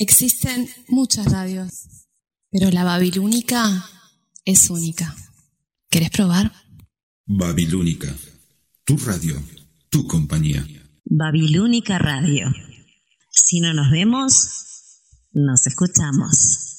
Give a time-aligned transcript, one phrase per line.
[0.00, 1.88] Existen muchas radios,
[2.52, 3.84] pero la babilónica
[4.44, 5.16] es única.
[5.90, 6.52] ¿Querés probar?
[7.26, 8.14] Babilónica,
[8.84, 9.42] tu radio,
[9.90, 10.64] tu compañía.
[11.04, 12.46] Babilónica Radio.
[13.28, 14.48] Si no nos vemos,
[15.32, 16.77] nos escuchamos.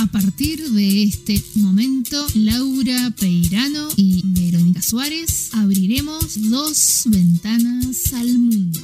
[0.00, 8.78] A partir de este momento, Laura Peirano y Verónica Suárez abriremos dos ventanas al mundo.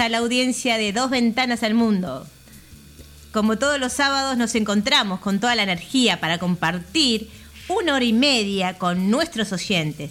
[0.00, 2.26] A la audiencia de Dos Ventanas al Mundo.
[3.32, 7.28] Como todos los sábados nos encontramos con toda la energía para compartir
[7.68, 10.10] una hora y media con nuestros oyentes.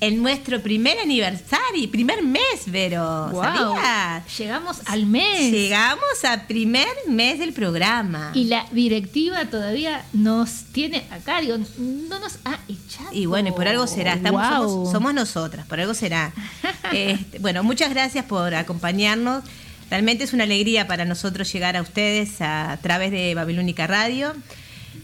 [0.00, 3.32] En nuestro primer aniversario, primer mes, Vero.
[3.32, 4.38] ¿Sabías?
[4.38, 5.50] Llegamos al mes.
[5.50, 8.30] Llegamos a primer mes del programa.
[8.34, 13.08] Y la directiva todavía nos tiene acá, digo, no nos ha echado.
[13.12, 14.14] Y bueno, y por algo será.
[14.14, 16.32] Estamos, somos, somos nosotras, por algo será.
[16.90, 19.44] Este, bueno, muchas gracias por acompañarnos.
[19.90, 24.34] Realmente es una alegría para nosotros llegar a ustedes a, través de Babilónica Radio.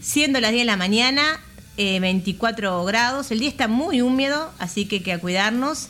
[0.01, 1.39] Siendo las 10 de la mañana,
[1.77, 3.31] eh, 24 grados.
[3.31, 5.89] El día está muy húmedo, así que, que a cuidarnos.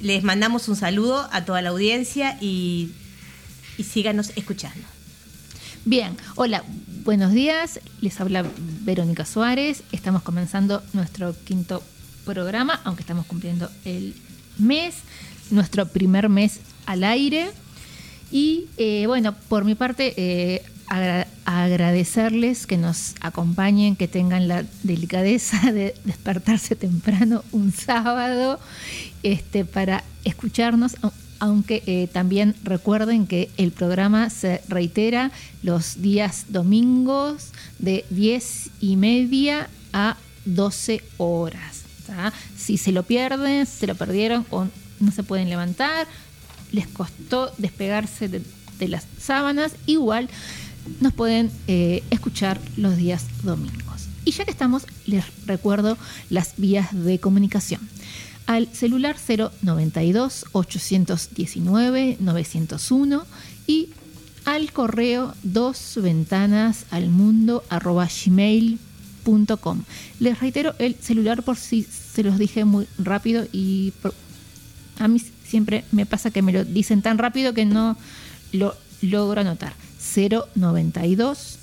[0.00, 2.90] Les mandamos un saludo a toda la audiencia y,
[3.76, 4.86] y síganos escuchando.
[5.84, 6.64] Bien, hola,
[7.04, 7.80] buenos días.
[8.00, 8.44] Les habla
[8.82, 9.82] Verónica Suárez.
[9.90, 11.82] Estamos comenzando nuestro quinto
[12.24, 14.14] programa, aunque estamos cumpliendo el
[14.58, 14.96] mes,
[15.50, 17.50] nuestro primer mes al aire.
[18.30, 24.64] Y eh, bueno, por mi parte, eh, agra- agradecerles que nos acompañen, que tengan la
[24.82, 28.58] delicadeza de despertarse temprano un sábado
[29.22, 35.30] este, para escucharnos, au- aunque eh, también recuerden que el programa se reitera
[35.62, 37.48] los días domingos
[37.78, 41.82] de 10 y media a 12 horas.
[42.56, 44.66] Si se lo pierden, se lo perdieron o
[44.98, 46.06] no se pueden levantar,
[46.72, 48.42] les costó despegarse de,
[48.78, 50.28] de las sábanas, igual
[51.00, 54.08] nos pueden eh, escuchar los días domingos.
[54.24, 55.96] Y ya que estamos, les recuerdo
[56.28, 57.80] las vías de comunicación.
[58.46, 59.16] Al celular
[59.62, 63.26] 092 819 901
[63.66, 63.90] y
[64.44, 69.82] al correo dos ventanas al mundo arroba gmail.com.
[70.20, 73.92] Les reitero el celular por si se los dije muy rápido y
[74.98, 77.96] a mí siempre me pasa que me lo dicen tan rápido que no
[78.52, 79.74] lo logro anotar.
[80.14, 81.58] 092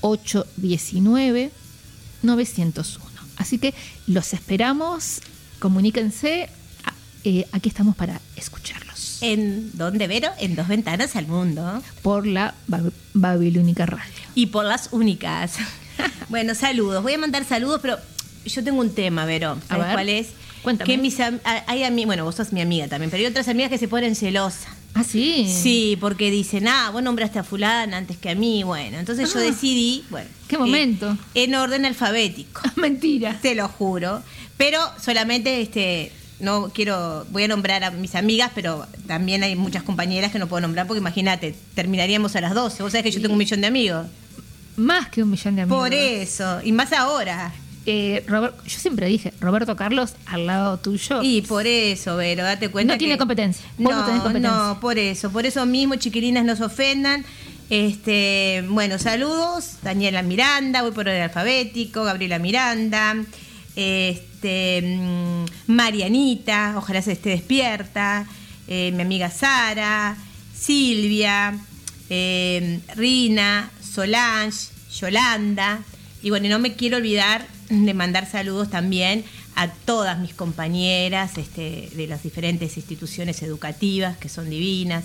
[0.00, 1.50] 819
[2.22, 3.12] 901.
[3.36, 3.74] Así que
[4.06, 5.20] los esperamos,
[5.58, 6.48] comuníquense,
[6.84, 6.92] a-
[7.24, 10.30] eh, aquí estamos para escucharlos ¿En dónde, Vero?
[10.40, 11.80] En Dos Ventanas al Mundo.
[12.02, 14.12] por la Bab- Babilónica Radio.
[14.34, 15.54] Y por las únicas.
[16.28, 17.02] bueno, saludos.
[17.04, 17.98] Voy a mandar saludos, pero
[18.44, 19.58] yo tengo un tema, Vero.
[19.68, 20.28] ¿Sabes ver, cuál es?
[20.62, 20.86] cuéntame.
[20.90, 21.32] Que mis a-
[21.66, 24.66] hay bueno, vos sos mi amiga también, pero hay otras amigas que se ponen celosas.
[24.94, 25.48] Ah, sí.
[25.50, 28.62] Sí, porque dicen, ah, vos nombraste a fulana antes que a mí.
[28.62, 29.42] Bueno, entonces yo Ah.
[29.42, 30.28] decidí, bueno.
[30.48, 31.16] ¿Qué eh, momento?
[31.34, 32.60] en orden alfabético.
[32.76, 33.38] Mentira.
[33.40, 34.22] Te lo juro.
[34.58, 39.82] Pero solamente este no quiero, voy a nombrar a mis amigas, pero también hay muchas
[39.84, 42.82] compañeras que no puedo nombrar porque imagínate, terminaríamos a las 12.
[42.82, 44.06] Vos sabés que yo tengo un millón de amigos.
[44.76, 45.78] Más que un millón de amigos.
[45.80, 47.52] Por eso, y más ahora.
[47.84, 51.20] Eh, Robert- yo siempre dije, Roberto Carlos al lado tuyo.
[51.22, 53.64] Y por eso, Vero, date cuenta No tiene competencia.
[53.78, 54.56] No No, tenés competencia.
[54.56, 55.32] no, por eso.
[55.32, 57.24] Por eso mismo, chiquilinas, no se ofendan.
[57.70, 59.78] Este, bueno, saludos.
[59.82, 62.04] Daniela Miranda, voy por el alfabético.
[62.04, 63.16] Gabriela Miranda.
[63.74, 68.26] Este, mm, Marianita, ojalá se esté despierta.
[68.68, 70.16] eh, mi amiga Sara.
[70.54, 71.54] Silvia.
[72.10, 73.70] eh, Rina.
[73.82, 74.68] Solange.
[75.00, 75.80] Yolanda.
[76.22, 79.24] Y bueno, y no me quiero olvidar de mandar saludos también
[79.56, 85.04] a todas mis compañeras este, de las diferentes instituciones educativas que son divinas,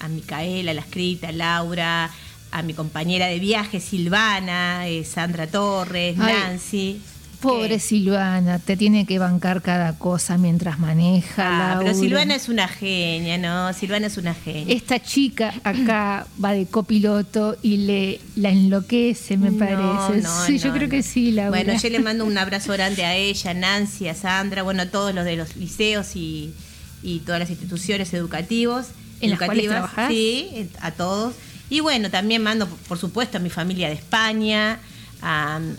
[0.00, 2.10] a Micaela, la escrita, a Laura,
[2.50, 7.00] a mi compañera de viaje Silvana, eh, Sandra Torres, Ay, Nancy.
[7.40, 11.76] Pobre que- Silvana, te tiene que bancar cada cosa mientras maneja.
[11.76, 11.94] Ah, pero.
[11.94, 13.72] Silvana es una genia, ¿no?
[13.72, 14.74] Silvana es una genia.
[14.74, 20.22] Esta chica acá va de copiloto y le la enloquece, me No, parece.
[20.22, 21.50] no, sí, no, yo creo que sí, Laura.
[21.50, 24.86] Bueno, yo le mando un abrazo grande a ella, a Nancy, a Sandra, bueno, a
[24.86, 26.52] todos los de los liceos y,
[27.02, 28.86] y todas las instituciones educativos,
[29.22, 30.12] ¿En las cuales educativas, trabajás?
[30.12, 31.34] sí, a todos.
[31.70, 34.78] Y bueno, también mando, por supuesto, a mi familia de España,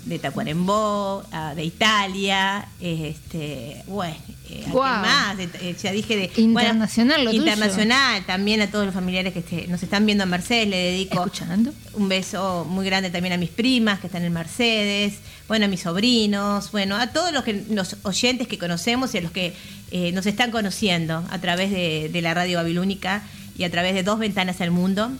[0.05, 1.23] de Tacuarembó,
[1.55, 4.15] de Italia, este, bueno,
[4.49, 5.01] eh, ¿a qué Guau.
[5.01, 5.39] más?
[5.39, 7.41] Eh, ya dije de Internacional lo tuyo.
[7.43, 11.25] internacional, también a todos los familiares que este, nos están viendo en Mercedes, le dedico
[11.25, 11.73] Escuchando.
[11.93, 15.15] un beso muy grande también a mis primas que están en Mercedes,
[15.47, 19.21] bueno, a mis sobrinos, bueno, a todos los, que, los oyentes que conocemos y a
[19.21, 19.53] los que
[19.91, 23.23] eh, nos están conociendo a través de, de la radio babilónica
[23.57, 25.11] y a través de dos ventanas al mundo.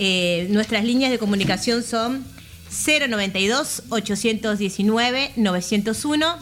[0.00, 2.24] Eh, nuestras líneas de comunicación son
[2.70, 6.36] 092 819 901,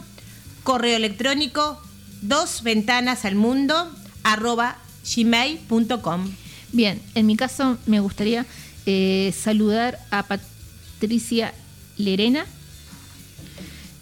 [0.63, 1.81] correo electrónico
[2.21, 3.91] dos ventanas al mundo
[4.23, 4.77] arroba
[5.15, 6.29] gmail.com.
[6.71, 8.45] Bien, en mi caso me gustaría
[8.85, 11.53] eh, saludar a Patricia
[11.97, 12.45] Lerena,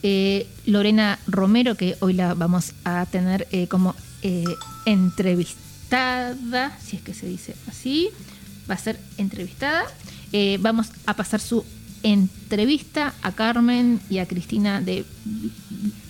[0.03, 3.95] eh, Lorena Romero, que hoy la vamos a tener eh, como
[4.85, 8.09] entrevistada, si es que se dice así,
[8.69, 9.85] va a ser entrevistada.
[10.59, 11.63] Vamos a pasar su
[12.05, 15.05] entrevista a Carmen y a Cristina de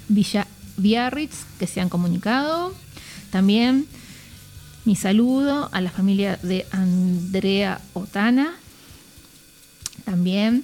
[0.09, 0.45] Villa
[0.77, 2.74] Biarritz, que se han comunicado.
[3.31, 3.86] También
[4.83, 8.53] mi saludo a la familia de Andrea Otana.
[10.03, 10.63] También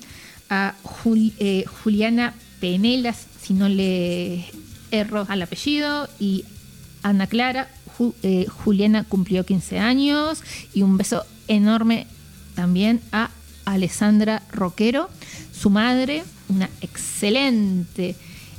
[0.50, 4.45] a Jul- eh, Juliana Penelas, si no le
[4.92, 6.07] erro al apellido.
[6.19, 6.44] Y
[7.04, 7.69] Ana Clara.
[7.98, 10.44] Ju- eh, Juliana cumplió 15 años.
[10.74, 12.06] Y un beso enorme
[12.56, 13.30] también a
[13.66, 15.10] Alessandra Roquero,
[15.58, 18.16] su madre, una excelente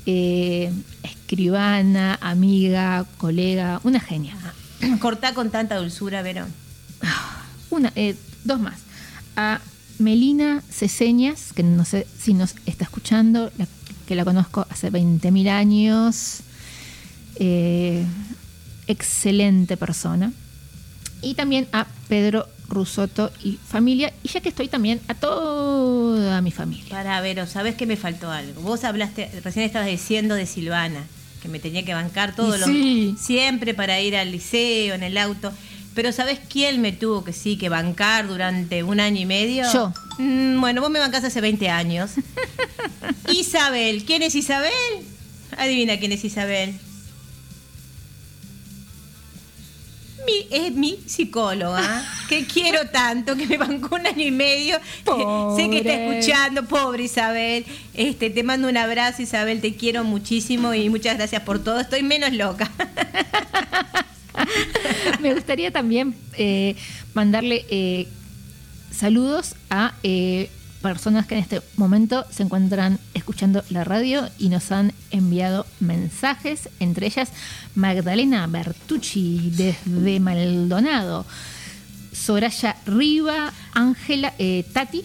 [0.07, 0.73] eh,
[1.03, 4.37] escribana, amiga, colega, una genia.
[5.01, 6.47] Cortá con tanta dulzura, Vero.
[7.71, 8.79] Una, eh, dos más.
[9.37, 9.61] A
[9.99, 13.67] Melina Ceseñas, que no sé si nos está escuchando, la-
[14.07, 16.41] que la conozco hace 20.000 años.
[17.37, 18.05] Eh,
[18.89, 20.33] excelente persona.
[21.23, 24.13] Y también a Pedro Rusotto y familia.
[24.23, 26.89] Y ya que estoy también a toda mi familia.
[26.91, 28.63] Para, Vero, ¿sabes que me faltó algo?
[28.63, 31.05] Vos hablaste, recién estabas diciendo de Silvana,
[31.43, 32.69] que me tenía que bancar todos los.
[32.69, 33.15] sí.
[33.21, 35.53] Siempre para ir al liceo, en el auto.
[35.95, 39.65] Pero ¿sabes quién me tuvo que sí, que bancar durante un año y medio?
[39.73, 39.93] Yo.
[40.19, 42.13] Mm, bueno, vos me bancás hace 20 años.
[43.33, 44.05] Isabel.
[44.05, 44.73] ¿Quién es Isabel?
[45.59, 46.75] Adivina quién es Isabel.
[50.27, 54.77] Mi- es mi psicóloga, que quiero tanto, que me bancó un año y medio.
[55.57, 57.65] sé que está escuchando, pobre Isabel.
[57.95, 61.81] Este, te mando un abrazo, Isabel, te quiero muchísimo y muchas gracias por todo.
[61.81, 62.71] Estoy menos loca.
[65.21, 66.75] Me gustaría también eh,
[67.15, 68.09] mandarle eh,
[68.91, 70.51] saludos a eh,
[70.83, 76.69] personas que en este momento se encuentran escuchando la radio y nos han enviado mensajes,
[76.81, 77.29] entre ellas
[77.75, 81.25] Magdalena Bertucci desde Maldonado,
[82.13, 85.05] Soraya Riva, Ángela eh, Tati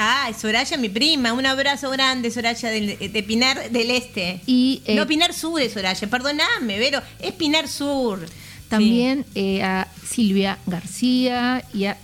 [0.00, 1.32] Ah, Soraya, mi prima.
[1.32, 4.40] Un abrazo grande, Soraya, del- de, Pinar del Este.
[4.46, 6.08] y eh, no, Pinar Sur es Soraya.
[6.08, 7.00] Perdoname, Vero.
[7.18, 8.24] Es Pinar Sur.
[8.68, 11.96] también eh, a Silvia García y a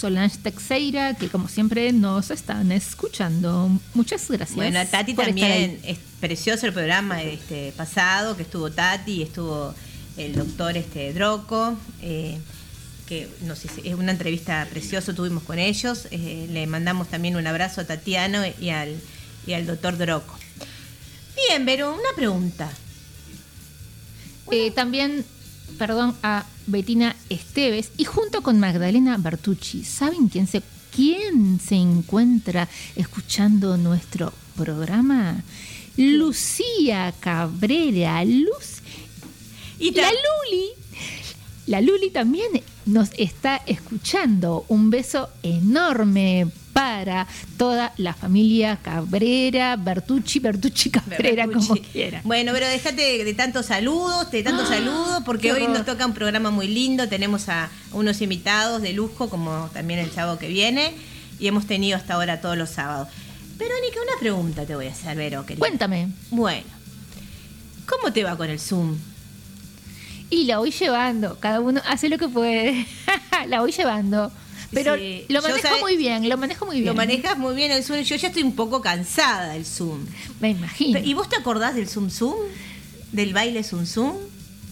[0.00, 3.70] Solange Teixeira, que como siempre nos están escuchando.
[3.94, 4.56] Muchas gracias.
[4.56, 5.66] Bueno, a Tati por estar ahí.
[5.66, 5.80] también.
[5.84, 9.74] Es precioso el programa este pasado, que estuvo Tati y estuvo
[10.16, 11.76] el doctor este Droco.
[12.02, 12.38] eh,
[13.06, 16.06] que nos hice- es una entrevista preciosa tuvimos con ellos.
[16.12, 18.96] eh, le mandamos también un abrazo a Tatiano y al,
[19.48, 20.38] y al doctor Droco.
[21.48, 22.70] Bien, Vero, una pregunta.
[24.52, 25.24] Eh, también,
[25.78, 30.62] perdón, a Betina Esteves y junto con Magdalena Bertucci, ¿saben quién se,
[30.94, 35.42] quién se encuentra escuchando nuestro programa?
[35.96, 38.80] Lucía Cabrera, Luz.
[39.78, 40.68] Y La Luli.
[41.66, 44.64] La Luli también nos está escuchando.
[44.68, 51.68] Un beso enorme para toda la familia Cabrera, Bertucci, Bertucci Cabrera, Bertucci.
[51.68, 52.20] como quiera.
[52.24, 56.14] Bueno, pero dejate de, tantos saludos, de tantos Ah, saludos, porque hoy nos toca un
[56.14, 57.08] programa muy lindo.
[57.08, 60.94] Tenemos a unos invitados de lujo, como también el sábado que viene,
[61.38, 63.08] y hemos tenido hasta ahora todos los sábados.
[63.58, 65.60] Verónica, una pregunta te voy a hacer, Vero, querida.
[65.60, 66.08] Cuéntame.
[66.30, 66.66] Bueno,
[67.86, 68.96] ¿cómo te va con el Zoom?
[70.30, 72.86] Y la voy llevando, cada uno hace lo que puede.
[73.48, 74.30] la voy llevando.
[74.72, 76.86] Pero Sí, lo manejo muy bien, lo manejo muy bien.
[76.86, 78.00] Lo manejas muy bien el Zoom.
[78.02, 80.06] Yo ya estoy un poco cansada del Zoom.
[80.40, 80.98] Me imagino.
[81.00, 82.36] ¿Y vos te acordás del Zoom Zoom?
[83.12, 84.16] ¿Del baile Zoom Zoom?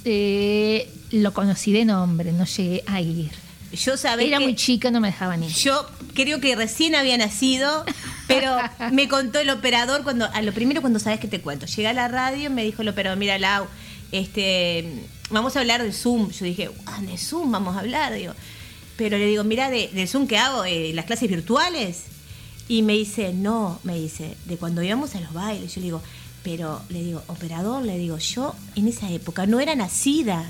[0.05, 3.31] Eh, lo conocí de nombre, no llegué a ir.
[3.73, 5.51] Yo sabés Era que- muy chica, no me dejaban ir.
[5.53, 7.85] Yo creo que recién había nacido,
[8.27, 8.57] pero
[8.93, 11.93] me contó el operador cuando, a lo primero cuando sabes que te cuento, llegué a
[11.93, 13.67] la radio, me dijo el operador, mira Lau,
[14.13, 16.31] este, vamos a hablar del Zoom.
[16.31, 18.33] Yo dije, ah, de Zoom vamos a hablar, digo.
[18.99, 22.03] Pero le digo, mira, de, del Zoom que hago, eh, las clases virtuales.
[22.67, 25.73] Y me dice, no, me dice, de cuando íbamos a los bailes.
[25.75, 26.03] Yo le digo,
[26.43, 30.45] pero le digo, operador, le digo, yo en esa época no era nacida.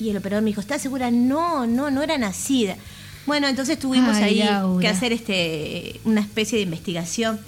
[0.00, 1.12] Y el operador me dijo, ¿estás segura?
[1.12, 2.76] No, no, no era nacida.
[3.24, 4.80] Bueno, entonces tuvimos Ay, ahí Laura.
[4.82, 7.40] que hacer este una especie de investigación.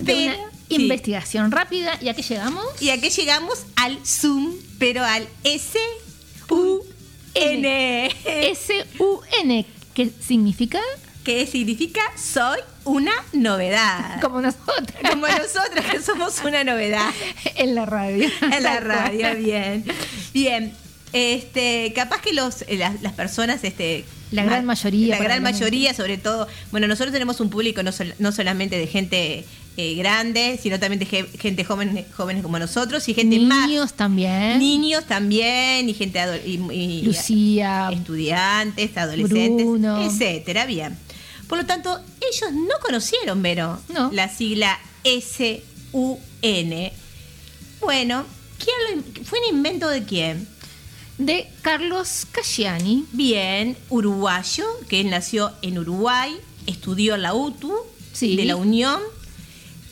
[0.00, 0.34] De una
[0.68, 0.74] sí.
[0.82, 1.96] investigación rápida.
[2.02, 2.64] ¿Y a qué llegamos?
[2.80, 5.28] Y aquí llegamos al Zoom, pero al
[7.34, 8.10] S-U-N.
[8.24, 10.80] S-U-N, ¿qué significa?
[11.24, 14.20] que significa soy una novedad.
[14.20, 14.88] Como nosotros.
[15.08, 17.08] Como nosotras que somos una novedad
[17.54, 18.28] en la radio.
[18.40, 19.84] en la radio, bien.
[20.34, 20.72] Bien.
[21.12, 25.42] Este, capaz que los, eh, las, las personas, este, La gran ma- mayoría, la gran
[25.44, 29.44] mayoría, sobre todo, bueno, nosotros tenemos un público no, sol- no solamente de gente
[29.76, 34.58] eh, grande, sino también gente joven, jóvenes como nosotros y gente más Niños también.
[34.58, 37.88] niños también y gente y, y- Lucía.
[37.92, 40.02] estudiantes, adolescentes, Bruno.
[40.02, 40.98] etcétera, bien.
[41.48, 44.10] Por lo tanto, ellos no conocieron, Vero, No.
[44.12, 46.92] la sigla S-U-N.
[47.80, 48.24] Bueno,
[48.58, 50.46] ¿quién lo ¿fue un invento de quién?
[51.18, 53.04] De Carlos Casciani.
[53.12, 56.32] Bien, uruguayo, que él nació en Uruguay,
[56.66, 57.74] estudió en la UTU
[58.12, 58.36] Sí.
[58.36, 59.00] de la Unión.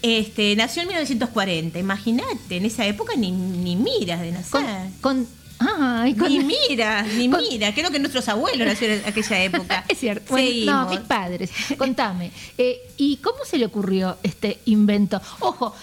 [0.02, 4.64] Este, nació en 1940, imagínate, en esa época ni, ni miras de nacer.
[5.00, 5.26] Con.
[5.26, 5.28] con
[5.58, 7.74] ay, con- Ni mira, ni con- mira.
[7.74, 9.84] Creo que nuestros abuelos nacieron en aquella época.
[9.88, 10.30] Es cierto.
[10.30, 11.50] Bueno, no, mis padres.
[11.76, 12.30] Contame.
[12.56, 15.20] eh, ¿Y cómo se le ocurrió este invento?
[15.40, 15.74] Ojo,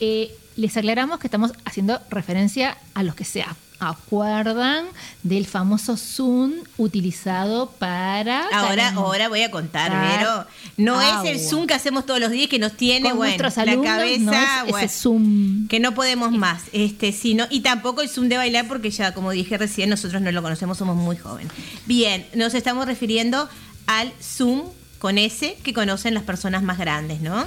[0.00, 3.42] eh, les aclaramos que estamos haciendo referencia a los que se
[3.82, 4.86] acuerdan
[5.22, 8.46] del famoso Zoom utilizado para.
[8.48, 10.46] Ahora, ahora voy a contar, Ah, Vero.
[10.76, 11.28] No agua.
[11.28, 13.64] es el Zoom que hacemos todos los días que nos tiene, Con bueno, la cabeza,
[13.66, 15.68] no es bueno, ese Zoom.
[15.68, 19.30] que no podemos más, este, sino, y tampoco el Zoom de bailar porque ya, como
[19.32, 21.52] dije recién, nosotros no lo conocemos, somos muy jóvenes.
[21.86, 23.48] Bien, nos estamos refiriendo
[23.86, 24.62] al Zoom
[24.98, 27.44] con S que conocen las personas más grandes, ¿no?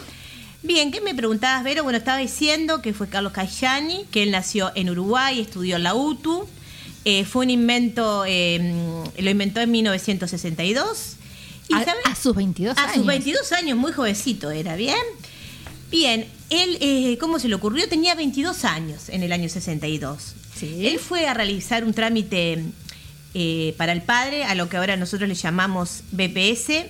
[0.65, 1.83] Bien, ¿qué me preguntabas, Vero?
[1.83, 5.93] Bueno, estaba diciendo que fue Carlos Cayani, que él nació en Uruguay, estudió en la
[5.93, 6.47] UTU.
[7.05, 8.73] Eh, fue un invento, eh,
[9.19, 11.17] lo inventó en 1962.
[11.67, 12.95] Y A, a sus 22 A años.
[12.95, 14.97] sus 22 años, muy jovencito era, ¿bien?
[15.91, 17.87] Bien, él, eh, ¿cómo se le ocurrió?
[17.87, 20.33] Tenía 22 años en el año 62.
[20.55, 20.87] Sí.
[20.87, 22.63] Él fue a realizar un trámite
[23.35, 26.85] eh, para el padre, a lo que ahora nosotros le llamamos BPS.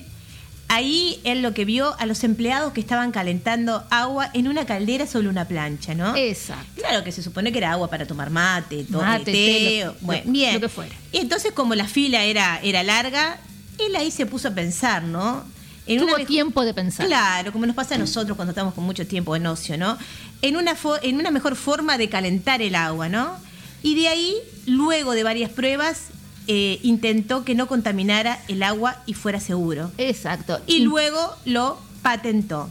[0.68, 5.06] Ahí él lo que vio a los empleados que estaban calentando agua en una caldera
[5.06, 6.16] sobre una plancha, ¿no?
[6.16, 6.66] Exacto.
[6.82, 10.32] Claro que se supone que era agua para tomar mate, Mate, té, lo- bueno, lo-
[10.32, 10.54] bien.
[10.56, 10.96] lo que fuera.
[11.12, 13.38] Y entonces como la fila era, era larga,
[13.78, 15.44] él ahí se puso a pensar, ¿no?
[15.86, 17.06] En Tuvo una tiempo de pensar.
[17.06, 20.00] Claro, como nos pasa a nosotros cuando estamos con mucho tiempo en ocio, ¿no?
[20.42, 23.38] En una, fo- en una mejor forma de calentar el agua, ¿no?
[23.84, 26.06] Y de ahí, luego de varias pruebas,
[26.48, 29.92] eh, intentó que no contaminara el agua y fuera seguro.
[29.98, 30.60] Exacto.
[30.68, 32.70] Y luego lo patentó.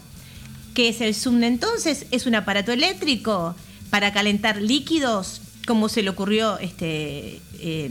[0.74, 2.06] ¿Qué es el Zoom entonces?
[2.10, 3.54] Es un aparato eléctrico
[3.90, 7.90] para calentar líquidos, como se le ocurrió este, eh,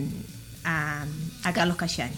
[0.63, 1.05] a,
[1.43, 2.15] a Carlos Cayani.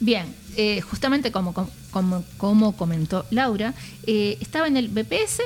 [0.00, 1.54] Bien, eh, justamente como,
[1.90, 3.74] como, como comentó Laura,
[4.06, 5.42] estaba en el BPS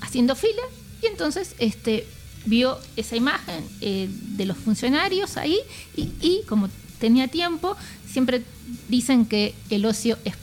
[0.00, 0.62] haciendo fila
[1.02, 2.06] y entonces este,
[2.44, 5.58] vio esa imagen eh, de los funcionarios ahí
[5.96, 7.76] y, como tenía tiempo,
[8.10, 8.44] siempre
[8.88, 10.34] dicen que el ocio es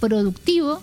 [0.00, 0.82] productivo,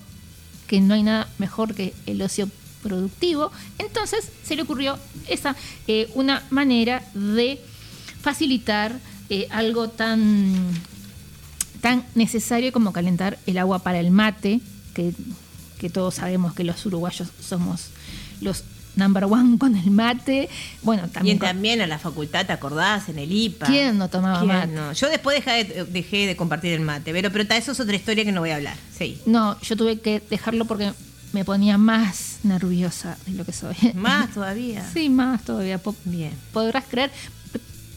[0.68, 2.50] que no hay nada mejor que el ocio
[2.82, 5.56] productivo, entonces se le ocurrió esa
[5.88, 7.60] eh, una manera de
[8.22, 10.54] facilitar eh, algo tan
[11.82, 14.60] tan necesario como calentar el agua para el mate,
[14.96, 15.14] que,
[15.78, 17.90] que todos sabemos que los uruguayos somos
[18.42, 18.64] los
[18.96, 20.50] number one con el mate.
[20.84, 21.38] Bueno, Y también.
[21.38, 23.10] con- también a la facultad, ¿te acordás?
[23.10, 23.66] En el IPA.
[23.68, 24.68] ¿Quién no tomaba ¿Quién mate?
[24.74, 24.94] no?
[24.94, 28.24] Yo después dejé de, dejé de compartir el mate, pero, pero eso es otra historia
[28.26, 28.78] que no voy a hablar.
[28.98, 29.20] Sí.
[29.26, 30.94] No, yo tuve que dejarlo porque
[31.34, 33.76] me ponía más nerviosa de lo que soy.
[33.94, 34.90] Más todavía.
[34.94, 35.80] Sí, más todavía.
[36.06, 36.32] Bien.
[36.54, 37.12] Podrás creer.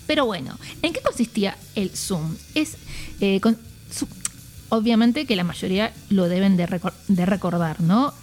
[0.06, 2.34] Pero bueno, ¿en qué consistía el Zoom?
[2.54, 2.76] Es
[3.20, 3.58] eh, con-
[3.94, 4.08] su-
[4.70, 8.14] obviamente que la mayoría lo deben de, recor- de recordar, ¿no?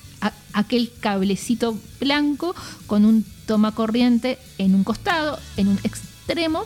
[0.53, 2.55] Aquel cablecito blanco
[2.87, 6.65] con un toma corriente en un costado, en un extremo,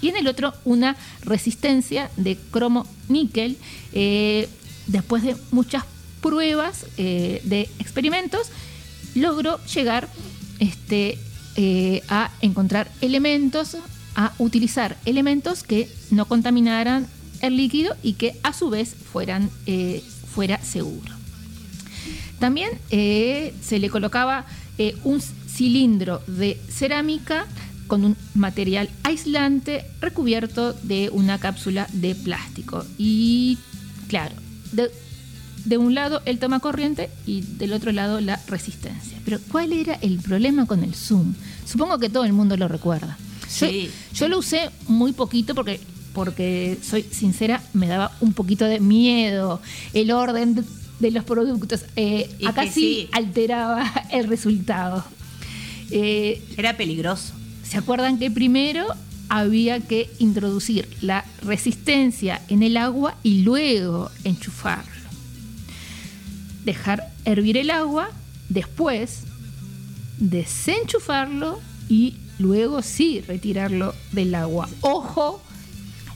[0.00, 3.56] y en el otro una resistencia de cromo níquel.
[3.92, 4.48] Eh,
[4.86, 5.84] después de muchas
[6.20, 8.48] pruebas eh, de experimentos,
[9.14, 10.08] logró llegar
[10.58, 11.18] este,
[11.56, 13.76] eh, a encontrar elementos,
[14.14, 17.06] a utilizar elementos que no contaminaran
[17.40, 19.50] el líquido y que a su vez fueran,
[20.34, 21.19] fuera seguro.
[22.40, 24.46] También eh, se le colocaba
[24.78, 27.46] eh, un cilindro de cerámica
[27.86, 32.84] con un material aislante recubierto de una cápsula de plástico.
[32.98, 33.58] Y
[34.08, 34.34] claro,
[34.72, 34.90] de,
[35.64, 39.18] de un lado el toma corriente y del otro lado la resistencia.
[39.24, 41.34] Pero ¿cuál era el problema con el Zoom?
[41.66, 43.18] Supongo que todo el mundo lo recuerda.
[43.58, 43.90] Yo- Sí.
[44.14, 45.80] Yo, lo usé muy poquito porque,
[46.14, 49.60] porque, soy sincera, me daba un poquito de miedo
[49.92, 50.64] el orden
[51.00, 51.84] de, los productos.
[51.96, 53.08] Eh, acá sí.
[53.12, 55.04] alteraba el resultado.
[55.90, 57.32] Eh, Era peligroso.
[57.64, 58.86] ¿Se acuerdan que primero
[59.28, 64.90] había que introducir la resistencia en el agua y luego enchufarlo?
[66.64, 68.10] Dejar hervir el agua,
[68.48, 69.22] después
[70.18, 74.68] desenchufarlo y luego sí retirarlo del agua.
[74.80, 75.42] Ojo,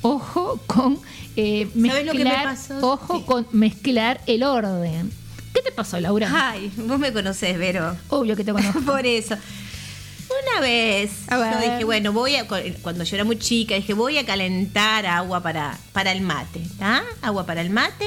[0.05, 0.99] ojo con
[1.37, 3.23] eh, ¿Sabes lo que me mezclar, ojo Sí.
[3.27, 5.11] con mezclar el orden.
[5.53, 6.29] ¿Qué te pasó, Laura?
[6.33, 7.97] Ay, vos me conocés, Vero.
[8.09, 8.81] Obvio que te conozco.
[8.87, 9.35] Por eso.
[9.35, 12.47] Una vez yo dije, bueno, voy a,
[12.83, 17.03] cuando yo era muy chica, dije, voy a calentar agua para, para el mate, ¿está?
[17.23, 18.07] Agua para el mate.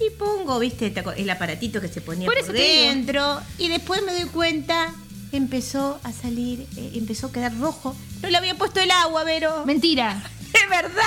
[0.00, 3.40] Y pongo, viste, el aparatito que se ponía Por dentro.
[3.58, 4.92] Y después me doy cuenta,
[5.32, 7.96] empezó a salir, eh, empezó a quedar rojo.
[8.22, 9.64] No le había puesto el agua, Vero.
[9.66, 10.22] Mentira.
[10.68, 11.02] ¡De verdad!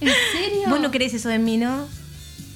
[0.00, 0.68] ¿En serio?
[0.68, 1.86] Vos no crees eso de mí, ¿no?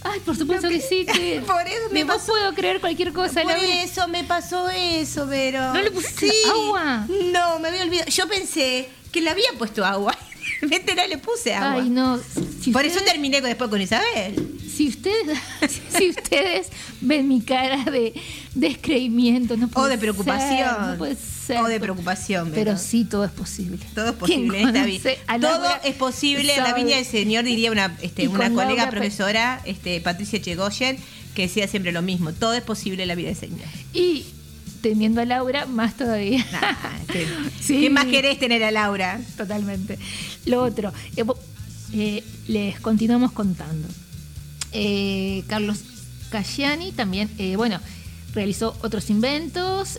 [0.02, 1.04] Ay, por supuesto que sí.
[1.04, 2.32] que- Por eso me de vos pasó.
[2.32, 5.75] puedo creer cualquier cosa, Por eso me pasó eso, Vero.
[5.75, 7.06] ¿No le pusiste agua?
[7.32, 8.11] No, me había olvidado.
[8.11, 10.16] Yo pensé que le había puesto agua.
[10.62, 11.82] Vete, no le puse agua.
[11.82, 12.18] Ay, no.
[12.62, 14.59] Si Por eso terminé después con Isabel.
[14.75, 15.38] Si ustedes,
[15.99, 16.68] si ustedes
[17.02, 18.14] ven mi cara de
[18.54, 20.90] descreimiento, no O puede de ser, preocupación.
[20.92, 21.30] no puede ser.
[21.59, 23.78] O de preocupación, Pero sí, todo es posible.
[23.95, 27.97] Todo es posible en esta Todo es posible en la viña del Señor, diría una,
[28.02, 30.99] este, una colega profesora, este, Patricia Chegoyen,
[31.35, 32.33] que decía siempre lo mismo.
[32.33, 33.66] Todo es posible en la vida del Señor.
[33.92, 34.26] Y
[34.80, 36.45] teniendo a Laura, más todavía.
[36.54, 37.26] Ah, ¿qué,
[37.61, 37.80] Sí.
[37.80, 39.21] qué más querés tener a Laura?
[39.37, 39.99] Totalmente.
[40.47, 41.25] Lo otro, eh,
[41.92, 43.88] eh, les continuamos contando.
[44.73, 45.79] Eh, Carlos
[46.31, 47.81] Casciani también, bueno,
[48.35, 49.98] realizó otros inventos,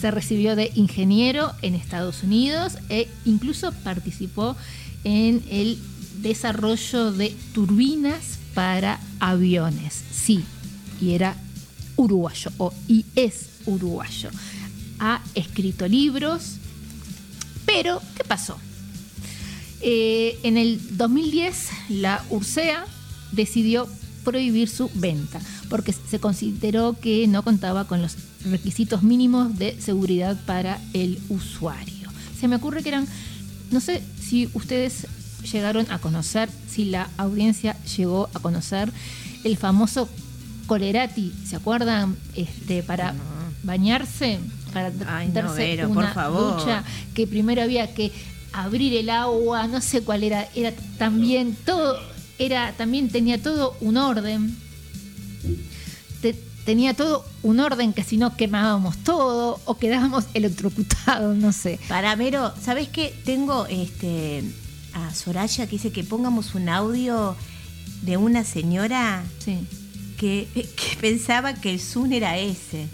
[0.00, 4.56] se recibió de ingeniero en Estados Unidos e incluso participó
[5.04, 5.78] en el
[6.22, 10.02] desarrollo de turbinas para aviones.
[10.12, 10.44] Sí,
[11.00, 11.36] y era
[11.96, 14.30] uruguayo, o y es uruguayo.
[14.98, 16.56] Ha escrito libros,
[17.66, 18.58] pero, ¿qué pasó?
[19.82, 22.84] Eh, en el 2010, la URSEA
[23.32, 23.88] decidió
[24.24, 30.38] prohibir su venta porque se consideró que no contaba con los requisitos mínimos de seguridad
[30.46, 32.08] para el usuario.
[32.38, 33.06] Se me ocurre que eran,
[33.70, 35.06] no sé si ustedes
[35.52, 38.92] llegaron a conocer, si la audiencia llegó a conocer
[39.44, 40.08] el famoso
[40.66, 42.16] Colerati, ¿se acuerdan?
[42.36, 43.14] Este, para
[43.64, 44.38] bañarse,
[44.72, 46.58] para Ay, no, darse por una favor.
[46.60, 48.12] ducha que primero había que
[48.52, 51.98] abrir el agua, no sé cuál era, era también todo,
[52.38, 54.56] era también tenía todo un orden.
[56.70, 61.80] Te- tenía todo un orden que si no quemábamos todo o quedábamos electrocutados, no sé.
[61.88, 63.12] Para Vero, ¿sabes qué?
[63.24, 64.44] Tengo este
[64.92, 67.36] a Soraya que dice que pongamos un audio
[68.02, 69.58] de una señora Sí.
[70.18, 72.86] que, que pensaba que el Zoom era ese.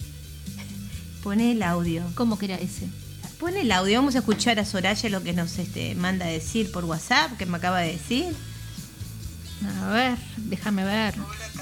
[1.23, 2.03] Pone el audio.
[2.15, 2.87] ¿Cómo que era ese?
[3.39, 3.99] Pone el audio.
[3.99, 7.45] Vamos a escuchar a Soraya lo que nos este, manda a decir por WhatsApp, que
[7.47, 8.35] me acaba de decir.
[9.83, 11.15] A ver, déjame ver.
[11.19, 11.56] Hola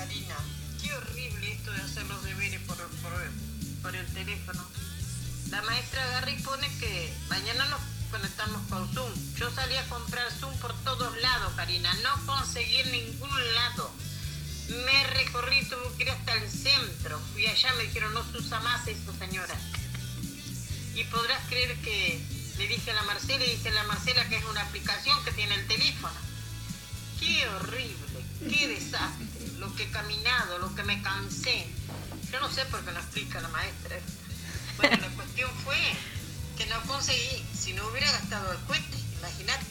[5.95, 7.81] maestra agarra y pone que mañana nos
[8.11, 9.13] conectamos con Zoom.
[9.37, 13.91] Yo salí a comprar Zoom por todos lados, Karina, no conseguí en ningún lado.
[14.69, 17.21] Me recorrí, tuve que ir hasta el centro.
[17.33, 19.55] Fui allá, me dijeron, no se usa más eso, señora.
[20.95, 22.21] Y podrás creer que
[22.59, 25.55] le dije a la Marcela, y dice la Marcela que es una aplicación que tiene
[25.55, 26.15] el teléfono.
[27.21, 29.27] Qué horrible, qué desastre,
[29.59, 31.69] lo que he caminado, lo que me cansé.
[32.33, 33.99] Yo no sé por qué no explica la maestra.
[34.77, 35.77] Bueno, la cuestión fue
[36.59, 39.65] que no conseguí, si no hubiera gastado el cohete, imagínate.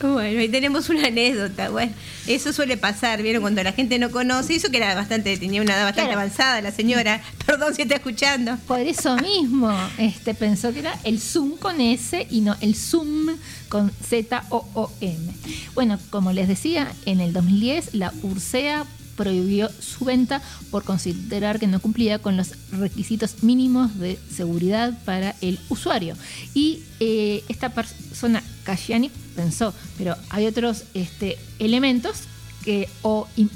[0.00, 1.70] Bueno, ahí tenemos una anécdota.
[1.70, 1.92] Bueno,
[2.28, 3.42] eso suele pasar, ¿vieron?
[3.42, 4.54] Cuando la gente no conoce.
[4.54, 6.20] Eso que era bastante, tenía una edad bastante Claro.
[6.20, 7.20] avanzada la señora.
[7.46, 8.56] Perdón si está escuchando.
[8.68, 13.36] Por eso mismo, este pensó que era el Zoom con S y no el Zoom
[13.68, 15.32] con Z O O M.
[15.74, 18.84] Bueno, como les decía, en el 2010 la URSEA
[19.18, 25.34] prohibió su venta por considerar que no cumplía con los requisitos mínimos de seguridad para
[25.42, 26.14] el usuario.
[26.54, 32.20] Y eh, esta persona, Casciani, pensó, pero hay otros este, elementos
[32.64, 33.50] que, o in-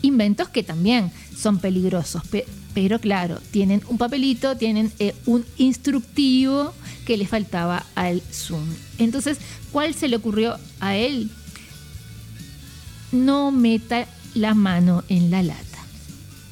[0.00, 6.72] inventos que también son peligrosos, pe- pero claro, tienen un papelito, tienen eh, un instructivo,
[7.04, 8.64] que le faltaba al Zoom.
[8.98, 9.36] Entonces,
[9.72, 11.30] ¿cuál se le ocurrió a él?
[13.10, 15.78] No meta la mano en la lata.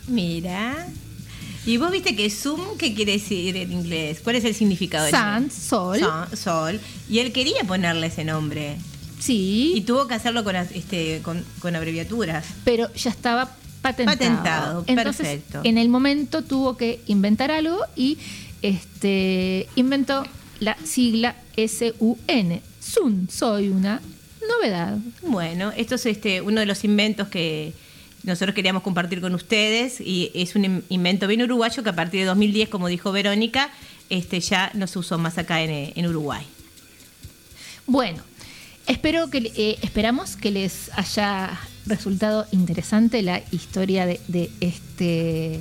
[0.08, 0.86] Mira.
[1.66, 4.20] Y vos viste que Zoom, ¿qué quiere decir en inglés?
[4.24, 5.98] ¿Cuál es el significado de Sun, sol.
[6.00, 6.80] Sun, sol.
[7.08, 8.76] Y él quería ponerle ese nombre.
[9.18, 12.46] Sí, Y tuvo que hacerlo con, este, con, con abreviaturas.
[12.64, 13.50] pero ya estaba
[13.82, 14.18] patentado.
[14.18, 15.60] Patentado, Entonces, perfecto.
[15.64, 18.16] en el momento tuvo que inventar algo y
[18.62, 20.24] este inventó
[20.60, 22.60] la sigla SUN.
[22.80, 24.00] Sun, soy una
[24.56, 24.98] novedad.
[25.22, 27.72] Bueno, esto es este, uno de los inventos que
[28.22, 32.20] nosotros queríamos compartir con ustedes y es un in- invento bien uruguayo que a partir
[32.20, 33.70] de 2010, como dijo Verónica,
[34.10, 36.44] este, ya no se usó más acá en, en Uruguay.
[37.86, 38.22] Bueno,
[38.86, 45.60] espero que eh, esperamos que les haya resultado interesante la historia de, de este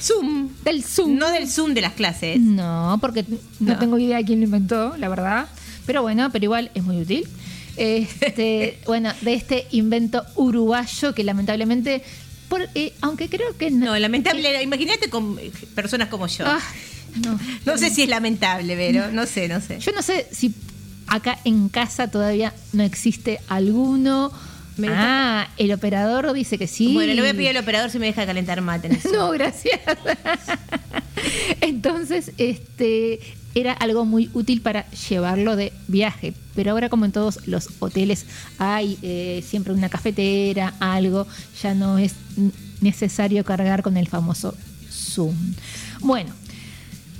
[0.00, 0.50] Zoom.
[0.64, 1.16] del Zoom.
[1.16, 2.38] No del Zoom de las clases.
[2.40, 3.24] No, porque
[3.60, 3.78] no, No.
[3.78, 5.46] tengo idea de quién lo inventó, la verdad.
[5.86, 7.26] Pero bueno, pero igual es muy útil.
[7.76, 12.02] Este, bueno, de este invento uruguayo que lamentablemente,
[12.48, 14.62] por, eh, aunque creo que No, lamentable.
[14.62, 16.44] Imagínate con eh, personas como yo.
[16.46, 16.60] Ah,
[17.24, 17.38] no.
[17.64, 19.78] no sé si es lamentable, pero no sé, no sé.
[19.80, 20.54] Yo no sé si
[21.06, 24.32] acá en casa todavía no existe alguno.
[24.76, 26.94] Me ah, el operador dice que sí.
[26.94, 28.88] Bueno, le voy a pedir al operador si me deja calentar mate.
[28.88, 28.98] en.
[29.12, 29.80] No, gracias.
[31.60, 33.20] Entonces, este
[33.54, 36.34] era algo muy útil para llevarlo de viaje.
[36.54, 38.26] Pero ahora, como en todos los hoteles,
[38.58, 41.26] hay eh, siempre una cafetera, algo,
[41.62, 42.14] ya no es
[42.80, 44.54] necesario cargar con el famoso
[44.90, 45.34] Zoom.
[46.00, 46.32] Bueno,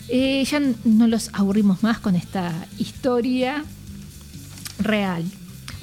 [0.08, 3.64] eh, ya no los aburrimos más con esta historia
[4.78, 5.24] real.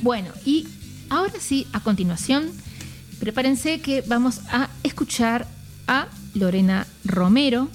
[0.02, 0.68] Bueno, y
[1.10, 2.50] ahora sí, a continuación,
[3.20, 5.48] prepárense que vamos a escuchar
[5.88, 7.70] a Lorena Romero,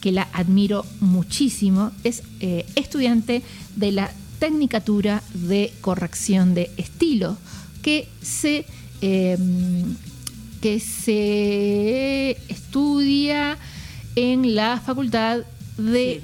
[0.00, 1.92] que la admiro muchísimo.
[2.04, 3.42] Es eh, estudiante
[3.76, 7.36] de la Tecnicatura de Corrección de Estilo,
[7.82, 8.66] que se,
[9.00, 9.38] eh,
[10.60, 13.56] que se estudia
[14.14, 15.40] en la Facultad
[15.78, 16.22] de.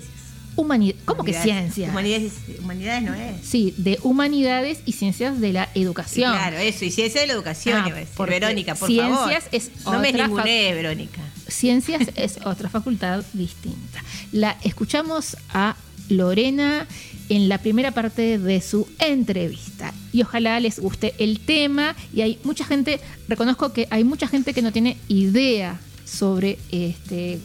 [0.56, 1.02] Humanidades.
[1.04, 1.90] ¿Cómo que ciencias?
[1.90, 3.46] Humanidades, humanidades no es.
[3.46, 6.32] Sí, de Humanidades y Ciencias de la Educación.
[6.32, 9.48] Claro, eso, y ciencia de la educación, Ah, porque Verónica, por ciencias favor.
[9.52, 11.20] es no me ninguné, Verónica.
[11.48, 14.02] Ciencias es otra facultad distinta.
[14.32, 15.76] La escuchamos a
[16.08, 16.86] Lorena
[17.28, 19.94] en la primera parte de su entrevista.
[20.12, 21.96] Y ojalá les guste el tema.
[22.12, 27.38] Y hay mucha gente, reconozco que hay mucha gente que no tiene idea sobre este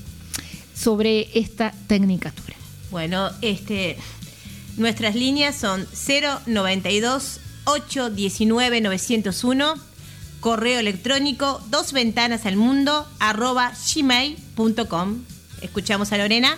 [0.75, 2.55] sobre esta tecnicatura.
[2.89, 3.97] Bueno, este,
[4.77, 5.85] nuestras líneas son
[6.45, 9.75] 092 819 901,
[10.39, 15.25] correo electrónico, dos ventanas al mundo, arroba gmail.com.
[15.61, 16.57] Escuchamos a Lorena.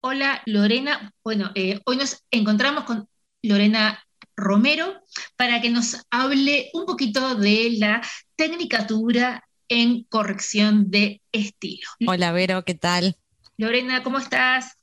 [0.00, 3.06] Hola Lorena, bueno, eh, hoy nos encontramos con
[3.42, 4.02] Lorena
[4.34, 5.02] Romero
[5.36, 8.00] para que nos hable un poquito de la
[8.34, 11.88] tecnicatura en corrección de estilo.
[12.06, 13.16] Hola Vero, ¿qué tal?
[13.56, 14.76] Lorena, ¿cómo estás?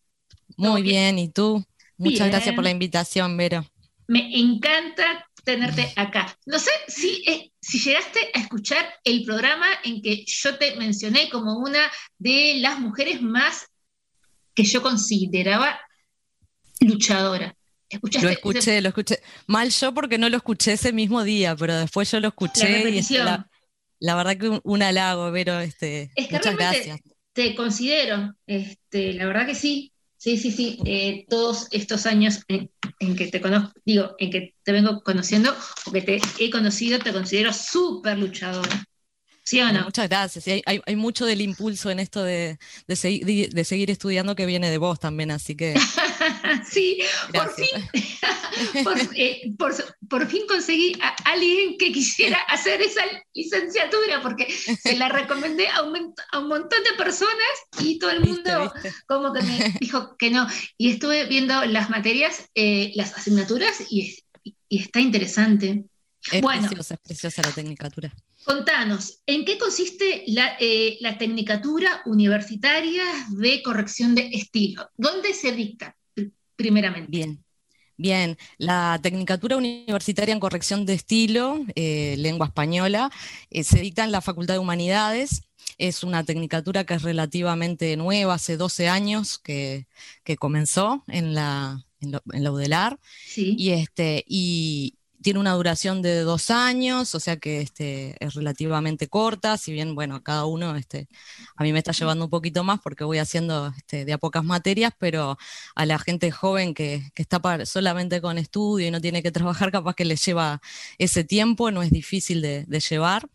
[0.58, 1.66] Muy bien, ¿y tú?
[1.98, 2.32] Muchas Bien.
[2.32, 3.66] gracias por la invitación, Vero.
[4.08, 6.38] Me encanta tenerte acá.
[6.46, 11.30] No sé si, eh, si llegaste a escuchar el programa en que yo te mencioné
[11.30, 11.80] como una
[12.18, 13.68] de las mujeres más
[14.54, 15.80] que yo consideraba
[16.80, 17.56] luchadora.
[17.88, 19.22] ¿Escuchaste Lo escuché, lo escuché.
[19.48, 23.48] Mal yo porque no lo escuché ese mismo día, pero después yo lo escuché la,
[24.00, 27.00] la verdad que un, un halago, Vero, este, Es que muchas gracias.
[27.34, 32.72] te considero, este, la verdad que sí, sí, sí, sí, eh, todos estos años en,
[33.00, 35.54] en que te conozco, digo, en que te vengo conociendo,
[35.86, 38.86] o que te he conocido, te considero súper luchadora.
[39.44, 39.84] ¿Sí o no?
[39.84, 40.48] Muchas gracias.
[40.48, 44.48] Hay, hay- hay mucho del impulso en esto de, de, segui- de seguir estudiando que
[44.48, 45.76] viene de vos también, así que
[46.70, 47.00] sí,
[47.34, 47.90] por fin,
[48.84, 53.02] por, eh, por- por fin conseguí a alguien que quisiera hacer esa
[53.34, 57.36] licenciatura, porque se la recomendé a un, mon- a un montón de personas
[57.80, 58.94] y todo el ¿Viste, mundo viste?
[59.08, 60.48] como que me dijo que no.
[60.78, 64.24] Y estuve viendo las materias, eh, las asignaturas, y, es-
[64.70, 65.86] y está interesante.
[66.32, 66.62] Es Bueno.
[66.68, 68.12] preciosa, es preciosa la tecnicatura.
[68.44, 74.90] Contanos, ¿en qué consiste la, eh, la tecnicatura universitaria de corrección de estilo?
[74.98, 75.96] ¿Dónde se dicta,
[76.56, 77.12] primeramente?
[77.12, 77.44] Bien,
[77.98, 78.38] bien.
[78.58, 83.12] La Tecnicatura Universitaria en Corrección de Estilo, eh, lengua española,
[83.50, 85.44] eh, se dicta en la Facultad de Humanidades.
[85.78, 89.88] Es una tecnicatura que es relativamente nueva, hace 12 años que,
[90.24, 93.00] que comenzó en la, en lo- en la UDELAR.
[93.26, 93.56] Sí.
[93.58, 94.95] Y, este, y
[95.26, 99.96] tiene una duración de dos años, o sea que este, es relativamente corta, si bien,
[99.96, 101.08] bueno, cada uno, este,
[101.56, 104.44] a mí me está llevando un poquito más porque voy haciendo este, de a pocas
[104.44, 105.36] materias, pero
[105.74, 109.72] a la gente joven que, que está solamente con estudio y no tiene que trabajar,
[109.72, 110.62] capaz que le lleva
[111.00, 113.28] ese tiempo, no es difícil de llevar.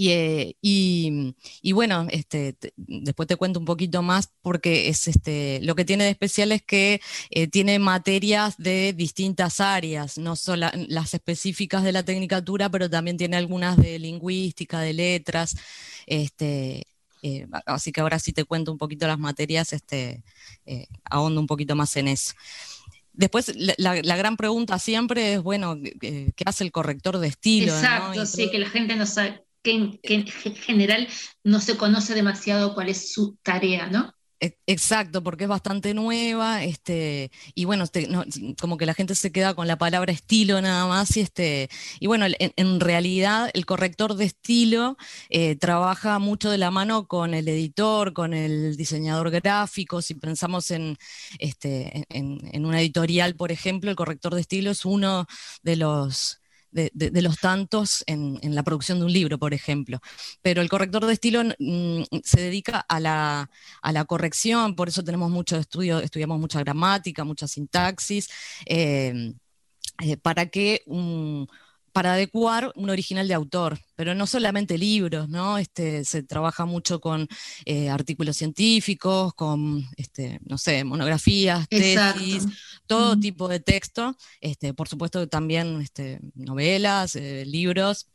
[0.00, 5.06] Y, eh, y- y bueno, este, te- después te cuento un poquito más porque es
[5.06, 10.36] este, lo que tiene de especial es que eh, tiene materias de distintas áreas, no
[10.36, 15.54] solo las específicas de la tecnicatura, pero también tiene algunas de lingüística, de letras.
[16.06, 16.86] Este,
[17.22, 20.22] eh, así que ahora sí te cuento un poquito las materias, este,
[20.64, 22.32] eh, ahondo un poquito más en eso.
[23.12, 27.66] Después, la, gran pregunta siempre es, bueno, ¿qué hace el corrector de estilo?
[27.74, 31.08] Exacto, sí, que la gente no sabe, que en, general
[31.44, 34.14] no se conoce demasiado cuál es su tarea, ¿no?
[34.42, 38.08] E- Exacto, porque es bastante nueva, este, y bueno, este,
[38.58, 41.68] como que la gente se queda con la palabra estilo nada más, y este,
[42.00, 44.96] y bueno, en, en realidad el corrector de estilo
[45.28, 50.00] eh, trabaja mucho de la mano con el editor, con el diseñador gráfico.
[50.00, 50.96] Si pensamos en,
[51.38, 55.26] este, en, en una editorial, por ejemplo, el corrector de estilo es uno
[55.62, 56.40] de los
[56.70, 60.00] de, los tantos en, la producción de un libro, por ejemplo.
[60.42, 61.42] Pero el corrector de estilo
[62.24, 63.50] se dedica a la,
[63.82, 68.28] a la corrección, por eso tenemos mucho estudio, estudiamos mucha gramática, mucha sintaxis,
[68.66, 69.34] eh,
[70.02, 71.48] eh, para que un-
[71.92, 75.58] para adecuar un original de autor, pero no solamente libros, ¿no?
[75.58, 77.26] Este, se trabaja mucho con
[77.66, 82.18] eh, artículos científicos, con, este, no sé, monografías, Exacto.
[82.20, 82.44] tesis,
[82.86, 83.20] todo Mm.
[83.20, 88.08] tipo de texto, este, por supuesto también este, novelas, eh, libros,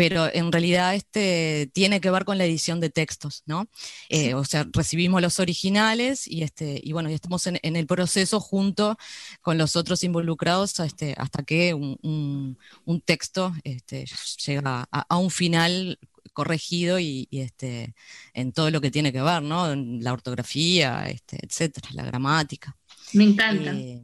[0.00, 3.68] pero en realidad este, tiene que ver con la edición de textos, ¿no?
[4.08, 7.86] Eh, O sea, recibimos los originales y, este, y bueno, y estamos en, en el
[7.86, 8.96] proceso junto
[9.42, 14.06] con los otros involucrados este, hasta que un, un- un texto este,
[14.46, 15.98] llega a, a un final
[16.32, 17.94] corregido y, y, este,
[18.32, 19.70] en todo lo que tiene que ver, ¿no?
[19.70, 22.74] En la ortografía, este, etcétera, la gramática.
[23.12, 23.72] Me encanta.
[23.74, 24.00] Eh,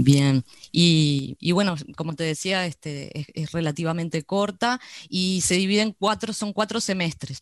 [0.00, 5.82] Bien, y, y bueno, como te decía, este, es, es relativamente corta y se divide
[5.82, 7.40] en cuatro, son cuatro semestres.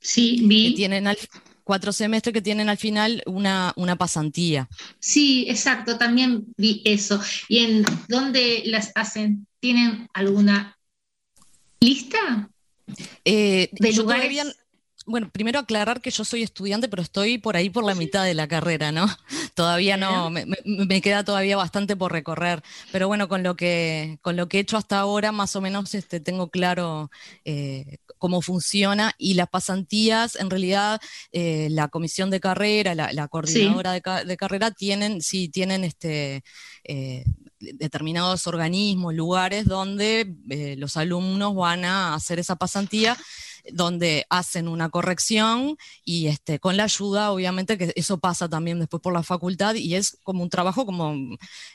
[0.00, 0.74] Sí, Que vi.
[0.74, 1.18] tienen al,
[1.64, 4.70] cuatro semestres que tienen al final una, una pasantía.
[4.98, 7.20] Sí, exacto, también vi eso.
[7.46, 9.46] ¿Y en dónde las hacen?
[9.60, 10.78] ¿Tienen alguna
[11.80, 12.48] lista
[13.26, 14.22] Eh, de lugares?
[14.34, 14.54] todavía-
[15.08, 18.34] bueno, primero aclarar que yo soy estudiante, pero estoy por ahí por la mitad de
[18.34, 19.06] la carrera, ¿no?
[19.54, 20.44] Todavía no, me,
[21.02, 22.62] queda todavía bastante por recorrer.
[22.92, 25.94] Pero bueno, con lo que, con lo que he hecho hasta ahora, más o menos
[25.94, 27.10] este, tengo claro
[27.44, 29.12] eh, cómo funciona.
[29.18, 31.00] Y las pasantías, en realidad,
[31.32, 35.84] eh, la comisión de carrera, la, la coordinadora de, ca- de carrera, tienen, sí, tienen
[35.84, 36.42] este.
[36.84, 37.24] eh,
[37.60, 43.16] determinados organismos, lugares donde eh, los alumnos van a hacer esa pasantía,
[43.72, 49.02] donde hacen una corrección y este, con la ayuda, obviamente, que eso pasa también después
[49.02, 51.14] por la facultad y es como un trabajo como,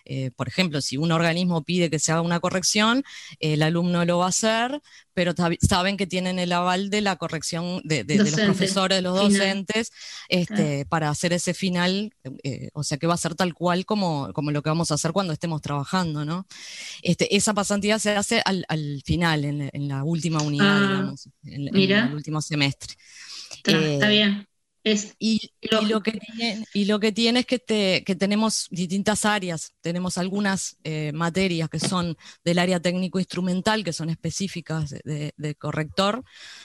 [0.06, 3.04] eh, por ejemplo, si un organismo pide que se haga una corrección,
[3.40, 4.82] el alumno lo va a hacer,
[5.14, 9.02] pero saben que tienen el aval de la corrección de, de- de los profesores, de
[9.02, 9.34] los final.
[9.40, 9.92] docentes,
[10.30, 12.12] este, para hacer ese final,
[12.44, 14.96] eh, o sea que va a ser tal cual como, como lo que vamos a
[14.96, 16.46] hacer cuando estemos trabajando, ¿no?
[17.02, 20.88] Este, esa pasantía se hace al, al final, en, la- en la última unidad, Ah,
[20.88, 22.06] digamos, en, en mira.
[22.08, 22.96] el último semestre.
[23.58, 24.48] Está, está Eh, bien.
[24.84, 29.24] Es y, lo que tiene, y lo que tiene es que, te- que tenemos distintas
[29.24, 36.24] áreas, tenemos algunas eh, materias que son del área técnico-instrumental, que son específicas de, corrector,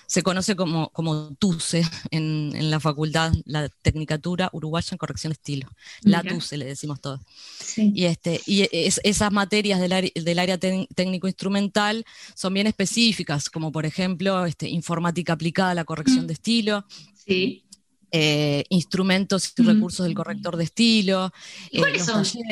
[0.09, 5.35] se conoce como, como TUCE en, en la facultad, la Tecnicatura Uruguaya en Corrección de
[5.35, 5.69] Estilo,
[6.03, 6.35] la Mira.
[6.35, 7.21] TUCE le decimos todos.
[7.61, 7.93] sí.
[7.95, 12.05] Y, este, y es- esas materias del, área- del área técnico-instrumental
[12.35, 17.65] son bien específicas, como por ejemplo este, informática aplicada a la corrección de estilo, sí.
[18.13, 19.67] Eh, instrumentos y Mm.
[19.67, 21.33] recursos del corrector de estilo,
[21.71, 22.43] ¿Y eh, cuáles los son?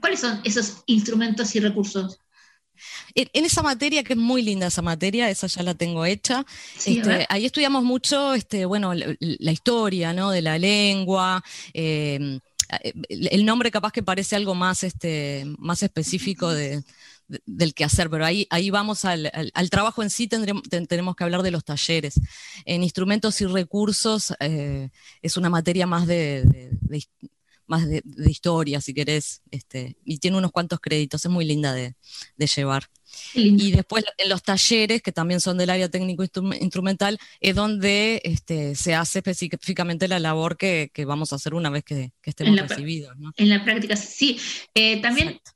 [0.00, 2.18] ¿Cuáles son esos instrumentos y recursos?
[3.14, 6.44] En, esa materia, que es muy linda esa materia, esa ya la tengo hecha,
[6.76, 10.30] Sí, este, ahí estudiamos mucho este, bueno, la, la historia ¿no?
[10.30, 11.42] de la lengua.
[11.72, 12.38] eh,
[13.08, 16.82] el el nombre capaz que parece algo más, este, más específico de,
[17.28, 20.62] de- del que hacer, pero ahí, ahí vamos al, al- al trabajo en sí, tendremos,
[20.64, 22.20] ten- tenemos que hablar de los talleres.
[22.64, 24.90] En instrumentos y recursos eh,
[25.22, 26.44] es una materia más de,
[27.66, 31.72] más de, de historia, si querés, este, y tiene unos cuantos créditos, es muy linda
[31.72, 31.96] de,
[32.36, 32.88] de llevar.
[33.34, 38.94] Y después en los talleres, que también son del área técnico-instrumental, es donde este, se
[38.94, 42.56] hace específicamente la labor que, que vamos a hacer una vez que, que estemos En
[42.56, 43.16] la- recibidos.
[43.16, 43.32] ¿no?
[43.36, 44.38] En la práctica, sí.
[44.74, 45.52] Eh, también Exacto.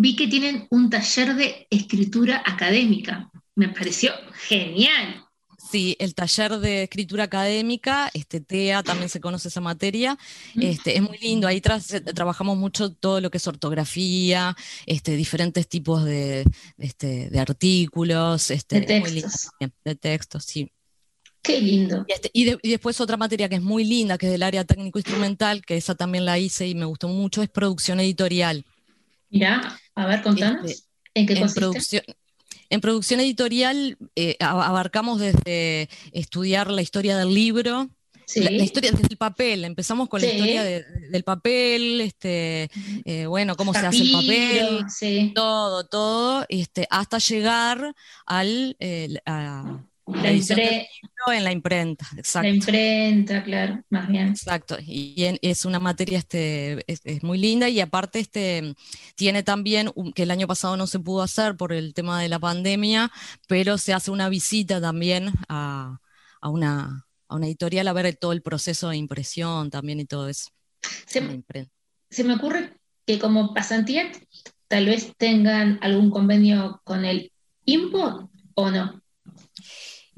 [0.00, 3.30] Vi que tienen un taller de escritura académica.
[3.56, 4.12] Me pareció
[4.48, 5.24] genial.
[5.70, 10.16] Sí, el taller de escritura académica, este TEA, también se conoce esa materia,
[10.54, 14.56] este, es muy lindo, ahí eh, trabajamos mucho todo lo que es ortografía,
[14.86, 16.44] este, diferentes tipos de,
[16.78, 19.50] este, de artículos, este, De lindo textos.
[19.84, 20.70] de textos, sí.
[21.42, 22.04] Qué lindo.
[22.08, 24.44] Y, este- y de- y después otra materia que es muy linda, que es del
[24.44, 28.64] área técnico-instrumental, que esa también la hice y me gustó mucho, es producción editorial.
[29.30, 30.70] Mirá, a ver, contanos.
[30.70, 30.84] Este,
[31.14, 31.60] ¿En qué en consiste?
[31.60, 32.02] producción,
[32.70, 37.88] en producción editorial eh, abarcamos desde estudiar la historia del libro,
[38.26, 38.40] Sí.
[38.40, 42.68] la, la historia desde el papel, empezamos con la historia de- del papel, este,
[43.06, 45.32] eh, bueno, cómo se hace el papel, sí.
[45.34, 47.94] todo, todo, este, hasta llegar
[48.26, 49.80] al, eh, a
[50.14, 50.86] la La, edición impre-
[51.34, 52.48] en la imprenta, la exacto.
[52.48, 54.28] imprenta, claro, más bien.
[54.28, 58.74] Exacto, y en- es una materia este, es, es muy linda y aparte este,
[59.14, 62.28] tiene también, un- que el año pasado no se pudo hacer por el tema de
[62.28, 63.10] la pandemia,
[63.46, 65.98] pero se hace una visita también a,
[66.40, 70.28] a una, a una editorial a ver todo el proceso de impresión también y todo
[70.28, 70.50] eso.
[71.14, 71.42] La
[72.10, 72.72] se me ocurre
[73.06, 74.10] que como pasantía
[74.68, 77.32] tal vez tengan algún convenio con el
[77.66, 79.02] IMPO o no.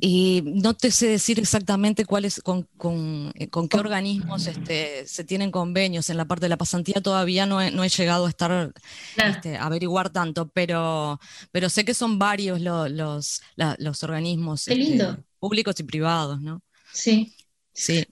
[0.01, 5.25] Y no te sé decir exactamente cuáles, con, con, eh, con qué organismos este, se
[5.25, 6.09] tienen convenios.
[6.11, 8.73] En la parte de la pasantía todavía no he, no he llegado a estar
[9.15, 9.31] Claro.
[9.31, 11.21] este, a averiguar tanto, pero,
[11.53, 16.63] pero sé que son varios lo- los, la- los organismos este, públicos y privados, ¿no?
[16.93, 17.35] Sí,
[17.73, 18.05] Sí.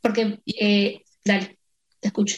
[0.00, 1.58] porque, eh, dale,
[2.00, 2.36] te escucho.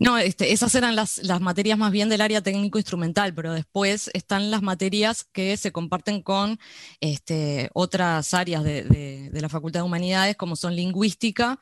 [0.00, 4.50] No, este, esas eran las, las materias más bien del área técnico-instrumental, pero después están
[4.50, 6.58] las materias que se comparten con
[7.00, 11.60] este, otras áreas de, de- de la Facultad de Humanidades, como son lingüística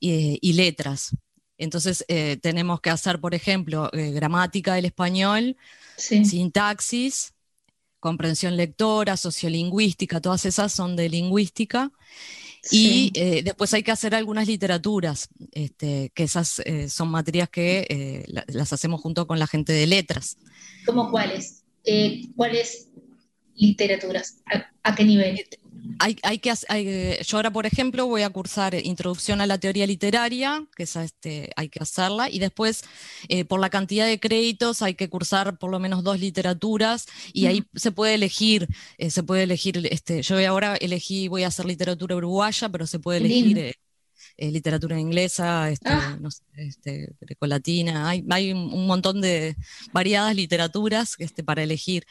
[0.00, 1.16] y, y letras.
[1.58, 5.56] Entonces, eh, tenemos que hacer, por ejemplo, eh, gramática del español,
[5.96, 6.24] Sí.
[6.24, 7.34] sintaxis,
[8.00, 11.90] comprensión lectora, sociolingüística, todas esas son de lingüística.
[12.64, 13.12] Sí.
[13.14, 17.86] Y eh, después hay que hacer algunas literaturas, este, que esas eh, son materias que
[17.88, 20.38] eh, la- las hacemos junto con la gente de letras.
[20.86, 21.62] ¿Cómo cuáles?
[21.84, 22.88] Eh, ¿Cuáles
[23.54, 24.38] literaturas?
[24.46, 25.44] ¿A, a qué nivel?
[25.98, 29.58] Hay, hay que, hay, eh, yo ahora, por ejemplo, voy a cursar Introducción a la
[29.58, 32.84] Teoría Literaria, que esa este, hay que hacerla, y después,
[33.28, 37.46] eh, por la cantidad de créditos, hay que cursar por lo menos dos literaturas, y
[37.46, 38.68] ahí se puede elegir,
[38.98, 42.98] eh, se puede elegir, este, yo ahora elegí, voy a hacer literatura uruguaya, pero se
[42.98, 43.74] puede elegir eh,
[44.36, 46.16] eh, literatura inglesa, este, Ah.
[46.20, 49.54] no sé, este, grecolatina, hay, hay un, un montón de
[49.92, 52.04] variadas literaturas este, para elegir.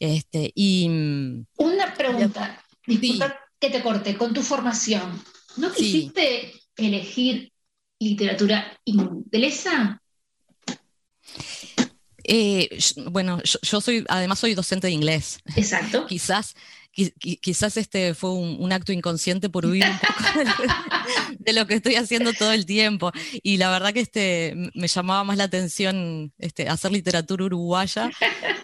[0.00, 5.22] Este, y mm, Una pregunta, disculpa que te corte, con tu formación,
[5.56, 5.76] ¿no Sí.
[5.76, 7.52] quisiste elegir
[8.00, 10.00] literatura inglesa?
[12.24, 12.68] Eh,
[13.10, 15.40] bueno, yo, yo soy, además soy docente de inglés.
[15.56, 16.06] Exacto.
[16.08, 20.44] Quizás, qui- qui- quizás este fue un, un acto inconsciente por huir un poco de
[20.44, 20.52] lo,
[21.38, 23.10] de lo que estoy haciendo todo el tiempo.
[23.42, 28.10] Y la verdad que este, me llamaba más la atención este, hacer literatura uruguaya.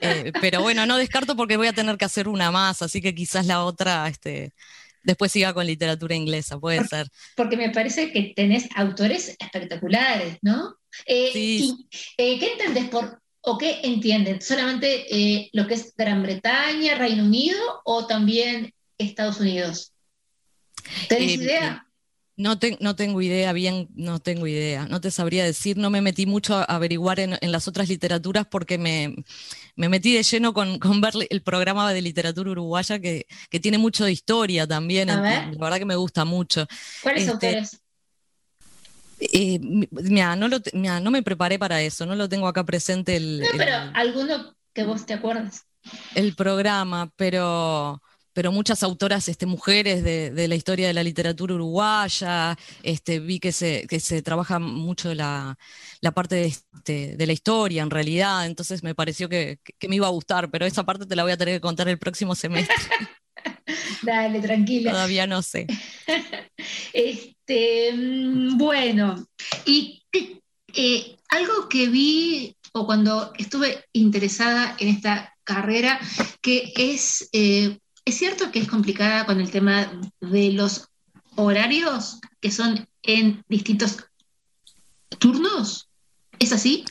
[0.01, 3.15] Eh, pero bueno, no descarto porque voy a tener que hacer una más, así que
[3.15, 4.53] quizás la otra este,
[5.03, 7.09] después siga con literatura inglesa, puede ser.
[7.37, 10.77] Porque me parece que tenés autores espectaculares, ¿no?
[11.07, 11.77] Eh, Sí.
[11.89, 14.41] y, eh, ¿Qué entendés por, o qué entienden?
[14.41, 19.93] ¿Solamente eh, lo que es Gran Bretaña, Reino Unido o también Estados Unidos?
[21.09, 21.85] ¿Tenés Eh, idea?
[22.37, 26.01] No, te- no tengo idea, bien, no tengo idea, no te sabría decir, no me
[26.01, 29.17] metí mucho a averiguar en, en las otras literaturas porque me,
[29.75, 33.79] me metí de lleno con, con ver el programa de literatura uruguaya que, que tiene
[33.79, 35.55] mucho de historia también, A en- ver.
[35.59, 36.69] la verdad que me gusta mucho.
[37.03, 37.81] ¿Cuáles este, autores?
[39.21, 39.59] Eh,
[39.91, 43.17] mira, no, lo te- mira, no me preparé para eso, no lo tengo acá presente
[43.17, 45.67] el, No, el- pero alguno que vos te acuerdas.
[46.15, 48.03] el programa, pero,
[48.33, 53.39] pero muchas autoras este, mujeres de, de la historia de la literatura uruguaya, este, vi
[53.41, 55.57] que se, que se trabaja mucho la,
[56.01, 59.97] la parte de, este, de la historia en realidad, entonces me pareció que, que me
[59.97, 62.35] iba a gustar, pero esa parte te la voy a tener que contar el próximo
[62.35, 62.75] semestre,
[64.03, 64.91] Dale, tranquila.
[64.91, 65.67] todavía no sé.
[67.49, 69.27] Este, mm, bueno,
[69.65, 70.03] y
[70.75, 75.99] eh, algo que vi o cuando estuve interesada en esta carrera,
[76.43, 79.91] que es, eh, es cierto que es complicada con el tema
[80.21, 80.89] de los
[81.37, 83.97] horarios que son en distintos
[85.19, 85.89] turnos.
[86.39, 86.85] ¿Es así?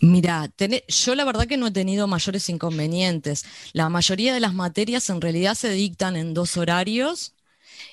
[0.00, 3.44] Mira, tené- yo la verdad que no he tenido mayores inconvenientes.
[3.72, 7.34] La mayoría de las materias en realidad se dictan en dos horarios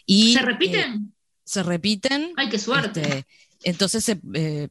[0.05, 1.13] y ¿Se eh, repiten?
[1.49, 2.31] Se repiten.
[2.37, 3.01] Ay, qué suerte.
[3.01, 3.25] Este,
[3.63, 4.67] entonces eh, eh,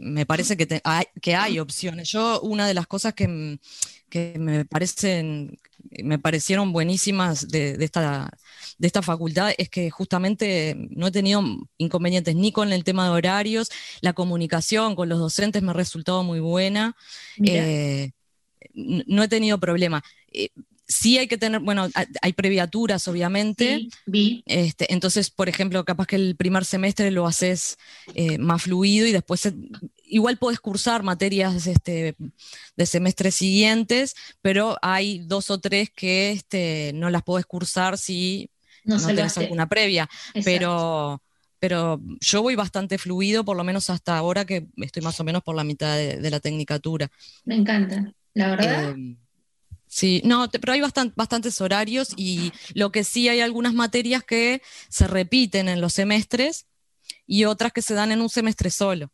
[0.00, 2.08] me parece que, te- hay, que hay opciones.
[2.10, 3.58] Yo, una de las cosas que, m-
[4.08, 5.58] que me parecen,
[6.04, 8.30] me parecieron buenísimas de, de esta,
[8.78, 11.42] de esta facultad es que justamente no he tenido
[11.76, 13.68] inconvenientes ni con el tema de horarios,
[14.00, 16.94] la comunicación con los docentes me ha resultado muy buena.
[17.42, 18.12] Eh,
[18.74, 20.02] no he tenido problema.
[20.32, 20.50] Eh,
[20.86, 23.78] sí hay que tener, bueno, ha- hay previaturas, obviamente.
[23.78, 24.42] Sí, vi.
[24.46, 27.78] Este, entonces, por ejemplo, capaz que el primer semestre lo haces
[28.14, 29.52] eh, más fluido y después
[30.04, 32.14] igual podés cursar materias este,
[32.76, 38.50] de semestres siguientes, pero hay dos o tres que este, no las podés cursar si
[38.84, 40.08] No no, tenés alguna previa.
[40.34, 40.42] Exacto.
[40.44, 41.22] Pero,
[41.58, 45.42] pero yo voy bastante fluido, por lo menos hasta ahora que estoy más o menos
[45.42, 47.08] por la mitad de, de la tecnicatura.
[47.44, 48.12] Me encanta.
[48.34, 49.16] La verdad, Eh,
[49.86, 54.22] sí, no, te- pero hay bastan- bastantes horarios y lo que sí hay algunas materias
[54.24, 56.66] que se repiten en los semestres
[57.26, 59.10] y otras que se dan en un semestre solo.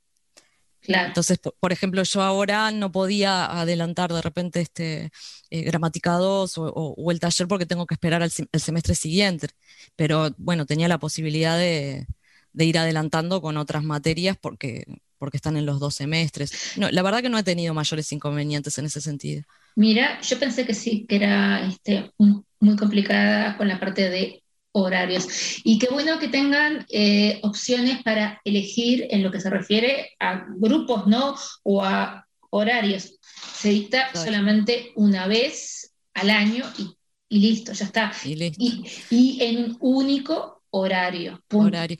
[0.80, 1.08] claro.
[1.08, 5.10] Entonces, por, por ejemplo, yo ahora no podía adelantar de repente este
[5.50, 8.94] eh, gramática 2 o, o- o el taller porque tengo que esperar al el semestre
[8.94, 9.48] siguiente.
[9.96, 12.06] Pero bueno, tenía la posibilidad de,
[12.52, 14.84] de ir adelantando con otras materias porque,
[15.22, 16.72] porque están en los dos semestres.
[16.76, 19.44] No, la verdad que no he tenido mayores inconvenientes en ese sentido.
[19.76, 24.42] Mira, yo pensé que sí, que era este, muy complicada con la parte de
[24.72, 25.28] horarios.
[25.62, 30.44] Y qué bueno que tengan eh, opciones para elegir en lo que se refiere a
[30.56, 31.36] grupos, ¿no?
[31.62, 33.16] O a horarios.
[33.54, 36.96] Se dicta solamente una vez al año y,
[37.28, 38.12] y listo, ya está.
[38.24, 38.60] Y listo.
[38.60, 41.40] Y, y en un único horario.
[41.46, 41.68] punto.
[41.68, 41.96] horario.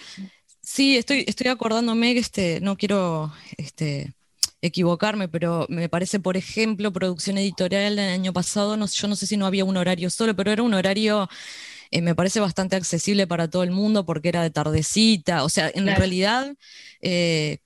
[0.75, 4.15] Sí, estoy, estoy acordándome que este, no quiero este,
[4.63, 9.27] equivocarme, pero me parece, por ejemplo, producción editorial el año pasado, no, yo no sé
[9.27, 11.29] si no había un horario solo, pero era un horario,
[11.91, 15.45] eh, me parece bastante accesible para todo el mundo porque era de tardecita.
[15.45, 15.99] O sea, en Claro.
[16.01, 16.57] realidad,
[17.03, 17.59] eh,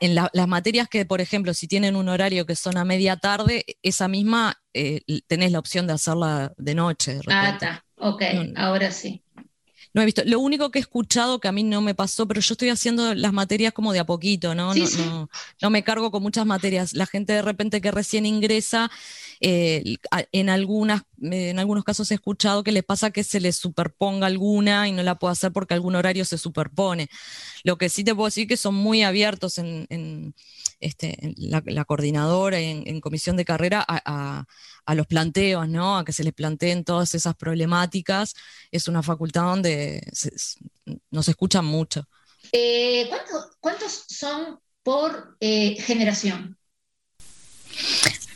[0.00, 3.16] en la- las materias que, por ejemplo, si tienen un horario que son a media
[3.16, 7.14] tarde, esa misma eh, tenés la opción de hacerla de noche.
[7.14, 7.84] de Ah, está.
[7.96, 8.60] Ok, no.
[8.60, 9.23] ahora sí.
[9.94, 10.22] No he visto.
[10.26, 13.14] Lo único que he escuchado que a mí no me pasó, pero yo estoy haciendo
[13.14, 14.74] las materias como de a poquito, ¿no?
[14.74, 15.02] Sí, no, sí.
[15.06, 15.30] no,
[15.62, 16.94] no me cargo con muchas materias.
[16.94, 18.90] La gente de repente que recién ingresa,
[19.40, 19.96] eh,
[20.32, 24.26] en, algunas, eh, en algunos casos he escuchado que les pasa que se les superponga
[24.26, 27.08] alguna y no la puedo hacer porque algún horario se superpone.
[27.62, 30.34] Lo que sí te puedo decir que son muy abiertos en, en,
[30.80, 34.44] este, la, la coordinadora en, en comisión de carrera a, a-
[34.86, 35.96] a los planteos, ¿no?
[35.98, 38.34] A que se les planteen todas esas problemáticas.
[38.70, 40.32] Es una facultad donde se-
[41.10, 42.06] nos escuchan mucho.
[42.52, 46.58] Eh, ¿cuánto- ¿Cuántos son por eh, generación?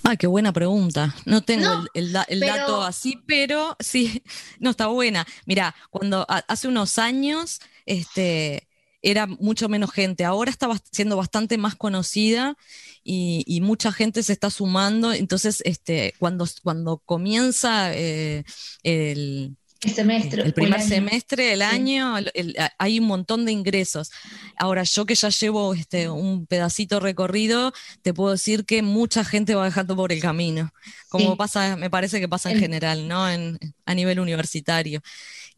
[0.03, 1.15] Ay, qué buena pregunta.
[1.27, 4.23] No tengo No, el, el da- el pero- dato así, pero sí,
[4.59, 5.27] no está buena.
[5.45, 8.68] Mira, cuando a- hace unos años este,
[9.03, 12.57] era mucho menos gente, ahora está siendo bastante más conocida
[13.05, 15.13] y, y mucha gente se está sumando.
[15.13, 18.45] Entonces, este, cuando, cuando comienza eh,
[18.83, 20.43] el, El semestre.
[20.43, 24.11] el primer semestre del año el- hay un montón de ingresos.
[24.57, 27.73] Ahora, yo que ya llevo este, un pedacito recorrido,
[28.03, 30.73] te puedo decir que mucha gente va dejando por el camino,
[31.09, 31.37] como Sí.
[31.37, 33.31] pasa, me parece que pasa en En- general, ¿no?
[33.31, 35.01] En, a nivel universitario.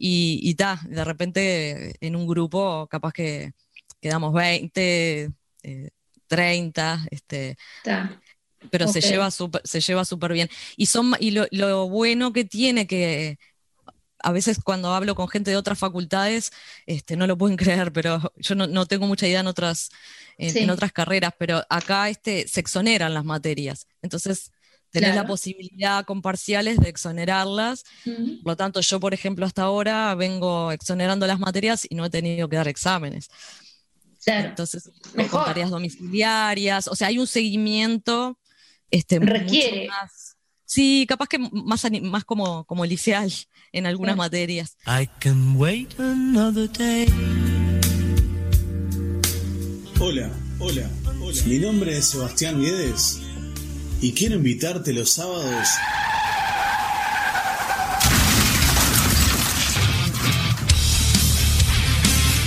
[0.02, 3.52] Y, y ta, de repente en un grupo capaz que
[4.00, 5.30] quedamos 20,
[5.62, 5.90] eh,
[6.26, 8.18] 30, este, Está.
[8.70, 10.48] pero se lleva súper, se lleva súper bien.
[10.78, 13.38] Y, son, y lo, lo bueno que tiene que
[14.22, 16.50] a veces cuando hablo con gente de otras facultades,
[16.86, 19.90] este, no lo pueden creer, pero yo no, no tengo mucha idea en otras,
[20.38, 20.60] en, Sí.
[20.60, 23.86] en otras carreras, pero acá este, se exoneran las materias.
[24.02, 24.52] Entonces,
[24.90, 27.84] tenés la posibilidad con parciales de exonerarlas.
[28.04, 32.10] Por lo tanto, yo, por ejemplo, hasta ahora vengo exonerando las materias y no he
[32.10, 33.28] tenido que dar exámenes.
[34.24, 34.48] Claro.
[34.50, 35.30] Entonces, Mejor.
[35.30, 38.38] con tareas domiciliarias, o sea, hay un seguimiento
[38.90, 39.88] este, mucho Requiere.
[39.88, 43.32] más- sí, capaz que más, más como, como liceal
[43.72, 44.24] en algunas Claro.
[44.28, 44.76] materias.
[44.86, 47.06] I can wait another day.
[49.98, 50.88] Hola, hola,
[51.20, 51.42] hola.
[51.46, 53.20] Mi nombre es Sebastián Guedes
[54.02, 55.68] y quiero invitarte los sábados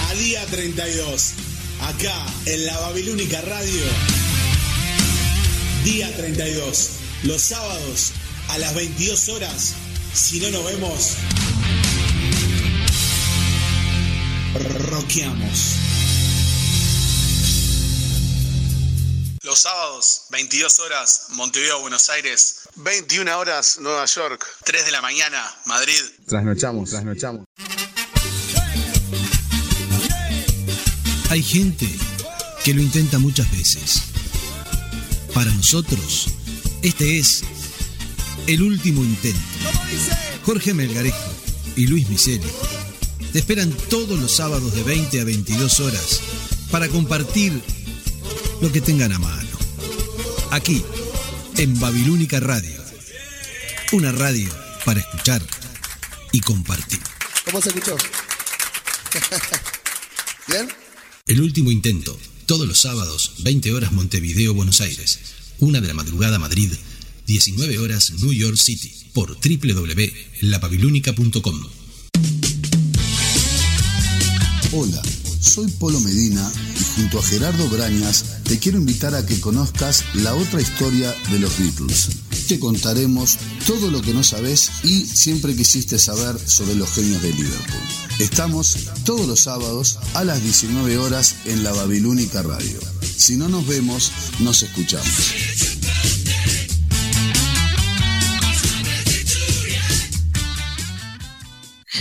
[0.09, 1.33] a día 32,
[1.81, 3.83] acá en la Babilónica Radio.
[5.83, 6.89] Día 32,
[7.23, 8.13] los sábados
[8.49, 9.75] a las 22 horas.
[10.13, 11.17] Si no nos vemos,
[14.89, 15.92] roqueamos.
[19.53, 22.61] Los sábados, 22 horas, Montevideo, Buenos Aires.
[22.77, 24.43] 21 horas, Nueva York.
[24.65, 26.01] 3 de la mañana, Madrid.
[26.25, 27.45] Trasnochamos, trasnochamos.
[31.29, 31.87] Hay gente
[32.63, 34.01] que lo intenta muchas veces.
[35.35, 36.29] Para nosotros,
[36.81, 37.43] este es
[38.47, 39.39] el último intento.
[40.47, 41.31] Jorge Melgarejo
[41.75, 42.49] y Luis Miseli
[43.31, 46.21] te esperan todos los sábados de 20 a 22 horas
[46.71, 47.61] para compartir
[48.63, 49.42] lo que tengan a mano.
[50.53, 50.81] Aquí,
[51.57, 52.79] en Babilónica Radio.
[53.91, 54.47] Una radio
[54.85, 55.41] para escuchar
[56.31, 56.99] y compartir.
[57.45, 57.97] ¿Cómo se escuchó?
[60.47, 60.69] ¿Bien?
[61.25, 65.21] El último intento, todos los sábados, 20 horas Montevideo, Buenos Aires.
[65.57, 66.71] Una de la madrugada Madrid,
[67.25, 71.67] 19 horas New York City, por www.lababilónica.com.
[74.71, 75.01] Hola,
[75.43, 80.33] soy Polo Medina y junto a Gerardo Brañas te quiero invitar a que conozcas la
[80.33, 82.09] otra historia de los Beatles.
[82.47, 83.37] Te contaremos
[83.67, 87.81] todo lo que no sabes y siempre quisiste saber sobre los genios de Liverpool.
[88.19, 92.79] Estamos todos los sábados a las 19 horas en la Babilónica Radio.
[93.01, 96.22] Si no nos vemos, nos escuchamos.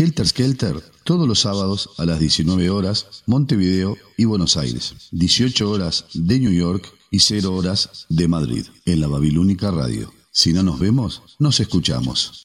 [0.02, 4.94] Helter Skelter, todos los sábados a las 19 horas, Montevideo y Buenos Aires.
[5.12, 10.12] 18 horas de New York y 0 horas de Madrid, en la Babilónica Radio.
[10.32, 12.44] Si no nos vemos, nos escuchamos.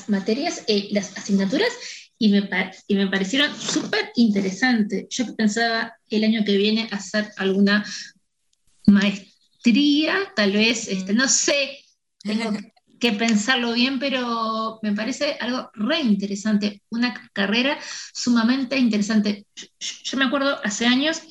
[0.00, 1.68] las materias, eh, las asignaturas,
[2.18, 2.48] y me,
[2.86, 5.06] y me parecieron súper interesantes.
[5.10, 7.84] Yo pensaba el año que viene hacer alguna
[8.86, 11.78] maestría, tal vez, este, no sé,
[12.22, 12.52] tengo
[12.98, 17.78] que pensarlo bien, pero me parece algo re interesante, una carrera
[18.12, 19.46] sumamente interesante.
[19.56, 19.66] Yo,
[20.04, 21.22] yo me acuerdo hace años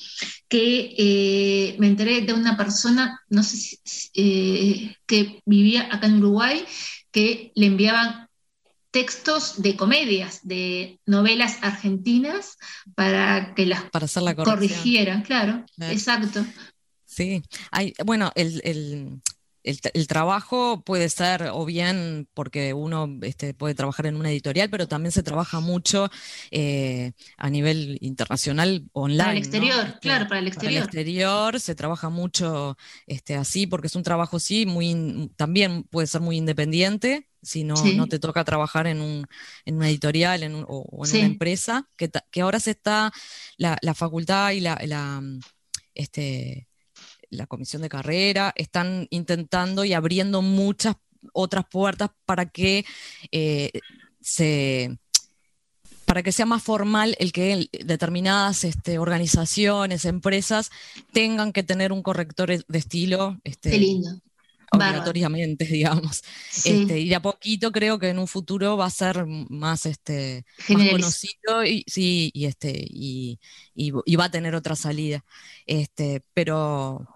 [0.47, 6.17] que eh, me enteré de una persona, no sé si, eh, que vivía acá en
[6.17, 6.65] Uruguay,
[7.11, 8.28] que le enviaban
[8.91, 12.57] textos de comedias, de novelas argentinas,
[12.95, 14.79] para que las Para hacer la corrección.
[14.79, 16.45] corrigieran, claro, exacto.
[17.05, 19.21] Sí, hay, bueno, el, el-
[19.63, 24.31] el tra- el trabajo puede ser o bien porque uno este, puede trabajar en una
[24.31, 26.09] editorial, pero también se trabaja mucho
[26.51, 29.17] eh, a nivel internacional online.
[29.23, 30.83] Para el exterior, Este, claro, para el Para el exterior.
[30.83, 36.21] exterior se trabaja mucho este, así porque es un trabajo, sí, muy, también puede ser
[36.21, 37.27] muy independiente.
[37.41, 37.95] Si no, Sí.
[37.95, 39.25] no te toca trabajar en, un,
[39.65, 41.17] en una editorial en un- o, o en Sí.
[41.19, 43.11] una empresa, que, que ahora se está,
[43.57, 45.21] la, la facultad y la, la,
[45.95, 46.67] este,
[47.29, 50.95] la comisión de carrera están intentando y abriendo muchas
[51.33, 52.85] otras puertas para que
[53.31, 53.71] eh,
[54.21, 54.97] se
[56.05, 60.71] para que sea más formal el que determinadas este, organizaciones, empresas
[61.13, 64.09] tengan que tener un corrector de estilo este, Qué lindo.
[64.71, 64.89] Bárbaro.
[64.89, 66.23] obligatoriamente, digamos.
[66.49, 66.81] Sí.
[66.81, 70.45] Este, y de a poquito creo que en un futuro va a ser más, este,
[70.69, 73.39] más conocido y, sí, y, este, y,
[73.75, 75.23] y- y va a tener otra salida.
[75.67, 77.07] Este, pero,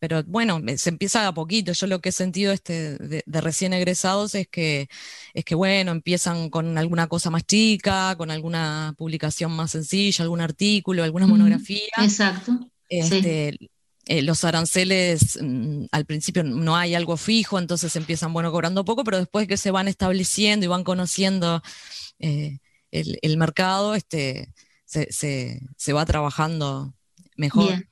[0.00, 1.72] pero bueno, se empieza a poquito.
[1.72, 4.88] Yo lo que he sentido este, de, de recién egresados es que,
[5.34, 10.40] es que, bueno, empiezan con alguna cosa más chica, con alguna publicación más sencilla, algún
[10.40, 11.82] artículo, alguna monografía.
[11.98, 12.52] Exacto.
[12.88, 12.98] Sí.
[12.98, 13.58] Este,
[14.06, 19.04] eh, los aranceles, mm, al principio no hay algo fijo, entonces empiezan, bueno, cobrando poco,
[19.04, 21.62] pero después que se van estableciendo y van conociendo
[22.18, 22.58] eh,
[22.90, 24.52] el, el mercado, este,
[24.84, 26.94] se, se- se va trabajando
[27.36, 27.68] mejor.
[27.68, 27.88] Bien.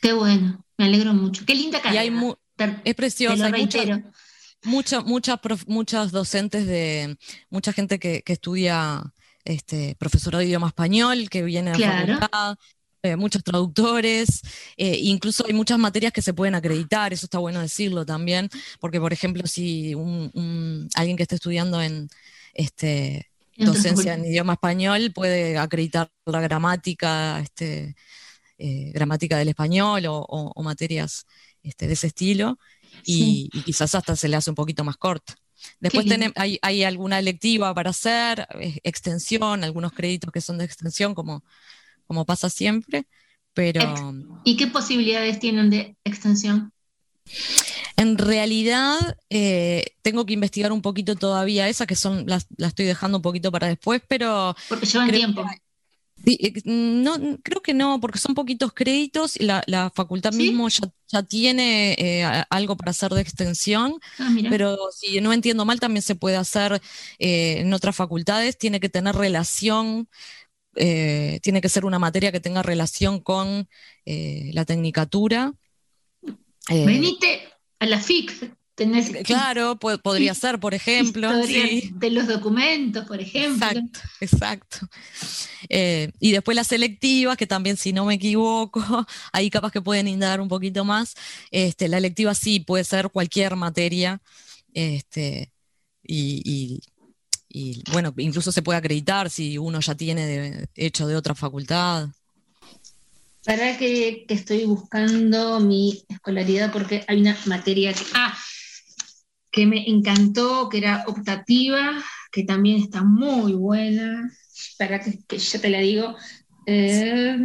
[0.00, 0.64] Qué bueno.
[0.78, 1.44] Me alegro mucho.
[1.44, 2.00] Qué linda Y carrera.
[2.02, 3.68] hay mu- Te- es preciosa, hay
[4.64, 7.16] mucha- muchas, prof- muchas docentes de,
[7.50, 9.02] mucha gente que, que estudia
[9.44, 12.14] este, profesorado de idioma español, que viene a la Claro.
[12.18, 12.56] facultad,
[13.02, 14.42] eh, muchos traductores,
[14.76, 18.48] eh, incluso hay muchas materias que se pueden acreditar, eso está bueno decirlo también,
[18.80, 22.08] porque por ejemplo, si un, un- alguien que esté estudiando en
[22.54, 27.94] este, docencia en idioma español puede acreditar la gramática, este,
[28.58, 31.26] eh, gramática del español o, o- o materias
[31.62, 32.58] este, de ese estilo,
[33.04, 35.34] y, y quizás hasta se le hace un poquito más corta.
[35.80, 36.26] Después lindo.
[36.26, 38.46] tenem- hay, hay alguna electiva para hacer,
[38.84, 41.42] extensión, algunos créditos que son de extensión, como,
[42.06, 43.06] como pasa siempre,
[43.54, 44.12] pero
[44.44, 46.72] ¿Y qué posibilidades tienen de extensión?
[47.96, 52.86] en realidad eh, tengo que investigar un poquito todavía esas, que son, las, las estoy
[52.86, 55.44] dejando un poquito para después, pero Porque llevan tiempo.
[56.64, 61.22] No, creo que no, porque son poquitos créditos y la, la facultad mismo ya, ya
[61.22, 66.14] tiene eh, algo para hacer de extensión, Ah, pero si no entiendo mal, también se
[66.14, 66.80] puede hacer
[67.18, 70.08] eh, en otras facultades, tiene que tener relación,
[70.74, 73.68] eh, tiene que ser una materia que tenga relación con
[74.04, 75.54] eh, la tecnicatura.
[76.68, 77.48] Eh, Venite
[77.78, 78.57] a la FIC.
[78.78, 81.44] Tenés Claro, po- podría ser, por ejemplo.
[81.44, 81.90] sí.
[81.94, 83.66] de los documentos, por ejemplo.
[83.66, 84.78] Exacto, exacto.
[85.68, 88.80] Eh, y después las selectivas, que también, si no me equivoco,
[89.32, 91.14] ahí capaz que pueden indagar un poquito más.
[91.50, 94.22] Este, la electiva sí puede ser cualquier materia.
[94.72, 95.50] Este,
[96.04, 96.80] y, y-
[97.50, 102.08] y, bueno, incluso se puede acreditar si uno ya tiene de- hecho de otra facultad.
[103.44, 108.36] Para que, que estoy buscando mi escolaridad porque hay una materia que, ah,
[109.58, 112.00] que me encantó, que era optativa,
[112.30, 114.30] que también está muy buena.
[114.78, 116.14] Para que, que ya te la digo.
[116.64, 117.36] Eh,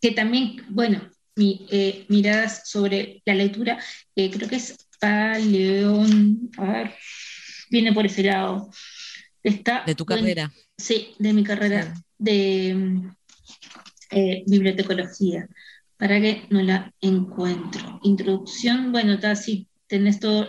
[0.00, 3.78] que también, bueno, mi, eh, miradas sobre la lectura,
[4.14, 6.94] eh, creo que es Paleón, a ver,
[7.70, 8.70] viene por ese lado.
[9.42, 10.50] Está De tu buen- carrera.
[10.78, 13.02] Sí, de mi carrera de
[14.10, 15.48] eh, bibliotecología,
[15.98, 18.00] para que no la encuentro.
[18.04, 20.48] Introducción, bueno, está así, tenés todo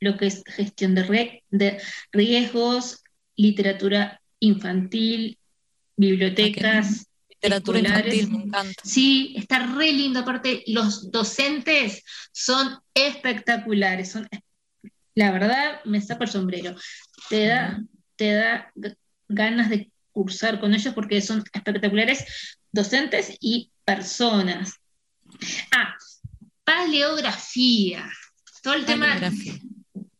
[0.00, 1.80] lo que es gestión de, de
[2.10, 3.04] riesgos,
[3.36, 5.38] literatura infantil,
[5.96, 7.06] bibliotecas.
[7.28, 8.82] Literatura infantil, me encanta.
[8.84, 10.20] Sí, está re lindo.
[10.20, 14.10] Aparte, los docentes son espectaculares.
[14.10, 14.26] Son,
[15.14, 16.74] la verdad, me saco el sombrero.
[17.28, 17.82] Te da,
[18.16, 18.72] te da
[19.28, 24.74] ganas de cursar con ellos porque son espectaculares docentes y personas.
[25.72, 25.94] Ah,
[26.64, 28.10] paleografía.
[28.62, 29.18] Todo el tema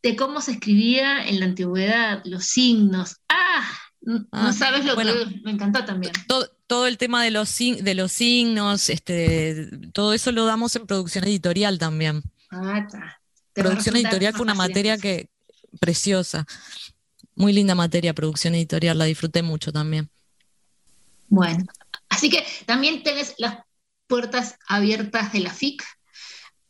[0.02, 3.16] de cómo se escribía en la antigüedad, los signos.
[3.28, 3.68] Ah,
[4.06, 5.12] n- Ah, no sabes lo bueno.
[5.12, 6.12] que me encantó también.
[6.26, 10.86] todo, todo el tema de los, de los signos, este, todo eso lo damos en
[10.86, 12.22] producción editorial también.
[12.50, 13.20] Ah, está.
[13.52, 15.28] Producción editorial fue una materia que
[15.80, 16.46] preciosa.
[17.34, 20.08] Muy linda materia, producción editorial, la disfruté mucho también.
[21.28, 21.64] Bueno,
[22.08, 23.58] así que también tenés las
[24.06, 25.82] puertas abiertas de la FIC.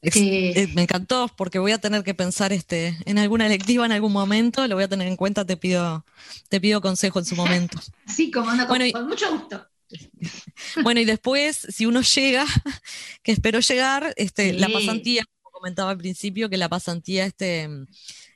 [0.02, 3.92] Que- eh, me encantó porque voy a tener que pensar este, en alguna electiva en
[3.92, 6.06] algún momento, lo voy a tener en cuenta, te pido,
[6.48, 7.78] te pido consejo en su momento.
[8.06, 9.66] Sí, como no, con, Bueno, y- con mucho gusto.
[10.82, 12.44] Bueno, y después, si uno llega,
[13.22, 17.68] que espero llegar, este, la pasantía, como comentaba al principio, que la pasantía este,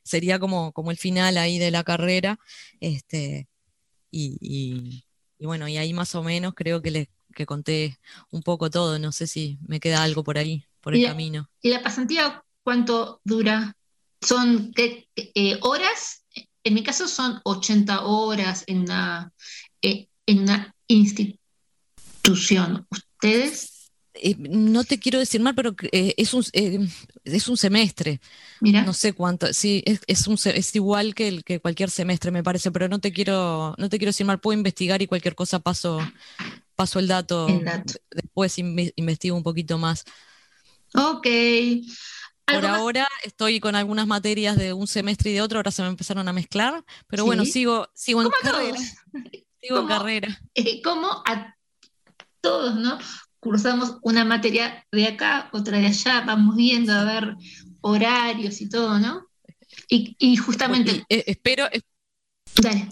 [0.03, 2.39] sería como, como el final ahí de la carrera.
[2.81, 3.49] Este,
[4.11, 5.05] y, y-
[5.39, 7.99] y bueno, y ahí más o menos creo que les que conté
[8.31, 8.99] un poco todo.
[8.99, 11.49] No sé si me queda algo por ahí, por el Y- camino.
[11.63, 13.75] ¿Y la pasantía cuánto dura?
[14.21, 16.25] ¿Son qué, eh, horas?
[16.63, 19.33] En mi caso son 80 horas en una,
[19.83, 22.87] eh, en una institución.
[22.91, 23.71] ¿Ustedes?
[24.17, 26.45] eh, no te quiero decir mal, pero es, un,
[27.25, 28.21] es un semestre.
[28.61, 28.83] Mira.
[28.85, 29.53] No sé cuánto.
[29.53, 33.01] Sí, es, es, un, es igual que, el, que cualquier semestre, me parece, pero no
[33.01, 34.39] te quiero, no te quiero decir mal.
[34.41, 35.99] Puedo investigar y cualquier cosa paso,
[36.77, 37.49] paso el dato.
[37.49, 37.95] El dato.
[38.11, 40.05] Después inve- investigo un poquito más.
[40.95, 41.27] Ok.
[42.47, 45.89] Por ahora estoy con algunas materias de un semestre y de otro, ahora se me
[45.89, 48.79] empezaron a mezclar, pero bueno, sigo, sigo en carrera.
[49.63, 50.41] Sigo en carrera.
[50.55, 51.57] eh, como a
[52.43, 52.99] todos, ¿no?
[53.41, 57.35] Cursamos una materia de acá, otra de allá, vamos viendo a ver
[57.81, 59.27] horarios y todo, ¿no?
[59.89, 61.83] Y, y justamente, Y, eh, espero, es-
[62.63, 62.89] dale,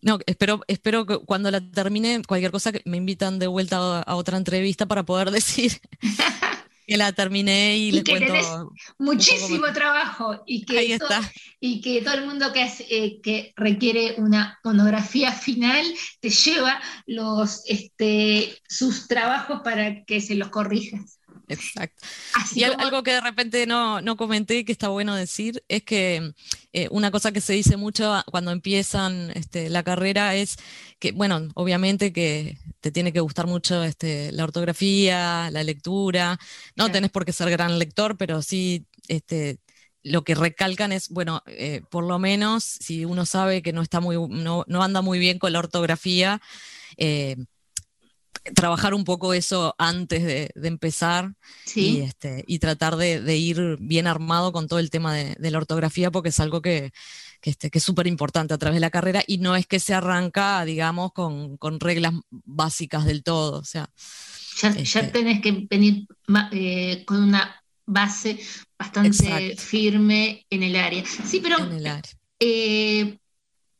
[0.00, 4.02] no, espero, espero que cuando la termine, cualquier cosa que me invitan de vuelta a,
[4.02, 5.80] a otra entrevista para poder decir
[6.86, 8.26] que la terminé y, Y les que cuento.
[8.32, 11.20] tenés un poco muchísimo trabajo y que, Ahí to- está.
[11.60, 15.84] y que todo el mundo que, hace- eh, que requiere una monografía final
[16.20, 21.15] te lleva los, este, sus trabajos para que se los corrijas.
[21.48, 22.06] Exacto.
[22.34, 25.82] Así Y como- algo que de repente no, no comenté que está bueno decir es
[25.84, 26.32] que
[26.72, 30.56] eh, una cosa que se dice mucho cuando empiezan este, la carrera es
[30.98, 36.38] que, bueno, obviamente que te tiene que gustar mucho este, la ortografía, la lectura.
[36.76, 36.92] No Claro.
[36.92, 39.58] tenés por qué ser gran lector, pero sí este,
[40.02, 44.00] lo que recalcan es, bueno, eh, por lo menos si uno sabe que no está
[44.00, 46.40] muy, no, no anda muy bien con la ortografía,
[46.96, 47.36] eh,
[48.54, 51.32] trabajar un poco eso antes de, de empezar
[51.74, 55.50] y, este, y tratar de, de ir bien armado con todo el tema de, de
[55.50, 56.92] la ortografía, porque es algo que,
[57.40, 59.80] que, este, que es súper importante a través de la carrera y no es que
[59.80, 63.58] se arranca, digamos, con, con reglas básicas del todo.
[63.58, 63.90] O sea,
[64.60, 66.06] ya, ya este- tenés que venir
[66.52, 68.40] eh, con una base
[68.78, 69.62] bastante Exacto.
[69.62, 71.04] firme en el área.
[71.06, 72.02] Sí, pero en el área.
[72.40, 73.18] eh,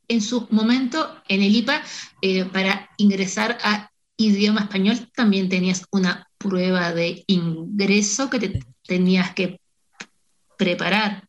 [0.09, 1.83] en su momento en el IPA,
[2.23, 9.35] eh, para ingresar a idioma español, también tenías una prueba de ingreso que te tenías
[9.35, 9.61] que
[10.57, 11.26] preparar.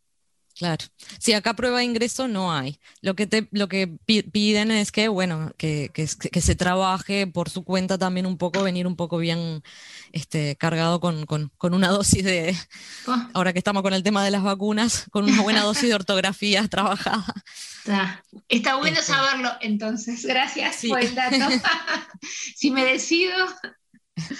[0.57, 0.85] Claro.
[1.19, 2.79] Sí, acá prueba de ingreso no hay.
[3.01, 7.27] Lo que te, lo que pi- piden es que, bueno, que, que, que se trabaje
[7.27, 9.61] por su cuenta también un poco, venir un poco bien
[10.13, 12.57] este, cargado con, con, con una dosis de,
[13.05, 15.93] Oh, ahora que estamos con el tema de las vacunas, con una buena dosis de
[16.01, 17.25] ortografía trabajada.
[17.85, 19.11] está, está bueno Este.
[19.13, 20.25] saberlo, entonces.
[20.25, 20.87] Gracias Sí.
[20.89, 21.35] por el dato.
[22.55, 23.33] si me decido,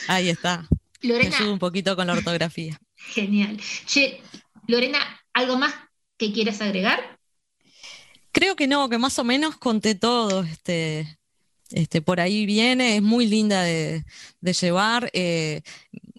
[0.08, 0.68] Ahí está.
[1.02, 2.80] Lorena, ayudo un poquito con la ortografía.
[3.14, 3.60] genial.
[3.86, 4.22] Che,
[4.68, 4.98] Lorena,
[5.34, 5.74] ¿algo más
[6.18, 7.20] que quieras agregar?
[8.32, 10.44] Creo que no, que más o menos conté todo.
[10.44, 11.20] Este,
[11.72, 14.06] este, por ahí viene, es muy linda de,
[14.42, 15.10] de llevar.
[15.14, 15.62] eh,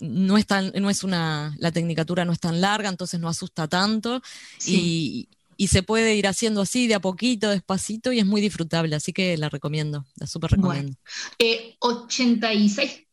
[0.00, 3.68] no es tan, no es una, la tecnicatura no es tan larga, entonces no asusta
[3.68, 4.22] tanto.
[4.66, 8.94] Y, y se puede ir haciendo así, de a poquito, despacito, y es muy disfrutable,
[8.94, 10.96] así que la recomiendo, la súper recomiendo.
[11.38, 13.06] Eh, 86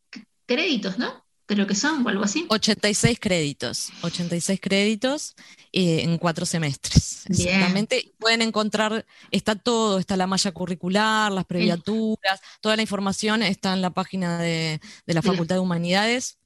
[0.45, 1.24] créditos, ¿no?
[1.47, 2.45] Creo que son, o algo así.
[2.49, 5.35] 86 créditos, 86 créditos
[5.71, 7.23] eh, en cuatro semestres.
[7.29, 7.49] Bien.
[7.49, 8.13] Exactamente.
[8.17, 13.81] Pueden encontrar, está todo, está la malla curricular, las previaturas, toda la información está en
[13.81, 16.39] la página de, de la Facultad de Humanidades,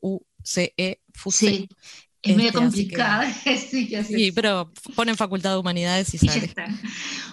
[0.00, 1.46] F-H-U-C-E, FUCE.
[1.48, 1.68] Sí,
[2.22, 3.34] es medio Este, que- complicada.
[3.70, 4.14] sí, ya sé.
[4.16, 6.46] Sí, pero ponen Facultad de Humanidades y Y ya sale.
[6.46, 6.66] está.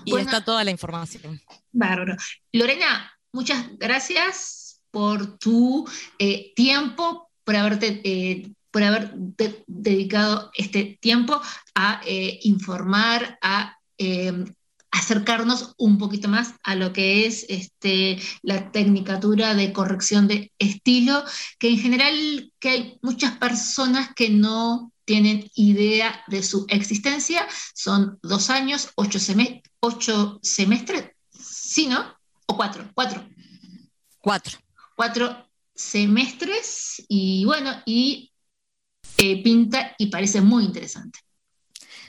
[0.06, 0.26] Y Bueno.
[0.28, 1.42] está toda la información.
[1.72, 2.16] Bárbaro.
[2.52, 4.60] Lorena, muchas gracias
[4.94, 5.90] por tu
[6.20, 11.42] eh, tiempo, por haberte, eh, por haber de- dedicado este tiempo
[11.74, 13.76] a eh, informar, a
[14.92, 21.24] acercarnos un poquito más a lo que es este, la tecnicatura de corrección de estilo,
[21.58, 27.48] que en general que hay muchas personas que no tienen idea de su existencia.
[27.74, 32.06] Son dos años, ocho, seme- ocho semestres, ¿sí, no?
[32.46, 33.26] O cuatro, cuatro,
[34.20, 34.58] Cuatro.
[34.96, 38.32] Cuatro semestres y bueno, y
[39.18, 41.20] eh, pinta y parece muy interesante.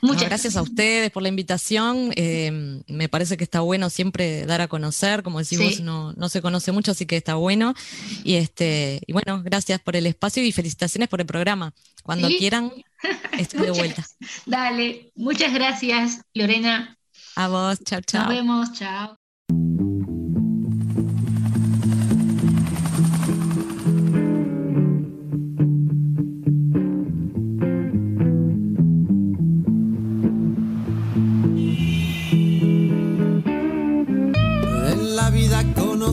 [0.03, 2.13] No, Muchas gracias a ustedes por la invitación.
[2.15, 5.83] eh, me parece que está bueno siempre dar a conocer, como decimos, Sí.
[5.83, 7.73] no, no se conoce mucho, así que está bueno.
[8.23, 11.73] Y este, y bueno, gracias por el espacio y felicitaciones por el programa.
[12.03, 12.37] Cuando Sí.
[12.37, 12.71] quieran,
[13.39, 14.05] estoy de vuelta.
[14.45, 16.99] Dale, muchas gracias, Lorena.
[17.37, 18.25] A vos, chao, chao.
[18.27, 19.17] Nos vemos, chao.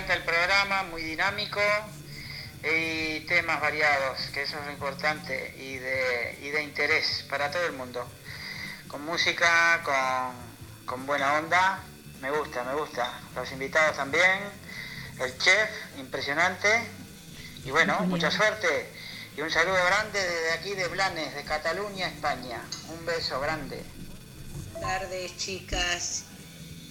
[0.00, 1.60] Encanta el programa, muy dinámico
[2.62, 7.66] y temas variados, que eso es lo importante y de, y de interés para todo
[7.66, 8.08] el mundo.
[8.88, 11.80] Con música, con, con buena onda,
[12.22, 13.12] me gusta, me gusta.
[13.34, 14.40] Los invitados también,
[15.20, 16.82] el chef, impresionante.
[17.64, 18.90] Y bueno, mucha suerte.
[19.36, 22.62] Y un saludo grande desde aquí de Blanes, de Cataluña, España.
[22.88, 23.84] Un beso grande.
[24.72, 26.24] Buenas tardes, chicas.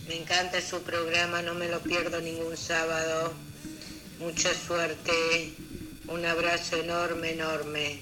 [0.10, 3.32] Me encanta su programa, no me lo pierdo ningún sábado.
[4.20, 5.54] Mucha suerte.
[6.08, 8.00] Un abrazo enorme, enorme.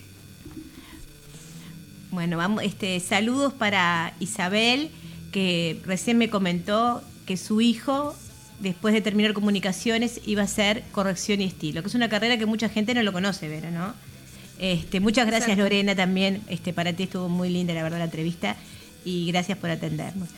[2.09, 4.89] Bueno, vamos, este, saludos para Isabel,
[5.33, 8.15] que recién me comentó que su hijo,
[8.61, 12.45] después de terminar comunicaciones, iba a hacer corrección y estilo, que es una carrera que
[12.45, 13.93] mucha gente no lo conoce, Vera, ¿no?
[14.59, 15.57] Este, muchas gracias.
[15.57, 18.55] Lorena también, este, para ti estuvo muy linda la verdad la entrevista
[19.03, 20.29] y gracias por atendernos.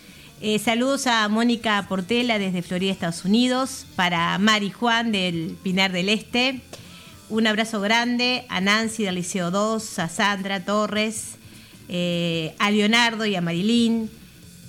[0.41, 6.07] Eh, saludos a Mónica Portela desde Florida, Estados Unidos, para Mari Juan del Pinar del
[6.07, 6.61] Este,
[7.27, 11.31] un abrazo grande a Nancy del Liceo 2, a Sandra Torres,
[11.89, 14.09] eh, a Leonardo y a Marilyn.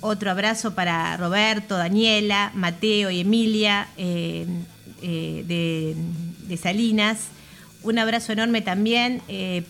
[0.01, 4.45] Otro abrazo para Roberto, Daniela, Mateo y Emilia eh,
[5.01, 5.95] de,
[6.47, 7.29] de Salinas.
[7.81, 9.21] Un abrazo enorme también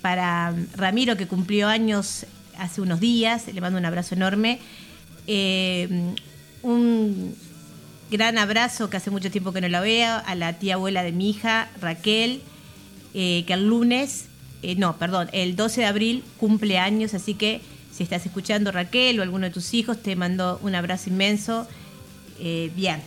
[0.02, 2.26] para Ramiro, que cumplió años
[2.58, 3.46] hace unos días.
[3.54, 4.60] Le mando un abrazo enorme.
[5.28, 6.14] Eh,
[6.64, 7.36] un
[8.10, 11.12] gran abrazo, que hace mucho tiempo que no la veo, a la tía abuela de
[11.12, 12.42] mi hija, Raquel,
[13.14, 14.26] eh, que el lunes,
[14.64, 17.62] eh, no, perdón, el 12 de abril cumple años, así que
[17.96, 21.68] si estás escuchando Raquel o alguno de tus hijos, te mando un abrazo inmenso.
[22.76, 23.00] Bien,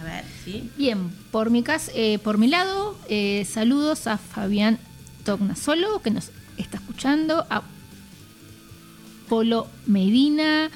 [0.00, 0.68] a ver, ¿sí?
[0.76, 2.98] Bien, por mi, cas- eh, por mi lado,
[3.46, 4.78] saludos a Fabián
[5.24, 7.62] Tognasolo, que nos está escuchando, a
[9.28, 10.70] Polo Medina,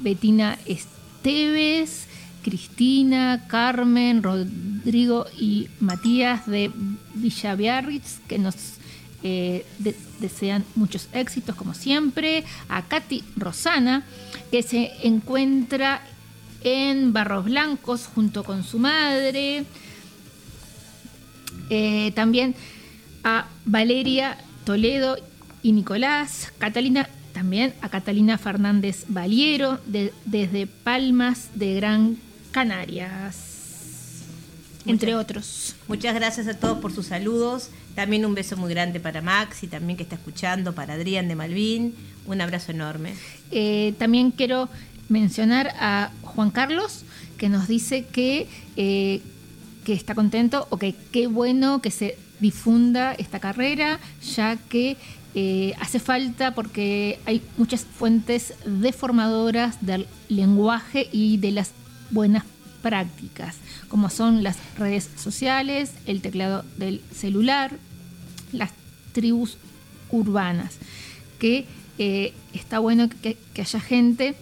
[0.00, 2.06] Betina Esteves,
[2.42, 6.70] Cristina, Carmen, Rodrigo y Matías de
[7.14, 8.54] Villaviarritz, que nos
[9.22, 14.04] eh, de- desean muchos éxitos como siempre, a Katy Rosana,
[14.50, 16.00] que se encuentra
[16.64, 19.64] en Barros Blancos junto con su madre,
[21.68, 22.54] eh, también
[23.24, 25.16] a Valeria Toledo
[25.62, 32.16] y Nicolás, Catalina, también a Catalina Fernández Valiero, de- desde Palmas de Gran
[32.50, 33.36] Canarias,
[34.86, 35.76] entre otros.
[35.88, 37.70] Muchas gracias a todos por sus saludos.
[37.94, 41.94] También un beso muy grande para Maxi, también que está escuchando, para Adrián de Malvin.
[42.26, 43.14] Un abrazo enorme.
[43.50, 44.68] Eh, también quiero
[45.08, 47.04] mencionar a Juan Carlos,
[47.36, 49.20] que nos dice que, eh,
[49.84, 53.98] que está contento o que qué bueno que se difunda esta carrera,
[54.36, 54.96] ya que
[55.34, 61.70] eh, hace falta porque hay muchas fuentes deformadoras del lenguaje y de las
[62.10, 62.44] buenas
[62.82, 63.56] prácticas,
[63.88, 67.76] como son las redes sociales, el teclado del celular,
[68.52, 68.70] las
[69.12, 69.58] tribus
[70.10, 70.78] urbanas,
[71.38, 71.66] que
[71.98, 74.34] eh, está bueno que, que haya gente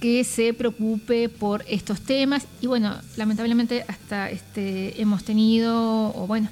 [0.00, 6.48] que se preocupe por estos temas y bueno, lamentablemente hasta este hemos tenido o bueno,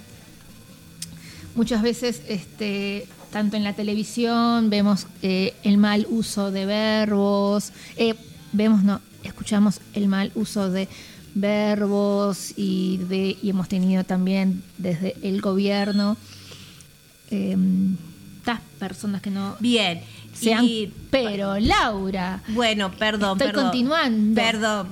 [1.54, 8.14] muchas veces este tanto en la televisión vemos eh, el mal uso de verbos, eh,
[8.52, 10.88] vemos no, escuchamos el mal uso de
[11.34, 16.16] verbos y de y hemos tenido también desde el gobierno
[17.32, 17.56] eh,
[18.38, 20.00] estas personas que no Bien.
[20.32, 23.64] sean y- pero Laura Bueno, perdón, Estoy perdón.
[23.64, 24.34] continuando.
[24.40, 24.88] Perdón.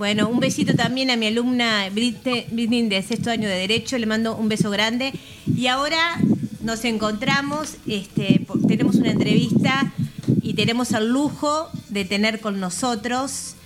[0.00, 4.34] Bueno, un besito también a mi alumna Britney de sexto año de Derecho, le mando
[4.34, 5.12] un beso grande.
[5.54, 6.18] Y ahora
[6.62, 9.92] nos encontramos, este, tenemos una entrevista
[10.40, 13.56] y tenemos el lujo de tener con nosotros,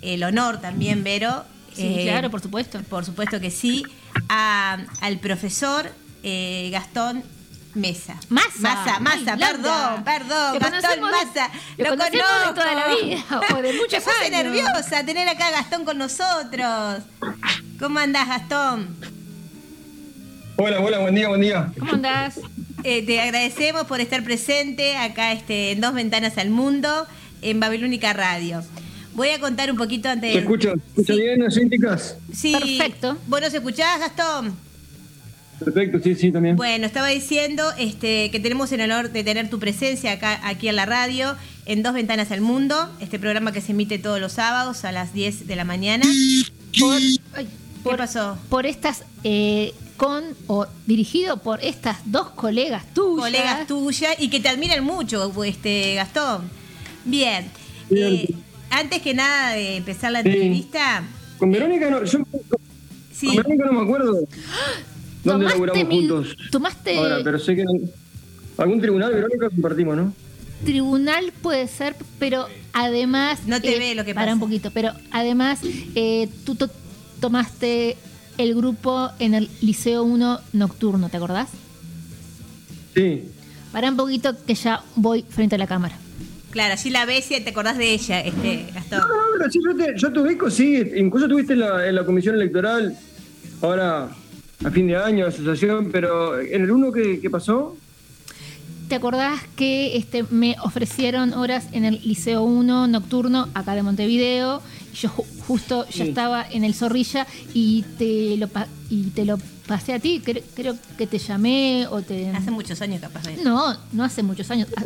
[0.00, 1.44] el honor también, Vero.
[1.76, 2.80] Sí, claro, por supuesto.
[2.88, 3.82] Por supuesto que sí,
[4.30, 5.90] a- al profesor
[6.22, 7.22] eh, Gastón
[7.74, 8.16] Mesa.
[8.28, 11.50] Massa, Massa, Ay, perdón, perdón, Lo Gastón de- Massa.
[11.78, 13.24] lo conocemos de toda la vida,
[13.56, 14.30] o de muchos años.
[14.30, 17.02] nerviosa tener acá a Gastón con nosotros.
[17.80, 18.94] ¿Cómo andás, Gastón?
[20.56, 21.72] Hola, hola, buen día, buen día.
[21.78, 22.38] ¿Cómo andás?
[22.84, 27.06] Eh, te agradecemos por estar presente acá este, en Dos Ventanas al Mundo,
[27.40, 28.62] en Babilónica Radio.
[29.14, 30.32] Voy a contar un poquito antes.
[30.32, 32.16] ¿Se escucha, ¿se escucha bien, las?
[32.34, 32.52] Sí.
[32.52, 33.16] Perfecto.
[33.26, 34.56] ¿Vos nos escuchás, Gastón?
[35.64, 36.56] Perfecto, sí, sí, también.
[36.56, 40.76] Bueno, estaba diciendo este, que tenemos el honor de tener tu presencia acá, aquí en
[40.76, 41.36] la radio,
[41.66, 45.12] en Dos Ventanas al Mundo, este programa que se emite todos los sábados a las
[45.12, 46.04] 10 de la mañana.
[46.78, 46.96] Por,
[47.34, 47.48] ay,
[47.84, 48.38] ¿Qué pasó?
[48.48, 53.26] por estas eh, con o dirigido por estas dos colegas tuyas.
[53.26, 56.50] Colegas tuyas y que te admiran mucho, este Gastón.
[57.04, 57.44] Bien.
[57.90, 58.34] eh,
[58.70, 60.28] antes que nada de empezar la Sí.
[60.30, 61.02] entrevista,
[61.38, 62.20] Con Verónica no, yo
[63.12, 63.26] Sí.
[63.26, 64.18] con Verónica no me acuerdo
[65.24, 66.36] dónde Tomaste laburamos mi- juntos.
[66.50, 67.72] tomaste- Ahora, pero sé que no-
[68.58, 70.12] algún tribunal Verónica compartimos, ¿no?
[70.64, 73.40] Tribunal puede ser, pero además.
[73.46, 74.34] No te eh, ve lo que para pasa.
[74.34, 75.60] un poquito, pero además
[75.94, 76.70] eh, tú to-
[77.20, 77.96] tomaste
[78.38, 81.48] el grupo en el Liceo 1 nocturno, ¿te acordás?
[82.94, 83.24] Sí.
[83.72, 85.96] Para un poquito que ya voy frente a la cámara.
[86.50, 88.98] claro, así la ves y te acordás de ella, este Gastón.
[89.00, 90.82] No, no, pero sí, yo te, yo te ubico, sí.
[90.96, 92.94] Incluso estuviste en la, en la comisión electoral,
[93.62, 94.10] ahora
[94.64, 97.76] a fin de año, asociación, pero en el uno que pasó,
[98.88, 104.60] ¿Te acordás que este, me ofrecieron horas en el Liceo 1 nocturno acá de Montevideo?
[104.92, 106.08] Y Yo ju- justo ya Sí.
[106.10, 110.20] estaba en el Zorrilla y te lo, pa- y te lo pasé a ti.
[110.22, 112.28] Cre- creo que te llamé o te...
[112.30, 114.68] Hace muchos años capaz de No, no hace muchos años.
[114.76, 114.84] Ha-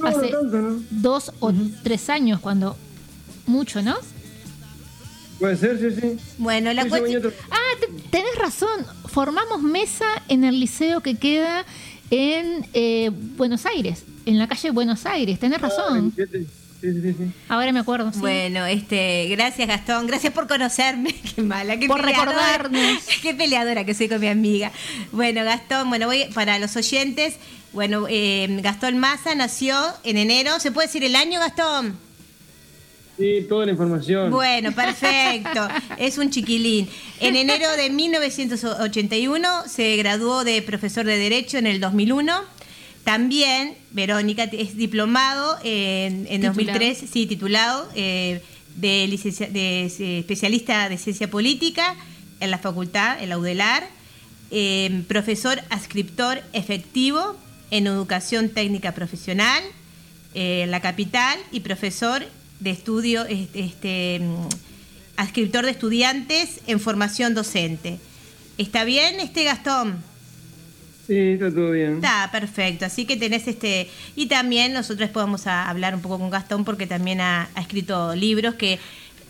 [0.00, 0.82] no, hace no tanto, ¿no?
[0.90, 1.52] dos o
[1.84, 2.76] tres años cuando...
[3.46, 3.94] Mucho, ¿no?
[5.38, 6.16] Puede ser, sí, sí.
[6.38, 7.32] Bueno, la Sí, cuestión...
[7.50, 8.86] Ah, te- tenés razón.
[9.06, 11.64] Formamos mesa en el liceo que queda
[12.10, 15.38] en eh, Buenos Aires, en la calle Buenos Aires.
[15.38, 16.12] Tenés razón.
[16.16, 17.32] Sí, sí, sí.
[17.48, 18.12] Ahora me acuerdo.
[18.12, 18.20] sí.
[18.20, 23.02] Bueno, este, gracias Gastón, gracias por conocerme, qué mala, qué Por peleadora, recordarnos.
[23.22, 24.70] qué peleadora que soy con mi amiga.
[25.10, 27.36] Bueno, Gastón, bueno, voy para los oyentes,
[27.72, 31.98] bueno, eh, Gastón Maza nació en enero, ¿se puede decir el año, Gastón?
[33.16, 34.30] Sí, toda la información.
[34.30, 35.66] Bueno, perfecto.
[35.98, 36.88] Es un chiquilín.
[37.20, 42.32] En enero de 1981 se graduó de profesor de Derecho en el 2001.
[43.04, 46.54] También Verónica es diplomado en, en Titulado.
[46.54, 48.42] 2003, sí, titulado eh,
[48.76, 51.94] de, licencia- de, eh, especialista de ciencia política
[52.40, 53.88] en la facultad, en la UDELAR.
[54.50, 57.36] eh, profesor adscriptor efectivo
[57.70, 59.62] en educación técnica profesional
[60.34, 62.24] eh, en la capital y profesor
[62.60, 64.48] de estudio, este, este, mm,
[65.16, 67.98] adscriptor de estudiantes en formación docente.
[68.58, 69.96] ¿Está bien este Gastón?
[71.06, 71.96] Sí, está todo bien.
[71.96, 76.30] Está perfecto, así que tenés este y también nosotros podemos a- hablar un poco con
[76.30, 78.78] Gastón porque también ha, ha escrito libros que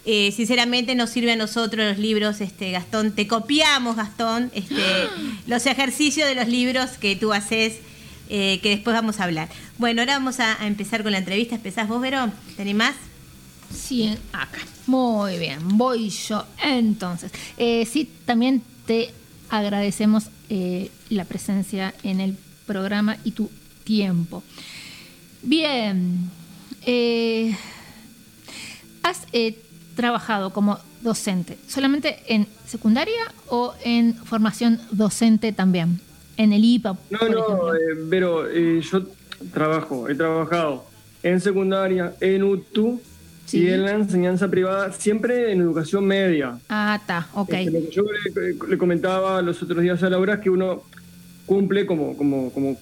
[0.07, 4.74] eh, sinceramente nos sirve a nosotros los libros, este Gastón, te copiamos Gastón, este,
[5.47, 7.74] los ejercicios de los libros que tú haces,
[8.31, 9.49] eh, que después vamos a hablar.
[9.79, 11.57] Bueno, ahora vamos a, a empezar con la entrevista.
[11.57, 12.33] ¿Empezás vos, Verón?
[12.57, 12.95] ¿Te animás?
[13.73, 14.59] Sí, acá.
[14.87, 16.45] Muy bien, voy yo.
[16.62, 19.12] Entonces, eh, sí, también te
[19.49, 22.37] agradecemos eh, la presencia en el
[22.67, 23.51] programa y tu
[23.85, 24.43] tiempo.
[25.43, 26.31] Bien,
[26.85, 27.57] eh,
[29.03, 29.27] has
[29.95, 36.01] trabajado como docente solamente en secundaria o en formación docente también,
[36.37, 36.99] en el IPA.
[37.11, 37.79] No, por no, eh,
[38.11, 39.03] pero eh, yo
[39.53, 40.85] trabajo, he trabajado
[41.23, 43.01] en secundaria, en UTU
[43.47, 43.61] Sí.
[43.63, 46.59] y en la enseñanza privada, siempre en educación media.
[46.69, 47.53] Ah, está, ok.
[47.55, 48.03] Este, lo que yo
[48.35, 50.83] le, le comentaba los otros días a Laura es que uno
[51.47, 52.77] cumple, como, como, como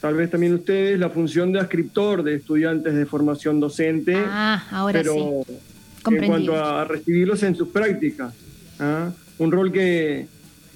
[0.00, 5.00] tal vez también ustedes, la función de ascriptor de estudiantes de formación docente, Ah, ahora
[5.00, 5.14] pero
[5.46, 6.14] sí.
[6.14, 8.32] en cuanto a recibirlos en sus prácticas.
[8.80, 9.10] ¿ah?
[9.38, 10.28] Un rol que,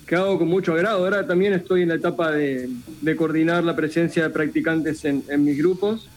[0.07, 0.99] que hago con mucho agrado.
[1.05, 2.69] Ahora también estoy en la etapa de,
[3.01, 6.09] de coordinar la presencia de practicantes en, en mis grupos,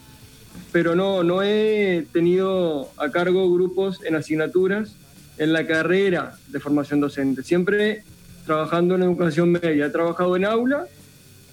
[0.72, 4.94] pero no, no he tenido a cargo grupos en asignaturas
[5.38, 7.42] en la carrera de formación docente.
[7.42, 8.02] Siempre
[8.46, 9.86] trabajando en educación media.
[9.86, 10.86] He trabajado en aula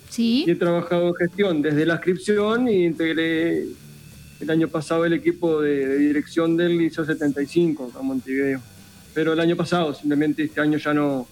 [0.10, 0.43] Sí.
[0.45, 3.66] y he trabajado en gestión desde la inscripción y integré
[4.41, 8.62] el año pasado el equipo de, de dirección del Liceo 75 acá en Montevideo.
[9.14, 11.28] Pero el año pasado, simplemente este año ya no,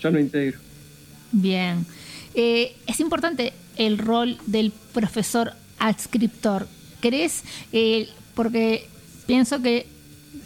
[0.00, 0.58] ya no integro.
[1.32, 1.84] Bien.
[2.34, 6.66] Eh, es importante el rol del profesor adscriptor.
[7.00, 7.44] ¿Crees?
[7.72, 8.86] Eh, porque
[9.26, 9.86] pienso que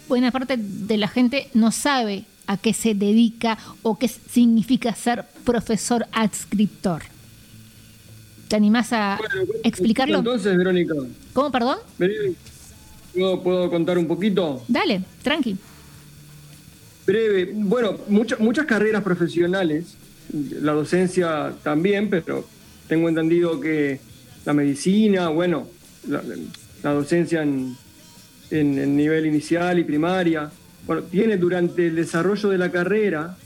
[0.07, 5.25] buena parte de la gente no sabe a qué se dedica o qué significa ser
[5.43, 7.03] profesor adscriptor.
[8.47, 9.19] ¿Te animás a
[9.63, 10.19] explicarlo?
[10.19, 10.93] Entonces, Verónica,
[11.33, 11.77] ¿Cómo, perdón?
[13.13, 14.63] ¿puedo, puedo contar un poquito?
[14.67, 15.57] Dale, tranqui.
[17.05, 17.51] Breve.
[17.53, 19.95] Bueno, muchas muchas carreras profesionales,
[20.31, 22.45] la docencia también, pero
[22.87, 23.99] tengo entendido que
[24.45, 25.67] la medicina, bueno,
[26.07, 26.21] la,
[26.83, 27.75] la docencia en,
[28.51, 30.51] en, en nivel inicial y primaria,
[30.85, 33.37] bueno, tiene durante el desarrollo de la carrera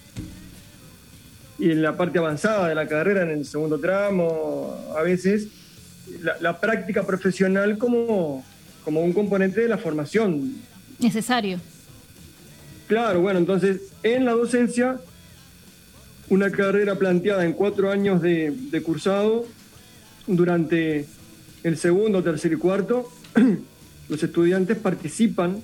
[1.59, 5.47] y en la parte avanzada de la carrera, en el segundo tramo, a veces,
[6.21, 8.45] la, la práctica profesional como,
[8.83, 10.55] como un componente de la formación.
[10.99, 11.59] Necesario.
[12.87, 14.99] Claro, bueno, entonces en la docencia,
[16.29, 19.45] una carrera planteada en cuatro años de, de cursado,
[20.25, 21.05] durante
[21.63, 23.09] el segundo, tercer y cuarto,
[24.09, 25.61] los estudiantes participan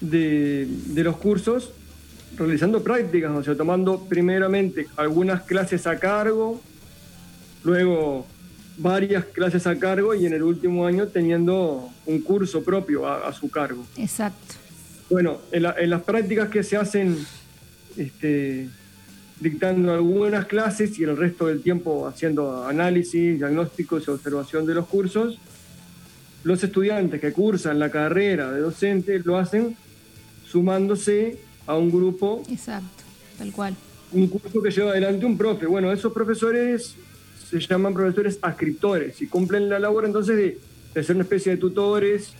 [0.00, 1.72] de, de los cursos
[2.36, 6.60] realizando prácticas, o sea, tomando primeramente algunas clases a cargo,
[7.64, 8.26] luego
[8.78, 13.32] varias clases a cargo y en el último año teniendo un curso propio a, a
[13.32, 13.84] su cargo.
[13.96, 14.54] Exacto.
[15.10, 17.18] Bueno, en, la- en las prácticas que se hacen
[17.96, 18.70] este,
[19.40, 24.86] dictando algunas clases y el resto del tiempo haciendo análisis, diagnósticos y observación de los
[24.86, 25.38] cursos,
[26.44, 29.76] los estudiantes que cursan la carrera de docente lo hacen
[30.46, 33.04] sumándose a un grupo, Exacto.
[33.38, 33.74] Tal cual.
[34.12, 35.66] un curso que lleva adelante un profe.
[35.66, 36.94] Bueno, esos profesores
[37.48, 40.58] se llaman profesores ascriptores y cumplen la labor entonces de,
[40.94, 42.32] de ser una especie de tutores,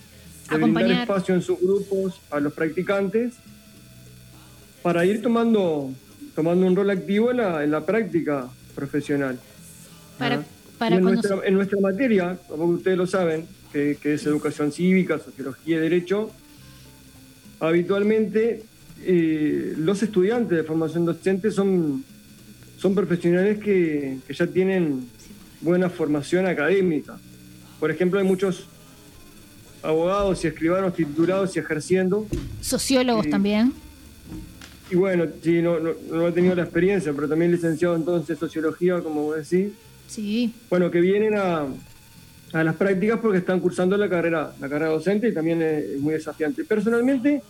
[0.51, 1.03] de brindar Acompañar.
[1.03, 3.35] espacio en sus grupos a los practicantes
[4.83, 5.91] para ir tomando,
[6.41, 9.39] tomando un rol activo en la, en la práctica profesional.
[10.19, 10.45] Para, ¿Ah?
[10.79, 15.19] para en, nuestra, en nuestra materia, como ustedes lo saben, que, que es educación cívica,
[15.19, 16.31] sociología y derecho,
[17.61, 18.63] habitualmente
[19.05, 22.03] eh, los estudiantes de formación docente son,
[22.79, 25.11] son profesionales que, que ya tienen
[25.61, 27.19] buena formación académica.
[27.79, 28.67] Por ejemplo, hay muchos
[29.83, 32.27] abogados y escribanos titulados y ejerciendo.
[32.63, 33.31] Sociólogos Sí.
[33.31, 33.75] también.
[34.91, 38.37] Y bueno, sí, no, no, no he tenido la experiencia, pero también licenciado entonces en
[38.37, 39.73] sociología, como vos decís.
[40.09, 40.53] Sí.
[40.69, 41.67] Bueno, que vienen a,
[42.53, 46.01] a las prácticas porque están cursando la carrera, la carrera docente y también es, es
[46.01, 46.65] muy desafiante.
[46.65, 47.43] Personalmente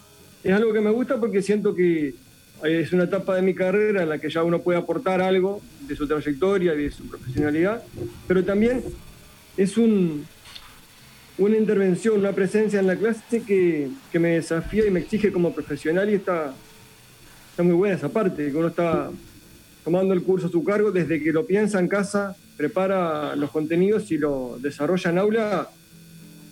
[0.44, 2.14] es algo que me gusta porque siento que
[2.62, 5.96] es una etapa de mi carrera en la que ya uno puede aportar algo de
[5.96, 7.82] su trayectoria y de su profesionalidad,
[8.28, 8.82] pero también
[9.56, 10.26] es un,
[11.38, 15.54] una intervención, una presencia en la clase que, que me desafía y me exige como
[15.54, 16.54] profesional y está,
[17.50, 19.10] está muy buena esa parte, que uno está
[19.84, 24.10] tomando el curso a su cargo desde que lo piensa en casa, prepara los contenidos
[24.10, 25.70] y lo desarrolla en aula,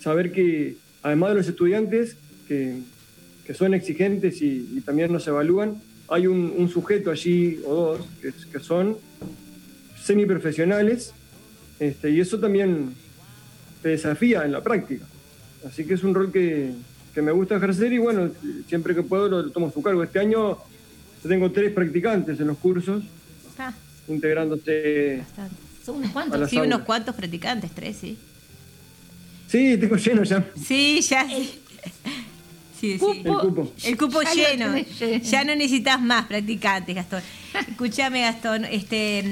[0.01, 2.79] saber que además de los estudiantes que,
[3.45, 8.31] que son exigentes y, y también nos evalúan, hay un, sujeto allí o dos que,
[8.51, 8.97] que son
[10.01, 11.13] semiprofesionales
[11.79, 12.93] este, y eso también
[13.81, 15.05] te desafía en la práctica.
[15.67, 16.71] Así que es un rol que,
[17.13, 18.31] que me gusta ejercer y bueno,
[18.67, 20.03] siempre que puedo lo tomo a su cargo.
[20.03, 20.57] Este año
[21.23, 23.03] yo tengo tres practicantes en los cursos,
[23.57, 23.73] Ah,
[24.07, 25.21] integrándose
[25.85, 26.49] Son unos cuantos.
[26.49, 26.73] sí, aulas.
[26.75, 28.17] unos cuantos practicantes, tres, sí.
[29.47, 30.45] Sí, tengo lleno ya.
[30.65, 31.27] Sí, ya.
[32.79, 33.21] Sí, sí.
[33.25, 33.73] El cupo.
[33.83, 34.75] El cupo Ya lleno.
[35.21, 37.21] Ya no necesitas más practicantes, Gastón.
[37.69, 39.25] Escúchame, Gastón, este,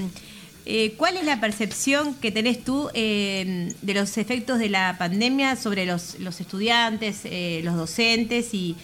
[0.66, 5.56] eh, ¿cuál es la percepción que tenés tú eh, de los efectos de la pandemia
[5.56, 8.76] sobre los, los estudiantes, eh, los docentes y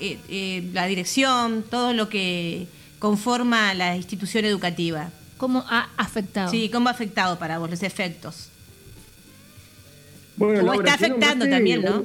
[0.00, 2.66] eh, eh, la dirección, todo lo que
[2.98, 5.10] conforma la institución educativa?
[5.36, 6.50] ¿Cómo ha afectado?
[6.50, 8.48] Sí, ¿cómo ha afectado para vos los efectos?
[10.36, 12.04] Bueno, O Laura, está afectando nombraste- también, ¿no?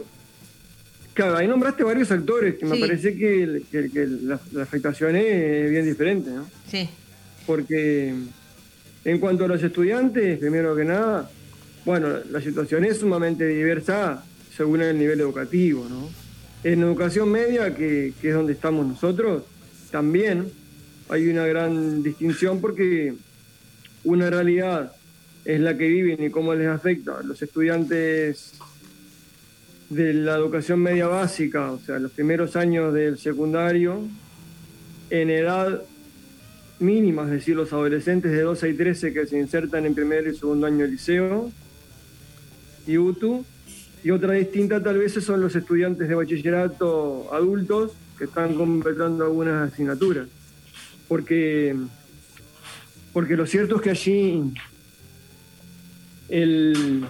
[1.13, 5.69] Claro, ahí nombraste varios actores que me parece que, que- que la, la afectación es
[5.69, 6.47] bien diferente, ¿no?
[6.69, 6.89] Sí.
[7.45, 8.13] Porque
[9.03, 11.29] en cuanto a los estudiantes, primero que nada,
[11.83, 14.23] bueno, la situación es sumamente diversa
[14.55, 16.09] según el nivel educativo, ¿no?
[16.63, 19.43] En educación media, que, es donde estamos nosotros,
[19.89, 20.51] también
[21.09, 23.15] hay una gran distinción porque
[24.03, 24.91] una realidad
[25.43, 27.17] es la que viven y cómo les afecta.
[27.17, 28.53] A los estudiantes
[29.89, 34.07] de la educación media básica, o sea, los primeros años del secundario,
[35.09, 35.81] en edad
[36.79, 40.35] mínima, es decir, los adolescentes de 12 y 13 que se insertan en primer y
[40.35, 41.51] segundo año de liceo
[42.85, 43.45] y UTU,
[44.03, 49.71] y otra distinta tal vez son los estudiantes de bachillerato adultos que están completando algunas
[49.71, 50.27] asignaturas.
[51.07, 51.75] Porque,
[53.13, 54.43] porque lo cierto es que allí
[56.29, 57.05] el,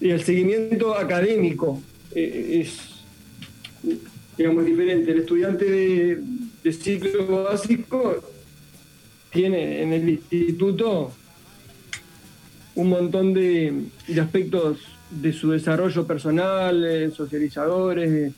[0.00, 1.82] el seguimiento académico
[2.14, 2.98] eh, es
[4.36, 5.10] digamos diferente.
[5.10, 6.22] El estudiante de,
[6.62, 8.22] de ciclo básico
[9.30, 11.12] tiene en el instituto
[12.78, 14.78] un montón de, de aspectos
[15.10, 18.32] de su desarrollo personal, eh, socializadores, de,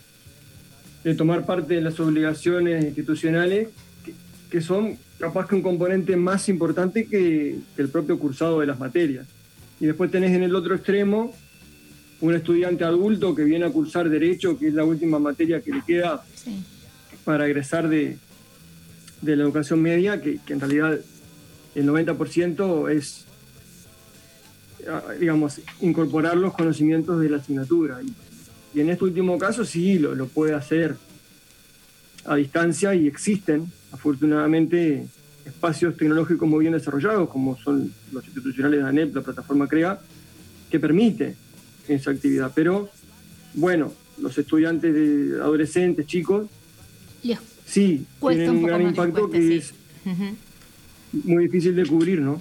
[1.05, 3.69] de tomar parte de las obligaciones institucionales,
[4.03, 4.15] que,
[4.51, 8.81] que son capaz que un componente más importante que, que el propio cursado de las
[8.81, 9.27] materias.
[9.79, 11.35] Y después tenés en el otro extremo
[12.23, 15.83] un estudiante adulto que viene a cursar derecho, que es la última materia que le
[15.87, 16.25] queda
[17.27, 18.17] para egresar de,
[19.21, 20.99] de la educación media, que, que en realidad
[21.75, 23.27] el 90% es,
[25.19, 28.01] digamos, incorporar los conocimientos de la asignatura.
[28.03, 28.13] Y,
[28.79, 30.97] y en este último caso sí lo, lo puede hacer
[32.25, 35.07] a distancia y existen, afortunadamente,
[35.45, 39.99] espacios tecnológicos muy bien desarrollados, como son los institucionales de ANEP, la plataforma CREA,
[40.71, 41.35] que permite
[41.89, 42.53] esa actividad.
[42.55, 42.91] Pero,
[43.55, 46.47] bueno, los estudiantes de adolescentes, chicos,
[47.23, 49.55] Les sí, tienen un gran impacto cuesta, que sí.
[49.57, 52.41] es muy difícil de cubrir, ¿no?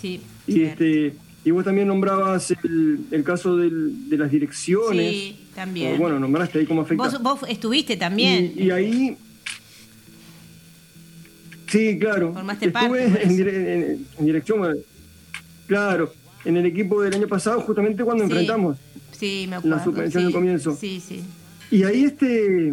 [0.00, 5.10] Sí, Y, este, y vos también nombrabas el, el caso del- de las direcciones.
[5.12, 5.94] sí, también.
[5.94, 7.02] O, Bueno, nombraste ahí cómo afecta.
[7.04, 8.52] Vos, vos estuviste también.
[8.56, 9.16] Y, y ahí.
[11.66, 12.32] Sí, claro.
[12.32, 14.76] Formaste Estuve parte, en, en- en dirección.
[15.66, 16.12] Claro,
[16.44, 18.30] en el equipo del año pasado, justamente cuando Sí.
[18.30, 18.78] enfrentamos
[19.12, 19.76] Sí, me acuerdo.
[19.76, 20.24] la subvención sí.
[20.26, 20.76] del comienzo.
[20.76, 21.22] Sí, sí.
[21.70, 22.72] Y ahí este.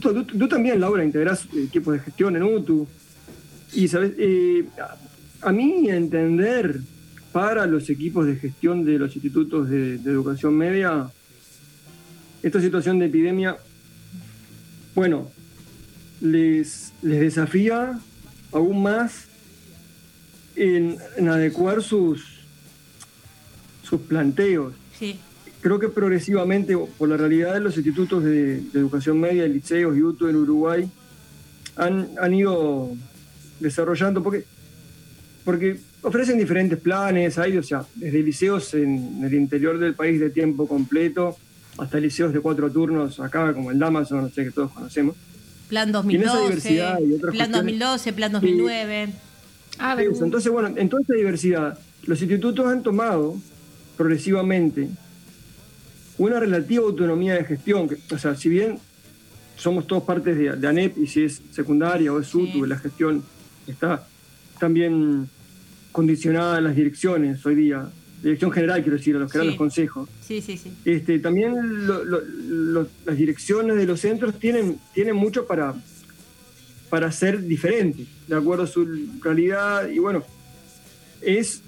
[0.00, 2.86] Tú, tú- tú también, Laura, integrás equipos de gestión en UTU.
[3.72, 4.12] Y, ¿sabes?
[4.18, 4.64] Eh,
[5.42, 6.80] a, a mí entender
[7.32, 11.10] para los equipos de gestión de los institutos de, de educación media,
[12.42, 13.56] esta situación de epidemia,
[14.94, 15.30] bueno,
[16.20, 17.98] les, les desafía
[18.52, 19.26] aún más
[20.56, 22.40] en, en adecuar sus,
[23.82, 25.18] sus planteos Sí.
[25.62, 30.02] creo que progresivamente, por la realidad de los institutos de, de educación media, liceos y
[30.02, 30.90] UTU en Uruguay,
[31.76, 32.90] han, han ido
[33.60, 34.44] desarrollando, porque,
[35.44, 40.30] porque ofrecen diferentes planes, hay, o sea, desde liceos en el interior del país de
[40.30, 41.36] tiempo completo,
[41.78, 45.16] hasta liceos de cuatro turnos acá, como el Damaso, no sé, que todos conocemos.
[45.68, 49.08] Plan Y en esa 2012, diversidad y otras Plan cuestiones- 2012, Plan 2009.
[50.10, 53.36] Eso, Entonces, bueno, en toda esta diversidad, los institutos han tomado
[53.96, 54.88] progresivamente
[56.18, 57.88] una relativa autonomía de gestión.
[57.88, 58.78] que- o sea, si bien
[59.56, 63.22] somos todos partes de, de ANEP y si es secundaria o es UTU, la gestión
[63.66, 64.06] está
[64.58, 65.28] también
[65.92, 67.88] condicionada a las direcciones hoy día.
[68.22, 69.50] Dirección general, quiero decir, a los que dan Sí.
[69.52, 70.08] los consejos.
[70.26, 70.72] Sí, sí, sí.
[70.84, 75.74] Este, también lo- lo- lo- las direcciones de los centros tienen, tienen mucho para,
[76.90, 78.86] para ser diferentes, de acuerdo a su
[79.22, 79.88] realidad.
[79.88, 80.22] Y bueno,
[81.22, 81.62] es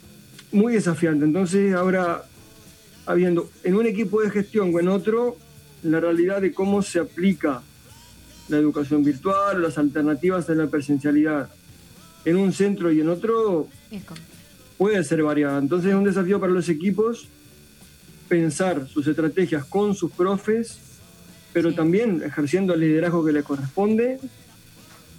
[0.53, 1.25] muy desafiante.
[1.25, 2.25] Entonces, ahora,
[3.07, 5.39] habiendo en un equipo de gestión o en otro,
[5.83, 7.63] la realidad de cómo se aplica
[8.49, 11.49] la educación virtual, las alternativas de la presencialidad
[12.25, 13.69] en un centro y en otro,
[14.79, 15.59] puede ser variada.
[15.59, 17.29] Entonces es un desafío para los equipos
[18.29, 20.79] pensar sus estrategias con sus profes,
[21.53, 24.19] pero también ejerciendo el liderazgo que les corresponde.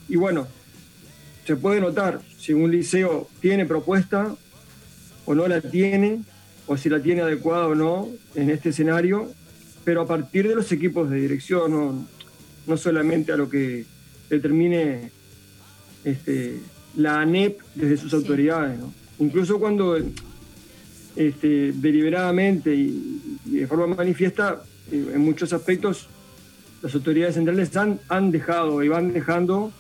[0.10, 0.48] Y bueno,
[1.46, 4.36] se puede notar si un liceo tiene propuesta
[5.26, 6.24] o no la tiene,
[6.66, 9.32] o si la tiene adecuada o no en este escenario,
[9.84, 12.08] pero a partir de los equipos de dirección, no,
[12.66, 13.86] no solamente a lo que
[14.30, 15.12] determine
[16.04, 16.60] este,
[16.96, 18.80] la ANEP desde sus autoridades.
[18.80, 18.94] ¿no?
[19.20, 19.98] Incluso cuando
[21.16, 26.08] este, deliberadamente y, y de forma manifiesta, eh, en muchos aspectos,
[26.82, 29.72] las autoridades centrales han, han dejado y van dejando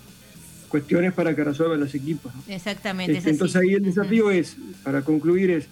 [0.69, 2.33] cuestiones para que resuelvan los equipos.
[2.33, 2.41] ¿no?
[2.47, 3.17] Exactamente.
[3.17, 5.67] Este, es entonces ahí el desafío es, para concluir, es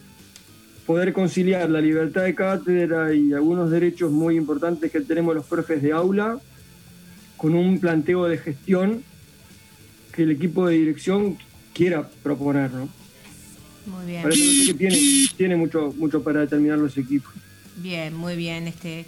[0.85, 5.81] poder conciliar la libertad de cátedra y algunos derechos muy importantes que tenemos los profes
[5.81, 6.37] de aula
[7.37, 9.03] con un planteo de gestión
[10.11, 11.37] que el equipo de dirección
[11.73, 12.89] quiera proponer, ¿no?
[13.87, 14.21] Muy bien.
[14.23, 17.33] Parece no sé que tiene, tiene mucho, mucho para determinar los equipos.
[17.77, 18.67] Bien, muy bien.
[18.67, 19.05] Este,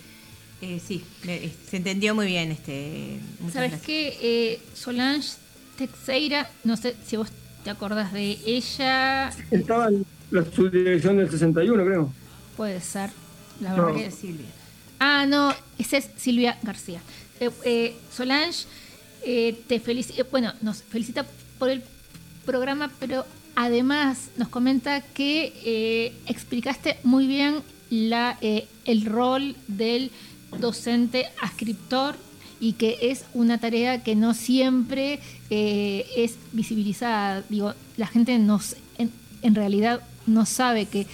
[0.62, 2.52] eh, sí, le- se entendió muy bien.
[2.52, 3.20] Este,
[3.52, 4.18] ¿Sabes qué?
[4.22, 5.30] Eh, Solange
[5.78, 7.30] Teixeira, no sé si vos
[7.64, 12.14] te acordás de ella, Estaba en la subdirección del 61, creo.
[12.58, 13.10] puede ser.
[13.62, 13.86] La No.
[13.86, 14.48] verdad que Silvia.
[15.00, 17.00] Ah, no, esa es Silvia García.
[17.40, 18.66] Eh, eh, Solange,
[19.26, 21.26] eh, te felicita, bueno, nos felicita
[21.60, 21.82] por el
[22.45, 23.26] programa, pero
[23.56, 30.12] además nos comenta que eh, explicaste muy bien la, eh, el rol del
[30.60, 32.16] docente ascriptor
[32.60, 35.20] y que es una tarea que no siempre
[35.50, 37.44] eh, es visibilizada.
[37.50, 41.06] Digo, la gente nos, en, en realidad no sabe que,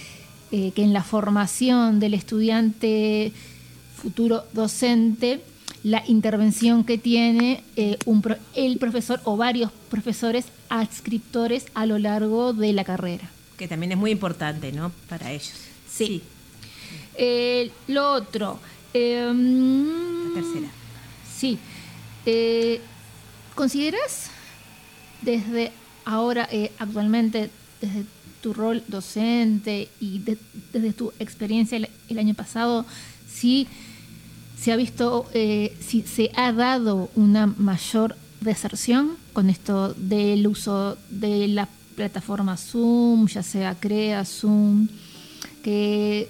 [0.52, 3.32] eh, que en la formación del estudiante
[3.96, 5.40] futuro docente,
[5.82, 11.98] la intervención que tiene eh, un pro- el profesor o varios profesores adscriptores a lo
[11.98, 13.28] largo de la carrera.
[13.56, 14.92] Que también es muy importante, ¿no?
[15.08, 15.52] Para ellos.
[15.90, 16.22] Sí.
[17.16, 18.58] Eh, lo otro.
[18.92, 20.68] la tercera.
[21.38, 21.58] Sí.
[22.26, 22.80] Eh,
[23.54, 24.30] ¿Consideras
[25.22, 25.72] desde
[26.04, 26.48] ahora,
[26.78, 27.50] actualmente,
[27.80, 28.04] desde
[28.40, 30.38] tu rol docente y de-
[30.72, 32.86] desde tu experiencia el, el año pasado,
[33.30, 33.66] si
[34.60, 40.98] se ha visto, eh, si se ha dado una mayor deserción con esto del uso
[41.08, 41.66] de la
[41.96, 44.88] plataforma Zoom, ya sea Crea, Zoom,
[45.62, 46.28] que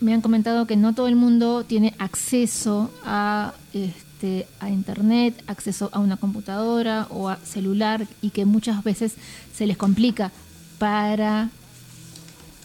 [0.00, 5.88] me han comentado que no todo el mundo tiene acceso a, este, a internet, acceso
[5.92, 9.14] a una computadora o a celular y que muchas veces
[9.54, 10.32] se les complica
[10.78, 11.48] para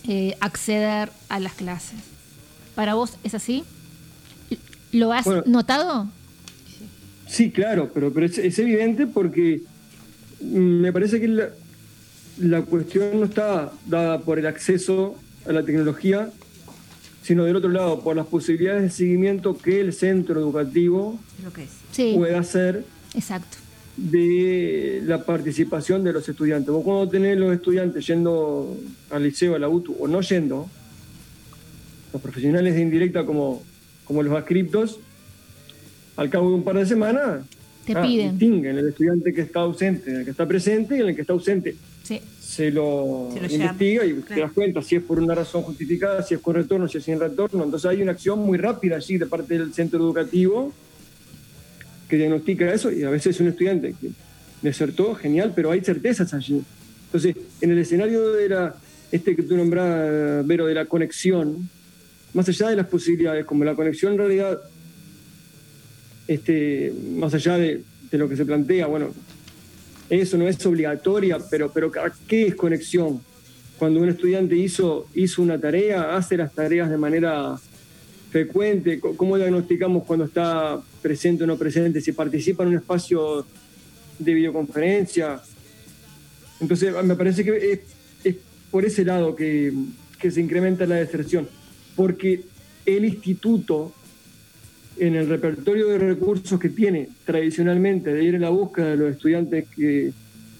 [0.07, 1.99] eh, acceder a las clases.
[2.73, 3.63] ¿Para vos es así?
[4.91, 5.43] ¿Lo has Bueno.
[5.45, 6.07] notado?
[7.27, 9.61] Sí, claro, pero, pero es, es evidente porque
[10.41, 11.49] me parece que la,
[12.39, 15.15] la cuestión no está dada por el acceso
[15.47, 16.29] a la tecnología,
[17.23, 21.63] sino del otro lado, por las posibilidades de seguimiento que el centro educativo Lo que
[21.63, 21.69] es.
[21.91, 23.57] Sí, puede hacer exacto.
[23.97, 26.69] de la participación de los estudiantes.
[26.71, 28.77] Vos cuando tenés los estudiantes yendo
[29.09, 30.69] al liceo, a la UTU, o no yendo,
[32.13, 33.63] los profesionales de indirecta como,
[34.07, 34.99] como los adscriptos,
[36.15, 37.45] al cabo de un par de semanas,
[37.85, 38.37] Te ah, piden.
[38.37, 41.75] distinguen el estudiante que está ausente, el que está presente y el que está ausente.
[42.03, 42.21] Sí.
[42.41, 44.41] Se lo, Se lo llama, investiga y te claro.
[44.43, 47.19] das cuenta si es por una razón justificada, si es con retorno, si es sin
[47.19, 47.63] retorno.
[47.63, 50.73] Entonces hay una acción muy rápida allí de parte del centro educativo
[52.09, 54.09] que diagnostica eso y a veces un estudiante que
[54.61, 56.63] desertó, genial, pero hay certezas allí.
[57.07, 58.75] Entonces, en el escenario de la,
[59.11, 61.69] este que tú nombrás, Vero, de la conexión,
[62.33, 64.59] más allá de las posibilidades, como la conexión en realidad,
[66.27, 69.13] este, más allá de, lo que se plantea, bueno,
[70.09, 71.91] eso no es obligatoria, pero, pero
[72.27, 73.21] ¿qué es conexión?
[73.77, 77.59] Cuando un estudiante hizo, hizo una tarea, hace las tareas de manera
[78.31, 82.01] frecuente, ¿cómo diagnosticamos cuando está presente o no presente?
[82.01, 83.45] Si participa en un espacio
[84.19, 85.41] de videoconferencia.
[86.59, 87.79] Entonces, me parece que es,
[88.23, 88.35] es
[88.71, 89.71] por ese lado que,
[90.19, 91.47] que se incrementa la deserción,
[91.97, 92.43] porque
[92.85, 93.91] el instituto,
[94.97, 99.11] en el repertorio de recursos que tiene tradicionalmente de ir en la búsqueda de los
[99.11, 100.13] estudiantes que,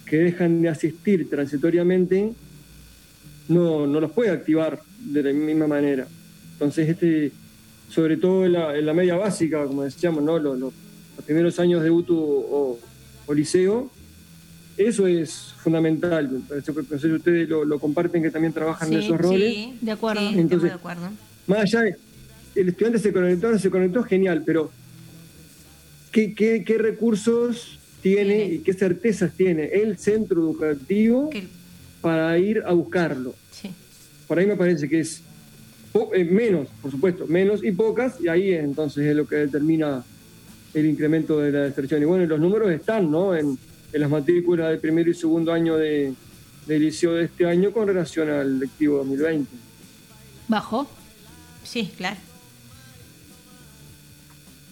[0.06, 2.34] que dejan de asistir transitoriamente,
[3.48, 6.06] no, no los puede activar de la misma manera.
[6.54, 7.32] Entonces, este,
[7.90, 10.38] sobre todo en la, en la media básica, como decíamos, ¿no?
[10.40, 10.74] los, los-
[11.16, 12.80] los primeros años de UTU o,
[13.26, 13.90] o liceo,
[14.78, 16.30] eso es fundamental.
[16.32, 19.52] No sé si ustedes lo, lo comparten, que también trabajan en esos roles.
[19.54, 20.22] sí, De acuerdo.
[20.22, 21.10] Entonces- de acuerdo.
[21.48, 21.96] Más allá de,
[22.56, 24.72] el estudiante se conectó, no se conectó, genial, pero
[26.12, 31.30] ¿qué, qué, qué recursos tiene y qué certezas tiene el centro educativo
[32.02, 33.34] para ir a buscarlo?
[33.52, 33.72] Sí.
[34.28, 35.22] Por ahí me parece que es
[36.14, 40.04] eh, menos, por supuesto, menos y pocas, y ahí entonces es lo que determina
[40.74, 42.02] el incremento de la deserción.
[42.02, 43.36] Y bueno, los números están, ¿no?
[43.36, 43.58] En,
[43.94, 46.14] en las matrículas del primero y segundo año de,
[46.68, 49.50] del liceo de este año con relación al lectivo 2020.
[50.48, 50.88] ¿Bajó?
[51.68, 52.18] Sí, claro.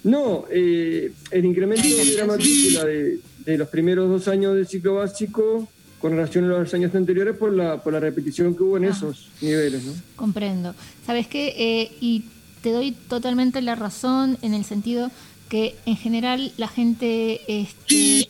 [0.03, 4.95] No, eh, el incremento de la matrícula de, de los primeros dos años del ciclo
[4.95, 5.67] básico
[5.99, 9.29] con relación a los años anteriores por la, por la repetición que hubo en esos
[9.41, 9.93] niveles, ¿no?
[10.15, 10.75] Comprendo.
[11.05, 11.55] ¿Sabes qué?
[11.57, 12.25] Eh, y
[12.61, 15.09] te doy totalmente la razón en el sentido
[15.49, 18.29] que en general la gente este,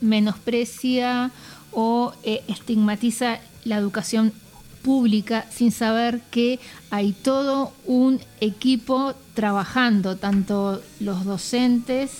[0.00, 1.30] menosprecia
[1.70, 4.32] o eh, estigmatiza la educación
[4.84, 12.10] pública sin saber que hay todo un equipo trabajando, tanto los docentes,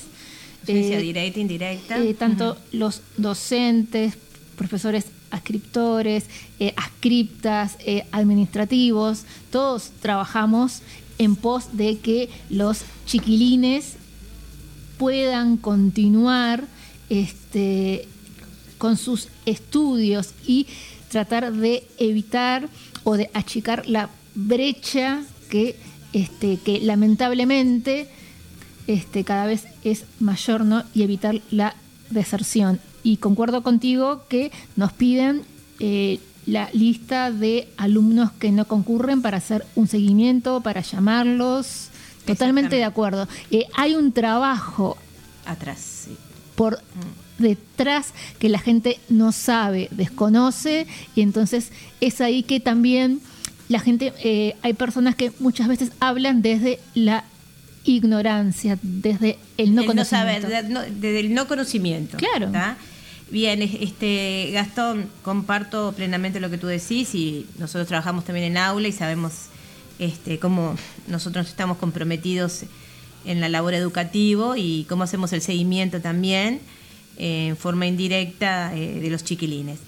[0.66, 1.98] eh, directa, indirecta.
[1.98, 4.14] eh, tanto los docentes,
[4.56, 6.24] profesores ascriptores,
[6.58, 7.76] eh, ascriptas,
[8.12, 10.80] administrativos, todos trabajamos
[11.18, 13.96] en pos de que los chiquilines
[14.96, 16.64] puedan continuar
[17.10, 18.08] este,
[18.78, 20.66] con sus estudios y
[21.14, 22.68] tratar de evitar
[23.04, 25.76] o de achicar la brecha que,
[26.12, 28.08] este, que lamentablemente
[28.88, 30.82] este, cada vez es mayor ¿no?
[30.92, 31.76] y evitar la
[32.10, 32.80] deserción.
[33.04, 35.42] Y concuerdo contigo que nos piden
[35.78, 41.90] eh, la lista de alumnos que no concurren para hacer un seguimiento, para llamarlos.
[42.26, 43.28] Totalmente de acuerdo.
[43.52, 44.96] Eh, hay un trabajo
[45.46, 46.16] Atrás, sí.
[46.56, 46.80] por
[47.38, 51.70] detrás que la gente no sabe, desconoce, y entonces
[52.00, 53.20] es ahí que también
[53.68, 57.24] la gente, eh, hay personas que muchas veces hablan desde la
[57.84, 60.74] ignorancia, desde el no El no saber, conocimiento.
[60.80, 62.16] no- desde el no conocimiento.
[62.16, 62.50] Claro.
[62.50, 62.76] ¿tá?
[63.30, 68.56] Bien, es- este Gastón, comparto plenamente lo que tú decís y nosotros trabajamos también en
[68.58, 69.32] aula y sabemos
[69.98, 70.74] este, cómo
[71.08, 72.62] nosotros estamos comprometidos
[73.24, 76.60] en la labor educativo y cómo hacemos el seguimiento también
[77.16, 79.78] en forma indirecta eh, de los chiquilines.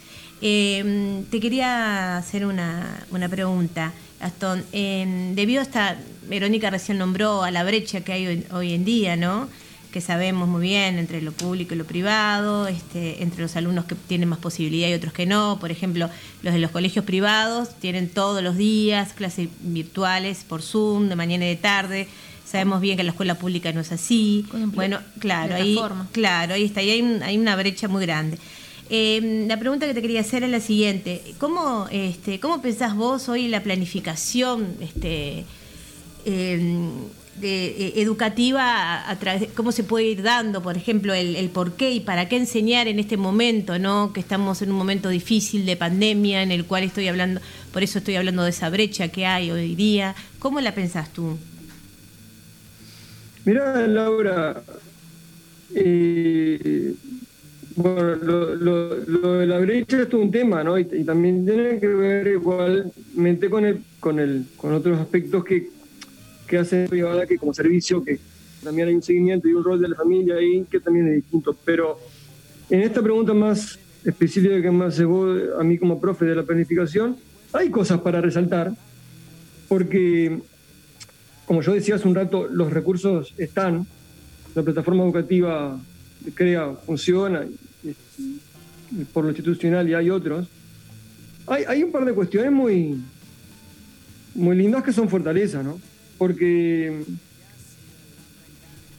[0.42, 3.92] Eh, te quería hacer una, una pregunta.
[4.20, 5.96] Gastón, eh, debido a esta,
[6.28, 9.48] Verónica recién nombró a la brecha que hay hoy, hoy en día, ¿no?
[9.92, 13.94] Que sabemos muy bien entre lo público y lo privado, este, entre los alumnos que
[13.94, 15.58] tienen más posibilidad y otros que no.
[15.58, 16.10] Por ejemplo,
[16.42, 21.46] los de los colegios privados tienen todos los días clases virtuales por Zoom, de mañana
[21.46, 22.08] y de tarde.
[22.50, 24.44] Sabemos bien que la escuela pública no es así.
[24.76, 25.74] Bueno, claro, ahí,
[26.12, 28.38] claro, ahí está, ahí hay, un- hay una brecha muy grande.
[28.88, 33.28] Eh, la pregunta que te quería hacer es la siguiente: ¿cómo, este, cómo pensás vos
[33.28, 35.44] hoy la planificación, este,
[36.24, 36.88] eh,
[37.40, 41.36] de- eh, educativa a, a través de cómo se puede ir dando, por ejemplo, el,
[41.36, 44.12] el por qué y para qué enseñar en este momento, ¿no?
[44.14, 47.40] Que estamos en un momento difícil de pandemia en el cual estoy hablando,
[47.72, 50.14] por eso estoy hablando de esa brecha que hay hoy día.
[50.38, 51.36] ¿Cómo la pensás tú?
[53.46, 54.60] Mirá, Laura,
[57.76, 60.76] bueno, lo, de la brecha es todo un tema, ¿no?
[60.76, 65.68] Y, también tiene que ver igualmente con el, con el, con otros aspectos que,
[66.48, 68.18] que hace privada que como servicio, que
[68.64, 71.56] también hay un seguimiento y un rol de la familia ahí que también es distinto.
[71.64, 72.00] Pero
[72.68, 76.42] en esta pregunta más específica que me hace vos, a mí como profe de la
[76.42, 77.16] planificación,
[77.52, 78.72] hay cosas para resaltar,
[79.68, 80.36] porque
[81.46, 83.86] como yo decía hace un rato, los recursos están,
[84.54, 85.78] la plataforma educativa
[86.34, 87.46] crea, funciona,
[89.12, 90.48] por lo institucional y hay otros.
[91.46, 93.00] Hay, hay un par de cuestiones muy,
[94.34, 95.80] muy lindas que son fortalezas, ¿no?
[96.18, 97.04] Porque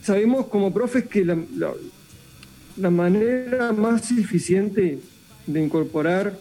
[0.02, 5.00] sabemos como profes que la manera más eficiente
[5.46, 6.38] de incorporar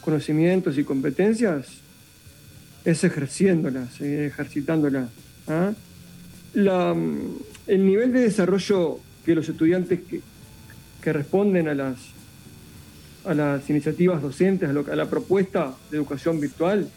[0.00, 1.66] conocimientos y competencias
[2.90, 5.08] es ejerciéndolas, eh, ejercitándolas.
[5.48, 5.72] ¿ah?
[6.54, 7.18] La, mm,
[7.66, 10.20] el nivel de desarrollo que los estudiantes que,
[11.02, 11.98] que responden a las,
[13.26, 16.88] a las iniciativas docentes, a, lo- a la propuesta de educación virtual,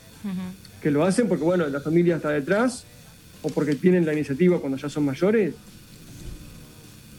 [0.82, 2.86] que lo hacen porque bueno, la familia está detrás
[3.42, 5.54] o porque tienen la iniciativa cuando ya son mayores.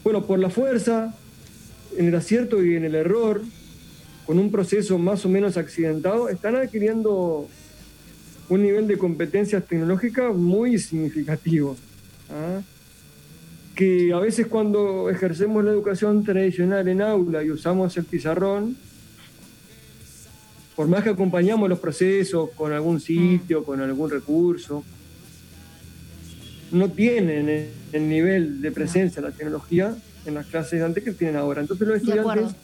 [0.03, 1.13] Bueno, por la fuerza,
[1.97, 3.41] en el acierto y en el error,
[4.25, 7.47] con un proceso más o menos accidentado, están adquiriendo
[8.53, 11.75] un nivel de competencias tecnológicas muy significativo.
[12.29, 12.61] ¿ah?
[13.75, 18.77] Que a veces cuando ejercemos la educación tradicional en aula y usamos el pizarrón,
[20.75, 24.83] por más que acompañamos los procesos con algún sitio, con algún recurso,
[26.71, 31.03] no tienen el, el nivel de presencia de la tecnología en las clases de antes
[31.03, 31.61] que tienen ahora.
[31.61, 32.55] Entonces los estudiantes,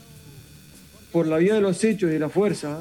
[1.11, 2.79] por la vía de los hechos y de la fuerza,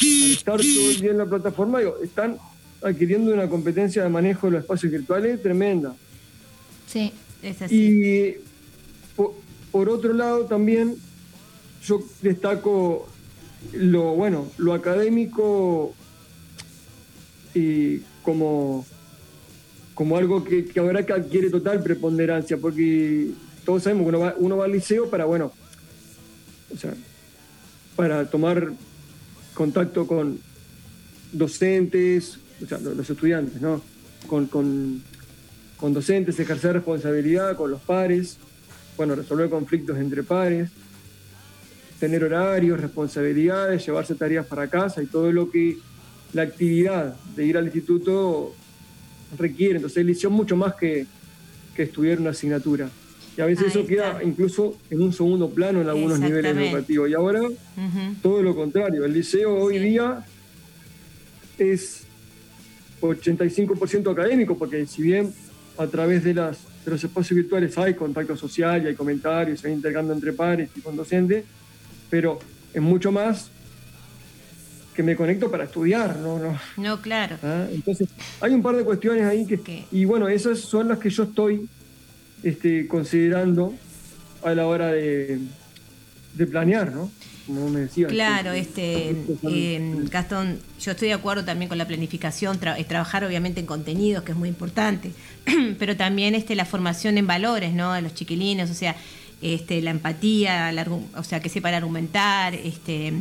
[0.00, 2.38] al estar todo el día en la plataforma, digo, están
[2.82, 5.94] adquiriendo una competencia de manejo de los espacios virtuales tremenda.
[6.86, 7.12] Sí,
[7.42, 8.36] es Y
[9.16, 9.34] por,
[9.70, 10.96] por otro lado también
[11.84, 13.08] yo destaco
[13.72, 15.94] lo bueno, lo académico
[17.54, 18.84] y como,
[19.94, 23.30] como algo que, que ahora que adquiere total preponderancia, porque
[23.64, 25.52] todos sabemos que uno va, uno va al liceo para, bueno,
[26.72, 26.94] o sea,
[27.96, 28.72] para tomar
[29.54, 30.38] contacto con
[31.32, 33.82] docentes, o sea, los estudiantes, ¿no?
[34.26, 35.02] Con, con,
[35.92, 38.38] docentes, ejercer responsabilidad con los pares,
[38.96, 40.70] bueno, resolver conflictos entre pares,
[41.98, 45.78] tener horarios, responsabilidades, llevarse tareas para casa y todo lo que
[46.32, 48.54] la actividad de ir al instituto
[49.36, 49.76] requiere.
[49.76, 51.06] Entonces, el liceo es mucho más que,
[51.74, 52.88] que estudiar una asignatura.
[53.36, 57.08] Y a veces Ahí eso queda incluso en un segundo plano en algunos niveles educativos.
[57.08, 57.40] Y ahora
[58.22, 59.04] todo lo contrario.
[59.04, 60.24] El liceo hoy día
[61.58, 62.04] es
[63.00, 65.32] 85% académico, porque si bien
[65.78, 69.72] a través de, las, de los espacios virtuales hay contacto social y hay comentarios, hay
[69.72, 71.44] intercambio entre pares y con docentes,
[72.10, 72.38] pero
[72.72, 73.50] es mucho más
[74.94, 76.38] que me conecto para estudiar, ¿no?
[76.38, 77.38] no No, claro.
[77.42, 77.66] ¿ah?
[77.72, 78.08] Entonces,
[78.40, 79.86] hay un par de cuestiones ahí que...
[79.90, 81.66] Y bueno, esas son las que yo estoy
[82.42, 83.74] este, considerando
[84.44, 85.38] a la hora de,
[86.34, 87.10] de planear, ¿no?
[87.46, 88.06] Como me decía.
[88.06, 93.58] Claro, este eh, Gastón, yo estoy de acuerdo también con la planificación, tra- trabajar obviamente
[93.60, 95.12] en contenidos, que es muy importante,
[95.78, 97.92] pero también este la formación en valores, ¿no?
[97.94, 98.94] De los chiquilines, o sea,
[99.40, 100.86] este la empatía, la
[101.16, 103.12] o sea, que sepan argumentar, este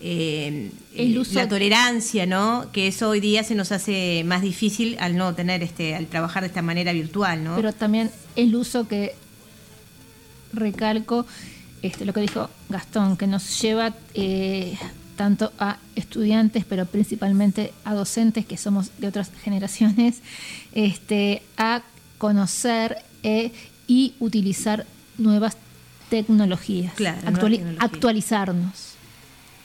[0.00, 2.70] eh, El uso- la tolerancia, ¿no?
[2.72, 6.42] Que eso hoy día se nos hace más difícil al no tener este al trabajar
[6.42, 7.54] de esta manera virtual, ¿no?
[7.56, 9.14] pero también el uso que
[10.52, 11.26] recalco
[11.82, 14.76] este, lo que dijo Gastón, que nos lleva eh,
[15.16, 20.16] tanto a estudiantes, pero principalmente a docentes que somos de otras generaciones,
[20.72, 21.82] este, a
[22.18, 23.52] conocer eh,
[23.86, 24.86] y utilizar
[25.18, 25.56] nuevas
[26.10, 27.84] tecnologías, Claro, actuali- nuevas tecnologías.
[27.94, 28.89] actualizarnos.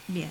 [0.07, 0.29] Bien.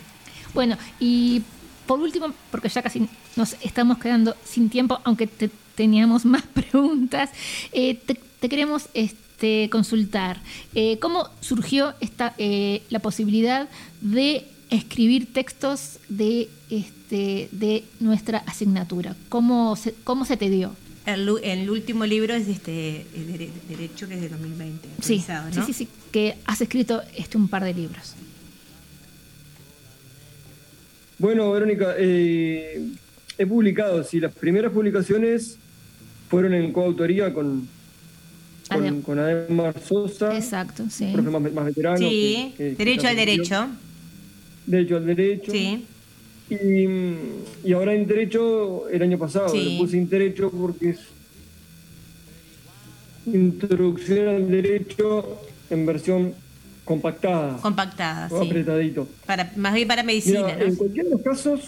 [0.54, 1.42] Bueno, y
[1.86, 7.30] por último, porque ya casi nos estamos quedando sin tiempo, aunque te- teníamos más preguntas,
[7.72, 10.40] eh, te, te queremos este, consultar.
[10.74, 13.68] eh, ¿Cómo surgió esta, eh, la posibilidad
[14.00, 19.16] de escribir textos de, este, de nuestra asignatura?
[19.28, 20.74] ¿Cómo se, cómo se te dio?
[21.06, 24.88] El, el último libro es de este el Derecho, que es de 2020.
[25.02, 25.22] Sí,
[25.52, 28.14] sí, sí, sí, que has escrito este, un par de libros.
[31.18, 32.80] Bueno, Verónica, eh,
[33.38, 35.58] he publicado, sí, las primeras publicaciones
[36.28, 37.68] fueron en coautoría con,
[38.68, 41.10] con, Adem- con Ademar Sosa, Exacto, sí.
[41.12, 41.98] profe más, más veterano.
[41.98, 43.16] Sí, que- que- que Derecho al.
[43.16, 43.66] Derecho.
[44.66, 45.52] Derecho al Derecho.
[45.52, 45.84] Sí.
[46.50, 46.86] Y,
[47.68, 49.72] y ahora en Derecho, el año pasado, Sí.
[49.74, 50.98] le puse en Derecho porque es
[53.26, 56.34] Introducción al Derecho en versión
[56.84, 57.56] compactada.
[57.58, 58.46] Compactada, o sí.
[58.48, 59.08] apretadito.
[59.26, 60.64] Para, más bien para medicina, Mira, ¿no?
[60.64, 61.60] En cualquiera de los casos,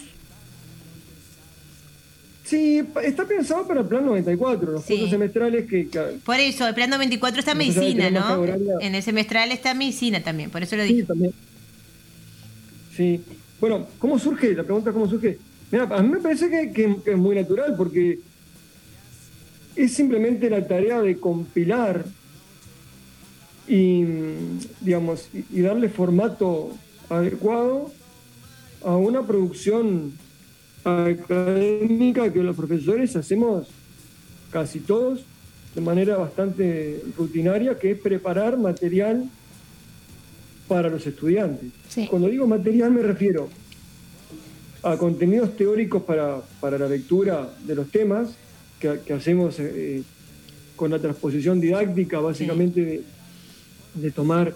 [2.43, 4.93] sí, está pensado para el plan 94, los Sí.
[4.93, 8.45] cursos semestrales que, que- Por eso, el plan 24 está medicina, ¿no?
[8.79, 11.03] En el semestral está medicina también, por eso lo Sí, dije.
[11.07, 11.33] también.
[12.95, 13.21] Sí.
[13.59, 14.53] Bueno, ¿cómo surge?
[14.53, 15.37] La pregunta es cómo surge.
[15.71, 18.19] Mira, a mí me parece que, que- que es muy natural porque
[19.75, 22.05] es simplemente la tarea de compilar
[23.67, 24.05] y,
[24.81, 26.71] digamos, y, darle formato
[27.09, 27.91] adecuado
[28.83, 30.13] a una producción
[30.83, 33.67] académica que los profesores hacemos
[34.51, 35.25] casi todos
[35.75, 39.29] de manera bastante rutinaria, que es preparar material
[40.67, 41.71] para los estudiantes.
[42.09, 43.49] Cuando digo material me refiero
[44.81, 48.29] a contenidos teóricos para, para la lectura de los temas
[48.79, 50.03] que, que hacemos eh,
[50.75, 53.03] con la transposición didáctica, básicamente de,
[54.01, 54.55] de tomar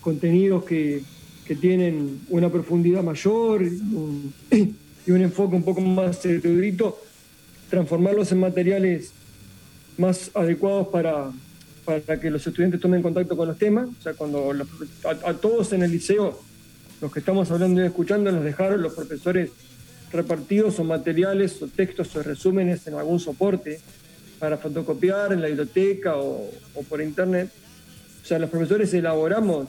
[0.00, 1.02] contenidos que,
[1.46, 3.62] que tienen una profundidad mayor
[4.50, 6.98] y un, enfoque un poco más erudito,
[7.70, 9.12] transformarlos en materiales
[9.96, 11.30] más adecuados para,
[11.84, 13.88] para que los estudiantes tomen contacto con los temas.
[13.98, 14.52] O sea, cuando
[15.24, 16.38] a, todos en el liceo,
[17.00, 19.50] los que estamos hablando y escuchando, nos dejaron los profesores
[20.12, 23.80] repartidos o materiales o textos o resúmenes en algún soporte
[24.38, 26.50] para fotocopiar en la biblioteca o
[26.88, 27.50] por internet.
[28.28, 29.68] O sea, los profesores elaboramos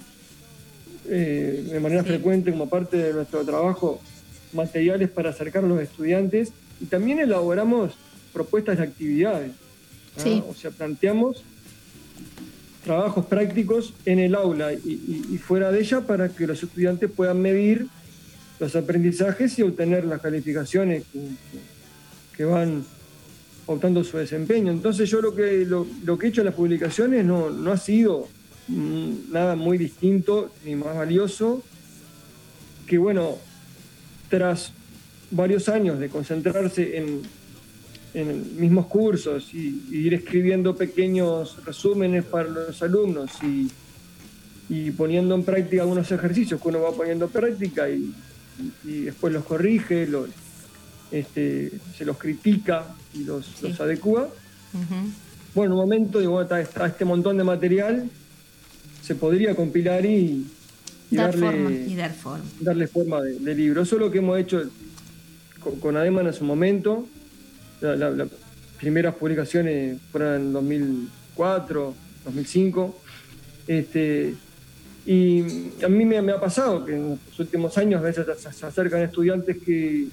[1.07, 4.01] eh, de manera frecuente como parte de nuestro trabajo
[4.51, 7.93] materiales para acercar a los estudiantes y también elaboramos
[8.33, 9.51] propuestas de actividades.
[10.17, 10.21] ¿ah?
[10.21, 10.43] Sí.
[10.45, 11.41] O sea, planteamos
[12.83, 17.09] trabajos prácticos en el aula y, y- y fuera de ella para que los estudiantes
[17.09, 17.87] puedan medir
[18.59, 21.03] los aprendizajes y obtener las calificaciones
[22.35, 22.83] que, van
[23.67, 24.69] optando su desempeño.
[24.73, 27.77] Entonces yo lo que, lo, lo que he hecho en las publicaciones no, no ha
[27.77, 28.27] sido
[28.69, 31.63] nada muy distinto ni más valioso
[32.87, 33.37] que bueno,
[34.29, 34.71] tras
[35.31, 37.21] varios años de concentrarse en,
[38.13, 43.69] en mismos cursos y, y ir escribiendo pequeños resúmenes para los alumnos y,
[44.69, 48.13] y poniendo en práctica algunos ejercicios que uno va poniendo en práctica y,
[48.85, 50.29] y- después los corrige, los,
[51.11, 54.29] este, se los critica y los, los adecua.
[55.55, 58.09] Bueno, en un momento digo, está, está este montón de material,
[59.09, 60.45] se podría compilar y,
[61.09, 61.71] y Dar darle, forma.
[61.71, 62.45] Y dar forma.
[62.59, 63.81] darle forma de, de libro.
[63.81, 64.61] Eso es lo que hemos hecho
[65.61, 67.07] con, con Ademan en su momento.
[67.81, 68.27] La- la- las
[68.79, 71.95] primeras publicaciones fueron en 2004,
[72.25, 72.99] 2005.
[73.65, 74.35] Este,
[75.07, 75.41] y
[75.83, 78.65] a mí me, me ha pasado que en los últimos años a veces se, se
[78.67, 80.05] acercan estudiantes que,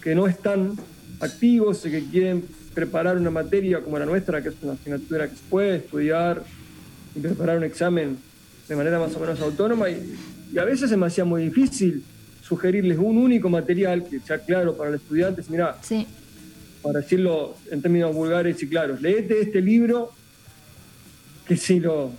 [0.00, 0.74] que no están
[1.18, 5.34] activos y que quieren preparar una materia como la nuestra, que es una asignatura que
[5.34, 6.44] se puede estudiar
[7.14, 8.16] y preparar un examen
[8.68, 9.90] de manera más o menos autónoma.
[9.90, 10.14] Y,
[10.52, 12.02] y a veces se me hacía muy difícil
[12.42, 15.48] sugerirles un único material que sea claro para los estudiantes.
[15.48, 15.76] Mira,
[16.82, 20.10] para decirlo en términos vulgares y claros, leete este libro
[21.46, 22.10] que si lo,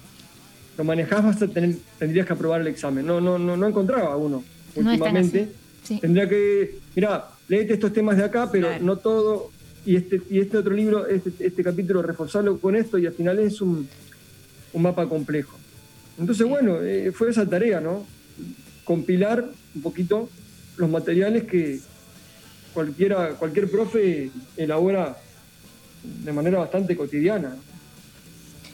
[0.78, 3.06] lo manejás vas a tener, tendrías que aprobar el examen.
[3.06, 4.44] No, no, no, no encontraba uno
[4.76, 5.50] No últimamente.
[5.84, 6.00] sí.
[6.00, 9.52] Tendría que, mira, leete estos temas de acá, pero no todo.
[9.86, 13.38] Y este, y este otro libro, este, este capítulo, reforzarlo con esto y al final
[13.40, 13.88] es un,
[14.74, 15.58] un mapa complejo.
[16.20, 18.06] Entonces, bueno, eh, fue esa tarea, ¿no?
[18.84, 19.46] Compilar
[19.76, 20.30] un poquito
[20.78, 21.80] los materiales que
[22.74, 25.18] cualquiera, cualquier profe elabora
[26.04, 27.56] de manera bastante cotidiana.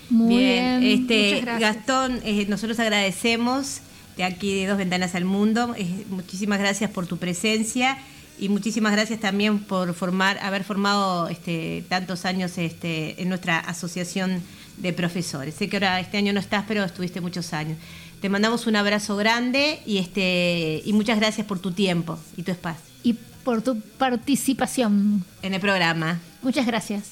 [0.09, 1.41] Muy bien, bien, este.
[1.59, 3.81] Gastón, eh, nosotros agradecemos
[4.17, 5.75] de aquí de Dos Ventanas al Mundo.
[5.77, 7.97] eh, muchísimas gracias por tu presencia
[8.39, 14.41] y muchísimas gracias también por formar, haber formado este, tantos años este, en nuestra asociación
[14.79, 15.55] de profesores.
[15.55, 17.77] Sé que ahora este año no estás, pero estuviste muchos años.
[18.21, 22.51] Te mandamos un abrazo grande y este y muchas gracias por tu tiempo y tu
[22.51, 22.83] espacio.
[23.03, 25.23] Y por tu participación.
[25.41, 26.19] En el programa.
[26.41, 27.11] Muchas gracias.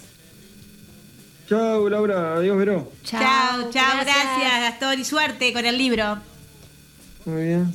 [1.48, 2.35] Chao, Laura.
[2.35, 2.91] Adiós, Vero.
[3.03, 4.61] Chao, chao, gracias.
[4.61, 6.18] Gastón y suerte con el libro.
[7.26, 7.73] Muy bien.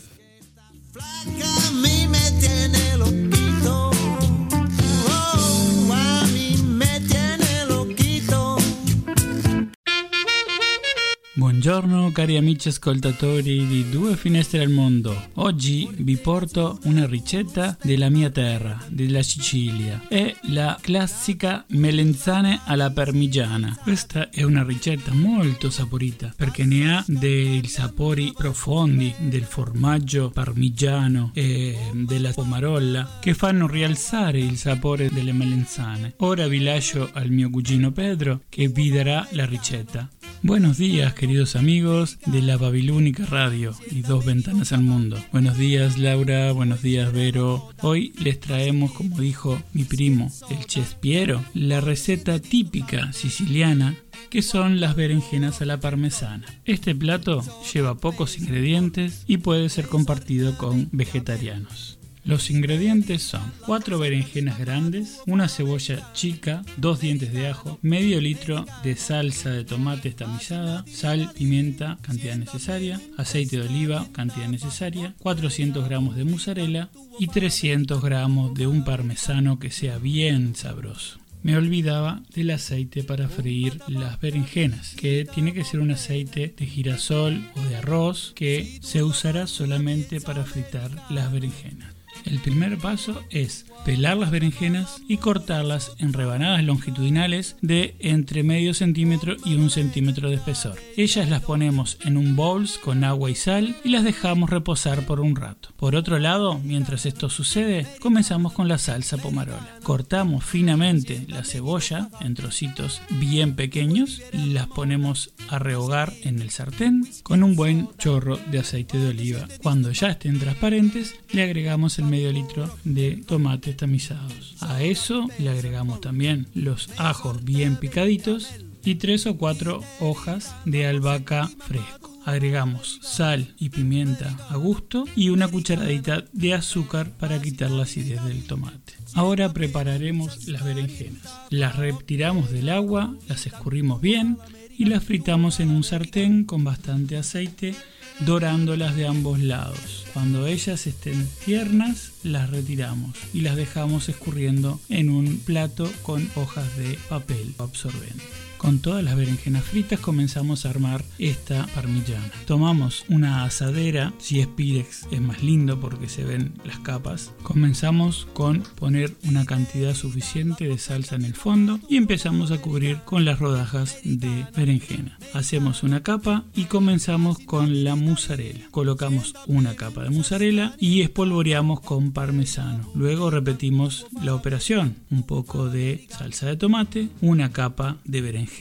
[11.34, 15.30] Buongiorno cari amici ascoltatori di Due Finestre al Mondo.
[15.36, 20.02] Oggi vi porto una ricetta della mia terra, della Sicilia.
[20.08, 23.74] È la classica melenzane alla parmigiana.
[23.82, 31.30] Questa è una ricetta molto saporita perché ne ha dei sapori profondi del formaggio parmigiano
[31.32, 36.12] e della pomarolla che fanno rialzare il sapore delle melenzane.
[36.18, 40.06] Ora vi lascio al mio cugino Pedro che vi dará la ricetta.
[40.44, 45.22] Buenos días, queridos amigos de la Babilónica Radio y Dos Ventanas al Mundo.
[45.30, 46.50] Buenos días, Laura.
[46.50, 47.70] Buenos días, Vero.
[47.80, 53.94] Hoy les traemos, como dijo mi primo, el Chespiero, la receta típica siciliana
[54.30, 56.44] que son las berenjenas a la parmesana.
[56.64, 62.00] Este plato lleva pocos ingredientes y puede ser compartido con vegetarianos.
[62.24, 68.64] Los ingredientes son 4 berenjenas grandes, una cebolla chica, 2 dientes de ajo, medio litro
[68.84, 75.84] de salsa de tomate tamizada, sal, pimienta, cantidad necesaria, aceite de oliva, cantidad necesaria, 400
[75.88, 81.18] gramos de mozzarella y 300 gramos de un parmesano que sea bien sabroso.
[81.42, 86.66] Me olvidaba del aceite para freír las berenjenas, que tiene que ser un aceite de
[86.66, 91.91] girasol o de arroz que se usará solamente para fritar las berenjenas.
[92.24, 98.74] El primer paso es pelar las berenjenas y cortarlas en rebanadas longitudinales de entre medio
[98.74, 100.76] centímetro y un centímetro de espesor.
[100.96, 105.20] Ellas las ponemos en un bowl con agua y sal y las dejamos reposar por
[105.20, 105.70] un rato.
[105.76, 109.78] Por otro lado, mientras esto sucede, comenzamos con la salsa pomarola.
[109.82, 117.06] Cortamos finamente la cebolla en trocitos bien pequeños, las ponemos a rehogar en el sartén
[117.22, 119.48] con un buen chorro de aceite de oliva.
[119.62, 124.56] Cuando ya estén transparentes, le agregamos el medio litro de tomates tamizados.
[124.60, 128.50] A eso le agregamos también los ajos bien picaditos
[128.84, 132.10] y tres o cuatro hojas de albahaca fresco.
[132.26, 138.22] Agregamos sal y pimienta a gusto y una cucharadita de azúcar para quitar la acidez
[138.24, 138.92] del tomate.
[139.14, 141.22] Ahora prepararemos las berenjenas.
[141.48, 144.36] Las retiramos del agua, las escurrimos bien
[144.76, 147.74] y las fritamos en un sartén con bastante aceite
[148.20, 150.06] dorándolas de ambos lados.
[150.12, 156.76] Cuando ellas estén tiernas, las retiramos y las dejamos escurriendo en un plato con hojas
[156.76, 158.51] de papel absorbente.
[158.62, 162.30] Con todas las berenjenas fritas comenzamos a armar esta parmigiana.
[162.46, 167.32] Tomamos una asadera, si es pirex es más lindo porque se ven las capas.
[167.42, 172.98] Comenzamos con poner una cantidad suficiente de salsa en el fondo y empezamos a cubrir
[173.04, 175.18] con las rodajas de berenjena.
[175.34, 178.68] Hacemos una capa y comenzamos con la mozzarella.
[178.70, 182.88] Colocamos una capa de mozzarella y espolvoreamos con parmesano.
[182.94, 184.94] Luego repetimos la operación.
[185.10, 188.51] Un poco de salsa de tomate, una capa de berenjena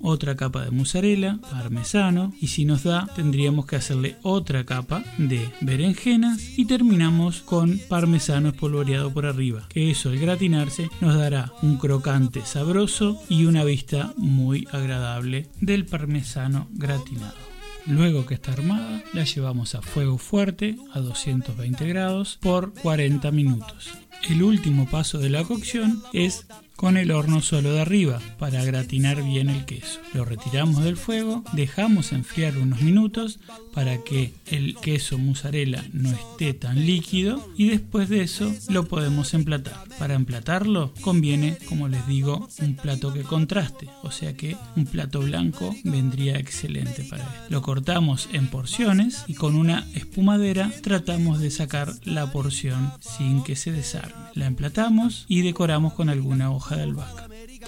[0.00, 5.48] otra capa de mozzarella, parmesano y si nos da tendríamos que hacerle otra capa de
[5.60, 11.76] berenjenas y terminamos con parmesano espolvoreado por arriba, que eso al gratinarse nos dará un
[11.76, 17.54] crocante sabroso y una vista muy agradable del parmesano gratinado.
[17.86, 23.90] Luego que está armada, la llevamos a fuego fuerte a 220 grados por 40 minutos.
[24.28, 26.46] El último paso de la cocción es
[26.76, 30.00] con el horno solo de arriba para gratinar bien el queso.
[30.12, 33.38] Lo retiramos del fuego, dejamos enfriar unos minutos
[33.72, 39.34] para que el queso mozzarella no esté tan líquido y después de eso lo podemos
[39.34, 39.74] emplatar.
[39.98, 45.20] Para emplatarlo conviene, como les digo, un plato que contraste, o sea que un plato
[45.20, 47.46] blanco vendría excelente para esto.
[47.48, 53.56] Lo cortamos en porciones y con una espumadera tratamos de sacar la porción sin que
[53.56, 54.14] se desarme.
[54.34, 57.04] La emplatamos y decoramos con alguna hoja de.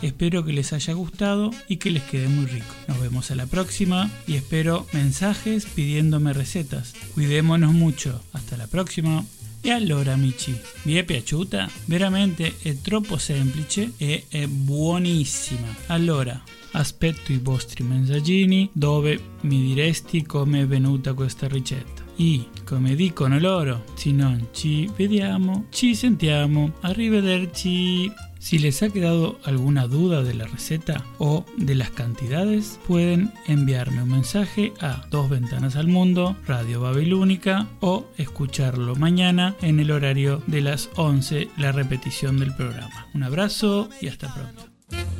[0.02, 2.74] Espero que les haya gustado y que les quede muy rico.
[2.88, 6.94] Nos vemos a la próxima y espero mensajes pidiéndome recetas.
[7.14, 8.20] Cuidémonos mucho.
[8.32, 9.24] Hasta la próxima.
[9.62, 11.68] E allora amici, vi è piaciuta?
[11.86, 15.66] Veramente è troppo semplice e è buonissima.
[15.86, 16.40] Allora,
[16.72, 22.04] aspetto i vostri messaggini dove mi diresti come è venuta questa ricetta.
[22.16, 26.74] E come dicono loro, se non ci vediamo, ci sentiamo.
[26.82, 28.10] Arrivederci.
[28.38, 34.02] Si les ha quedado alguna duda de la receta o de las cantidades, pueden enviarme
[34.02, 40.42] un mensaje a Dos Ventanas al Mundo, Radio Babilónica o escucharlo mañana en el horario
[40.46, 43.08] de las 11, la repetición del programa.
[43.14, 44.66] Un abrazo y hasta pronto.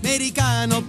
[0.05, 0.85] Americano,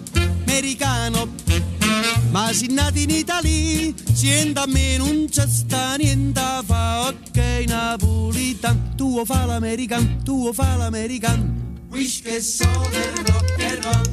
[10.81, 11.66] americano.
[11.89, 14.03] Whisky soda, rock and roll.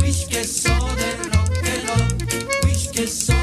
[0.00, 2.08] Whisky soda, rock and roll.
[2.64, 3.37] Whisky soda.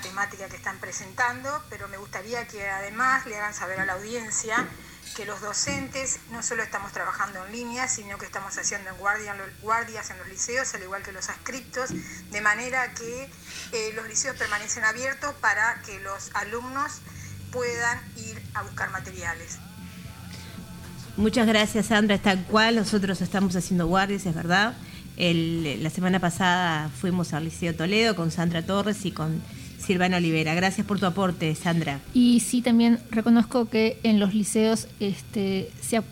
[0.00, 4.66] Temática que están presentando, pero me gustaría que además le hagan saber a la audiencia
[5.16, 9.34] que los docentes no solo estamos trabajando en línea, sino que estamos haciendo en guardia-
[9.62, 11.90] guardias en los liceos, al igual que los adscriptos,
[12.30, 13.30] de manera que
[13.72, 17.00] eh, los liceos permanecen abiertos para que los alumnos
[17.50, 19.58] puedan ir a buscar materiales.
[21.16, 22.14] Muchas gracias, Sandra.
[22.16, 24.76] Es tal cual, nosotros estamos haciendo guardias, es verdad.
[25.16, 29.42] La semana pasada fuimos al Liceo Toledo con Sandra Torres y con
[29.78, 30.54] Silvana Olivera.
[30.54, 32.00] Gracias por tu aporte, Sandra.
[32.14, 36.04] Y sí, también reconozco que en los liceos este, se ha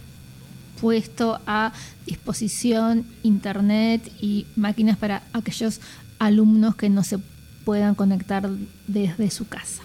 [0.81, 1.73] puesto a
[2.07, 5.81] disposición internet y máquinas para aquellos
[6.19, 7.19] alumnos que no se
[7.65, 8.49] puedan conectar
[8.87, 9.83] desde su casa.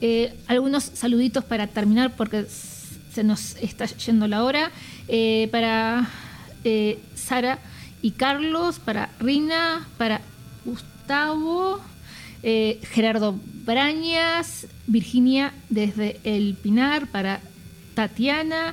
[0.00, 2.46] Eh, algunos saluditos para terminar porque
[3.12, 4.70] se nos está yendo la hora.
[5.08, 6.08] Eh, para
[6.64, 7.58] eh, Sara
[8.02, 10.20] y Carlos, para Rina, para
[10.64, 11.80] Gustavo,
[12.48, 17.40] eh, Gerardo Brañas, Virginia desde El Pinar, para
[17.94, 18.72] Tatiana,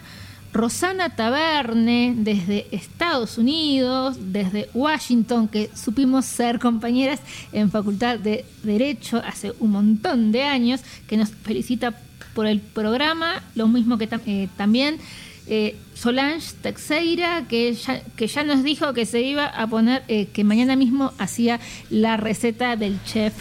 [0.53, 7.19] Rosana Taberne desde Estados Unidos, desde Washington, que supimos ser compañeras
[7.51, 11.99] en Facultad de Derecho hace un montón de años, que nos felicita
[12.35, 14.99] por el programa, lo mismo que eh, también
[15.47, 21.11] eh, Solange Texeira, que ya, nos dijo que se iba a poner, que mañana mismo
[21.17, 21.59] hacía
[21.89, 23.33] la receta del chef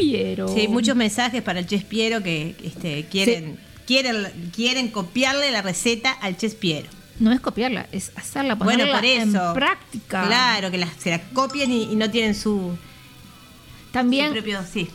[0.00, 0.48] Piero.
[0.48, 6.10] Sí, muchos mensajes para el Chef Piero que este, quieren, quieren, quieren copiarle la receta
[6.12, 6.88] al Chef Piero.
[7.18, 9.48] No es copiarla, es hacerla, Bueno, ponerla por eso.
[9.48, 10.26] en práctica.
[10.26, 12.76] Claro, que la- se la copien y, y no tienen su,
[13.92, 14.60] También su propio.
[14.72, 14.88] Sí,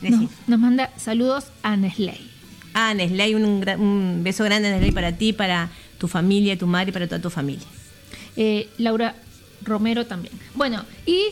[0.47, 2.31] nos, manda saludos a Nesley.
[2.73, 5.69] Ah, Nesley, un beso grande, Nesley, para ti, para
[5.99, 7.65] tu familia, tu madre y para toda tu familia.
[8.37, 9.15] Eh, Laura
[9.61, 10.33] Romero también.
[10.55, 11.25] Bueno, y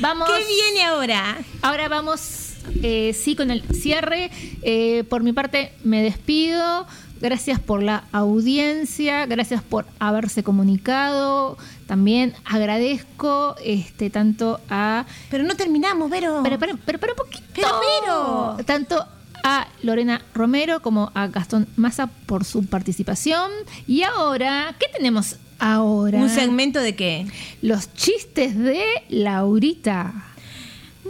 [0.00, 0.28] vamos.
[0.30, 1.38] ¿Qué viene ahora?
[1.62, 4.30] Ahora vamos, eh, sí, con el cierre.
[4.62, 6.86] Eh, por mi parte, me despido.
[7.20, 11.56] Gracias por la audiencia, gracias por haberse comunicado.
[11.86, 15.06] También agradezco este tanto a.
[15.30, 16.40] Pero no terminamos, Vero.
[16.42, 17.44] Pero, pero, pero, pero poquito.
[17.54, 18.64] Pero, pero.
[18.66, 19.06] Tanto
[19.44, 23.50] a Lorena Romero como a Gastón Massa por su participación.
[23.86, 26.18] Y ahora, ¿qué tenemos ahora?
[26.18, 27.26] ¿Un segmento de qué?
[27.62, 30.33] Los chistes de Laurita.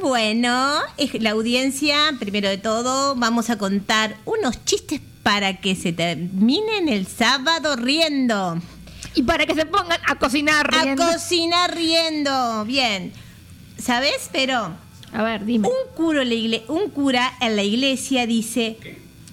[0.00, 0.80] Bueno,
[1.20, 7.06] la audiencia, primero de todo, vamos a contar unos chistes para que se terminen el
[7.06, 8.60] sábado riendo.
[9.14, 11.04] Y para que se pongan a cocinar riendo.
[11.04, 12.64] A cocinar riendo.
[12.64, 13.12] Bien.
[13.78, 14.28] ¿Sabes?
[14.32, 14.72] Pero.
[15.12, 15.68] A ver, dime.
[15.68, 18.76] Un, curo en la igle- un cura en la iglesia dice.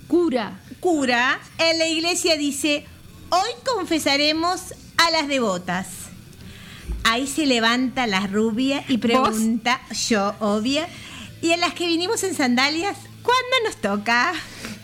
[0.07, 0.59] Cura.
[0.79, 2.85] Cura en la iglesia dice:
[3.29, 4.61] Hoy confesaremos
[4.97, 5.87] a las devotas.
[7.03, 10.87] Ahí se levanta la rubia y pregunta, yo obvia,
[11.41, 14.33] y a las que vinimos en sandalias, ¿cuándo nos toca?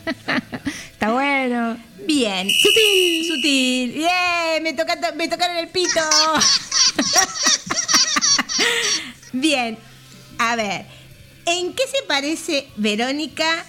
[0.91, 1.77] Está bueno.
[2.07, 2.49] Bien.
[2.49, 3.27] Sutil.
[3.27, 3.93] Sutil.
[3.93, 5.99] Bien, me, toca, me tocaron el pito.
[9.33, 9.77] Bien.
[10.39, 10.85] A ver,
[11.45, 13.65] ¿en qué se parece, Verónica,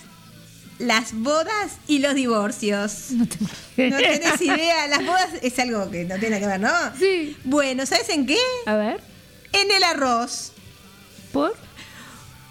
[0.79, 3.11] las bodas y los divorcios?
[3.11, 6.73] No tengo No tenés idea, las bodas es algo que no tiene que ver, ¿no?
[6.99, 7.37] Sí.
[7.45, 8.39] Bueno, ¿sabes en qué?
[8.67, 9.01] A ver.
[9.53, 10.53] En el arroz.
[11.33, 11.57] ¿Por?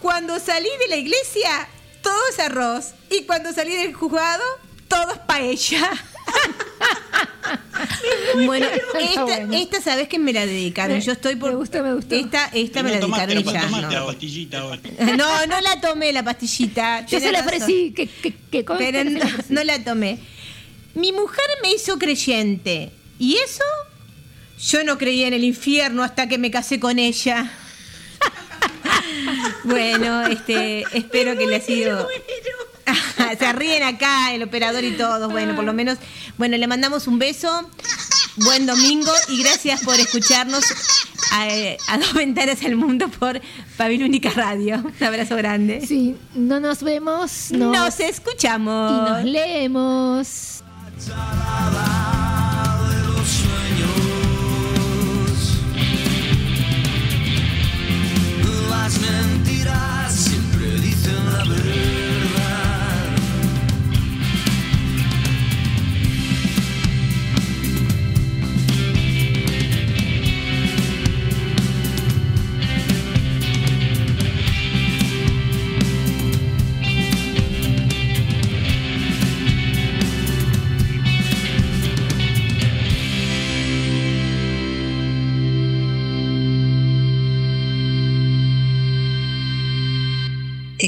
[0.02, 1.68] Cuando salí de la iglesia,
[2.02, 2.94] todo es arroz.
[3.10, 4.44] Y cuando salí del juzgado,
[4.88, 5.91] todo es paella.
[8.45, 8.68] Bueno,
[8.99, 9.54] esta, bueno.
[9.54, 10.98] esta sabes que me la dedicaron.
[10.98, 11.52] Me- Yo estoy por.
[11.52, 12.16] me gustó, me gustó.
[12.16, 13.70] Esta, esta me la dedicaron ya.
[13.82, 14.06] la No.
[14.08, 14.80] pastillita hoy.
[15.18, 17.06] no, no la tomé la pastillita.
[17.08, 18.34] Yo se la ofrecí, que, que,
[18.64, 19.54] Pero que se no, la ofrecí.
[19.54, 20.20] no la tomé.
[20.94, 22.91] Mi mujer me hizo creyente.
[23.20, 23.64] ¿Y eso?
[24.60, 27.52] Yo no creía en el infierno hasta que me casé con ella.
[29.64, 32.08] bueno, este, espero que le ha sido.
[33.39, 35.31] Se ríen acá el operador y todos.
[35.31, 35.97] Bueno, por lo menos.
[36.38, 37.69] Bueno, le mandamos un beso.
[38.38, 40.64] Buen domingo y gracias por escucharnos
[41.31, 41.47] a,
[41.93, 43.41] a dos ventanas al mundo por
[43.77, 44.84] Pavilúnica Radio.
[44.99, 45.84] Un abrazo grande.
[45.85, 47.51] Sí, no nos vemos.
[47.51, 48.91] Nos, Nos, escuchamos.
[48.91, 50.64] y nos leemos.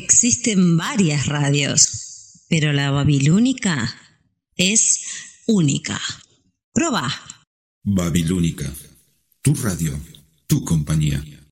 [0.01, 3.93] Existen varias radios, pero la babilónica
[4.55, 5.01] es
[5.45, 5.99] única.
[6.71, 7.11] Proba.
[7.83, 8.71] Babilónica.
[9.41, 9.99] Tu radio,
[10.47, 11.21] tu compañía.